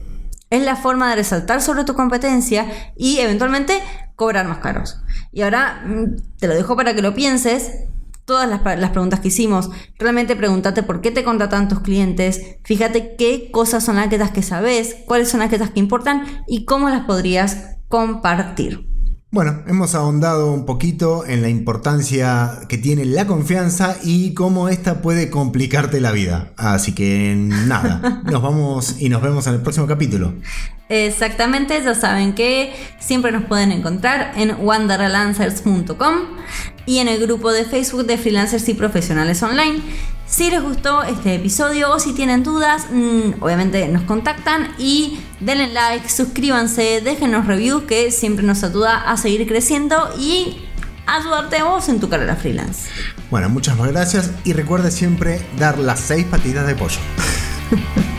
es 0.49 0.61
la 0.61 0.75
forma 0.75 1.09
de 1.09 1.15
resaltar 1.15 1.61
sobre 1.61 1.85
tu 1.85 1.95
competencia 1.95 2.67
y 2.95 3.19
eventualmente 3.19 3.81
cobrar 4.15 4.45
más 4.45 4.59
caros. 4.59 5.01
Y 5.31 5.41
ahora 5.41 5.81
mm, 5.85 6.37
te 6.37 6.47
lo 6.47 6.53
dejo 6.53 6.75
para 6.75 6.93
que 6.93 7.01
lo 7.01 7.15
pienses. 7.15 7.71
Todas 8.25 8.47
las, 8.47 8.61
las 8.77 8.91
preguntas 8.91 9.19
que 9.19 9.29
hicimos, 9.29 9.69
realmente 9.97 10.35
pregúntate 10.35 10.83
por 10.83 11.01
qué 11.01 11.11
te 11.11 11.25
contratan 11.25 11.67
tus 11.67 11.81
clientes, 11.81 12.55
fíjate 12.63 13.15
qué 13.17 13.51
cosas 13.51 13.83
son 13.83 13.97
aquellas 13.97 14.31
que 14.31 14.41
sabes, 14.41 14.95
cuáles 15.05 15.27
son 15.27 15.41
aquellas 15.41 15.71
que 15.71 15.81
importan 15.81 16.23
y 16.47 16.63
cómo 16.63 16.89
las 16.89 17.03
podrías 17.03 17.77
compartir. 17.89 18.92
Bueno, 19.33 19.63
hemos 19.65 19.95
ahondado 19.95 20.53
un 20.53 20.63
poquito 20.63 21.25
en 21.25 21.41
la 21.41 21.49
importancia 21.49 22.59
que 22.69 22.77
tiene 22.77 23.03
la 23.03 23.25
confianza 23.25 23.97
y 24.03 24.35
cómo 24.35 24.69
esta 24.69 25.01
puede 25.01 25.31
complicarte 25.31 25.99
la 25.99 26.11
vida. 26.11 26.51
Así 26.55 26.93
que 26.93 27.33
nada, 27.35 28.21
nos 28.31 28.43
vamos 28.43 28.97
y 28.99 29.09
nos 29.09 29.23
vemos 29.23 29.47
en 29.47 29.55
el 29.55 29.61
próximo 29.61 29.87
capítulo. 29.87 30.35
Exactamente, 30.87 31.81
ya 31.83 31.95
saben 31.95 32.35
que 32.35 32.75
siempre 32.99 33.31
nos 33.31 33.45
pueden 33.45 33.71
encontrar 33.71 34.33
en 34.35 34.55
wanderlancers.com 34.61 36.13
y 36.85 36.99
en 36.99 37.07
el 37.07 37.19
grupo 37.19 37.51
de 37.51 37.65
Facebook 37.65 38.05
de 38.05 38.19
freelancers 38.19 38.69
y 38.69 38.75
profesionales 38.75 39.41
online. 39.41 39.81
Si 40.25 40.49
les 40.49 40.63
gustó 40.63 41.03
este 41.03 41.35
episodio 41.35 41.91
o 41.91 41.99
si 41.99 42.13
tienen 42.13 42.43
dudas, 42.43 42.87
mmm, 42.89 43.41
obviamente 43.41 43.87
nos 43.89 44.03
contactan 44.03 44.73
y 44.77 45.19
denle 45.39 45.67
like, 45.67 46.09
suscríbanse, 46.09 47.01
déjenos 47.01 47.45
reviews 47.45 47.83
que 47.83 48.09
siempre 48.09 48.43
nos 48.45 48.63
ayuda 48.63 49.11
a 49.11 49.17
seguir 49.17 49.47
creciendo 49.47 50.09
y 50.17 50.57
ayudarte 51.05 51.57
a 51.57 51.65
vos 51.65 51.89
en 51.89 51.99
tu 51.99 52.09
carrera 52.09 52.35
freelance. 52.35 52.89
Bueno, 53.29 53.49
muchas 53.49 53.77
gracias 53.77 54.31
y 54.43 54.53
recuerda 54.53 54.89
siempre 54.91 55.41
dar 55.59 55.77
las 55.77 55.99
seis 55.99 56.25
patitas 56.25 56.65
de 56.65 56.75
pollo. 56.75 56.99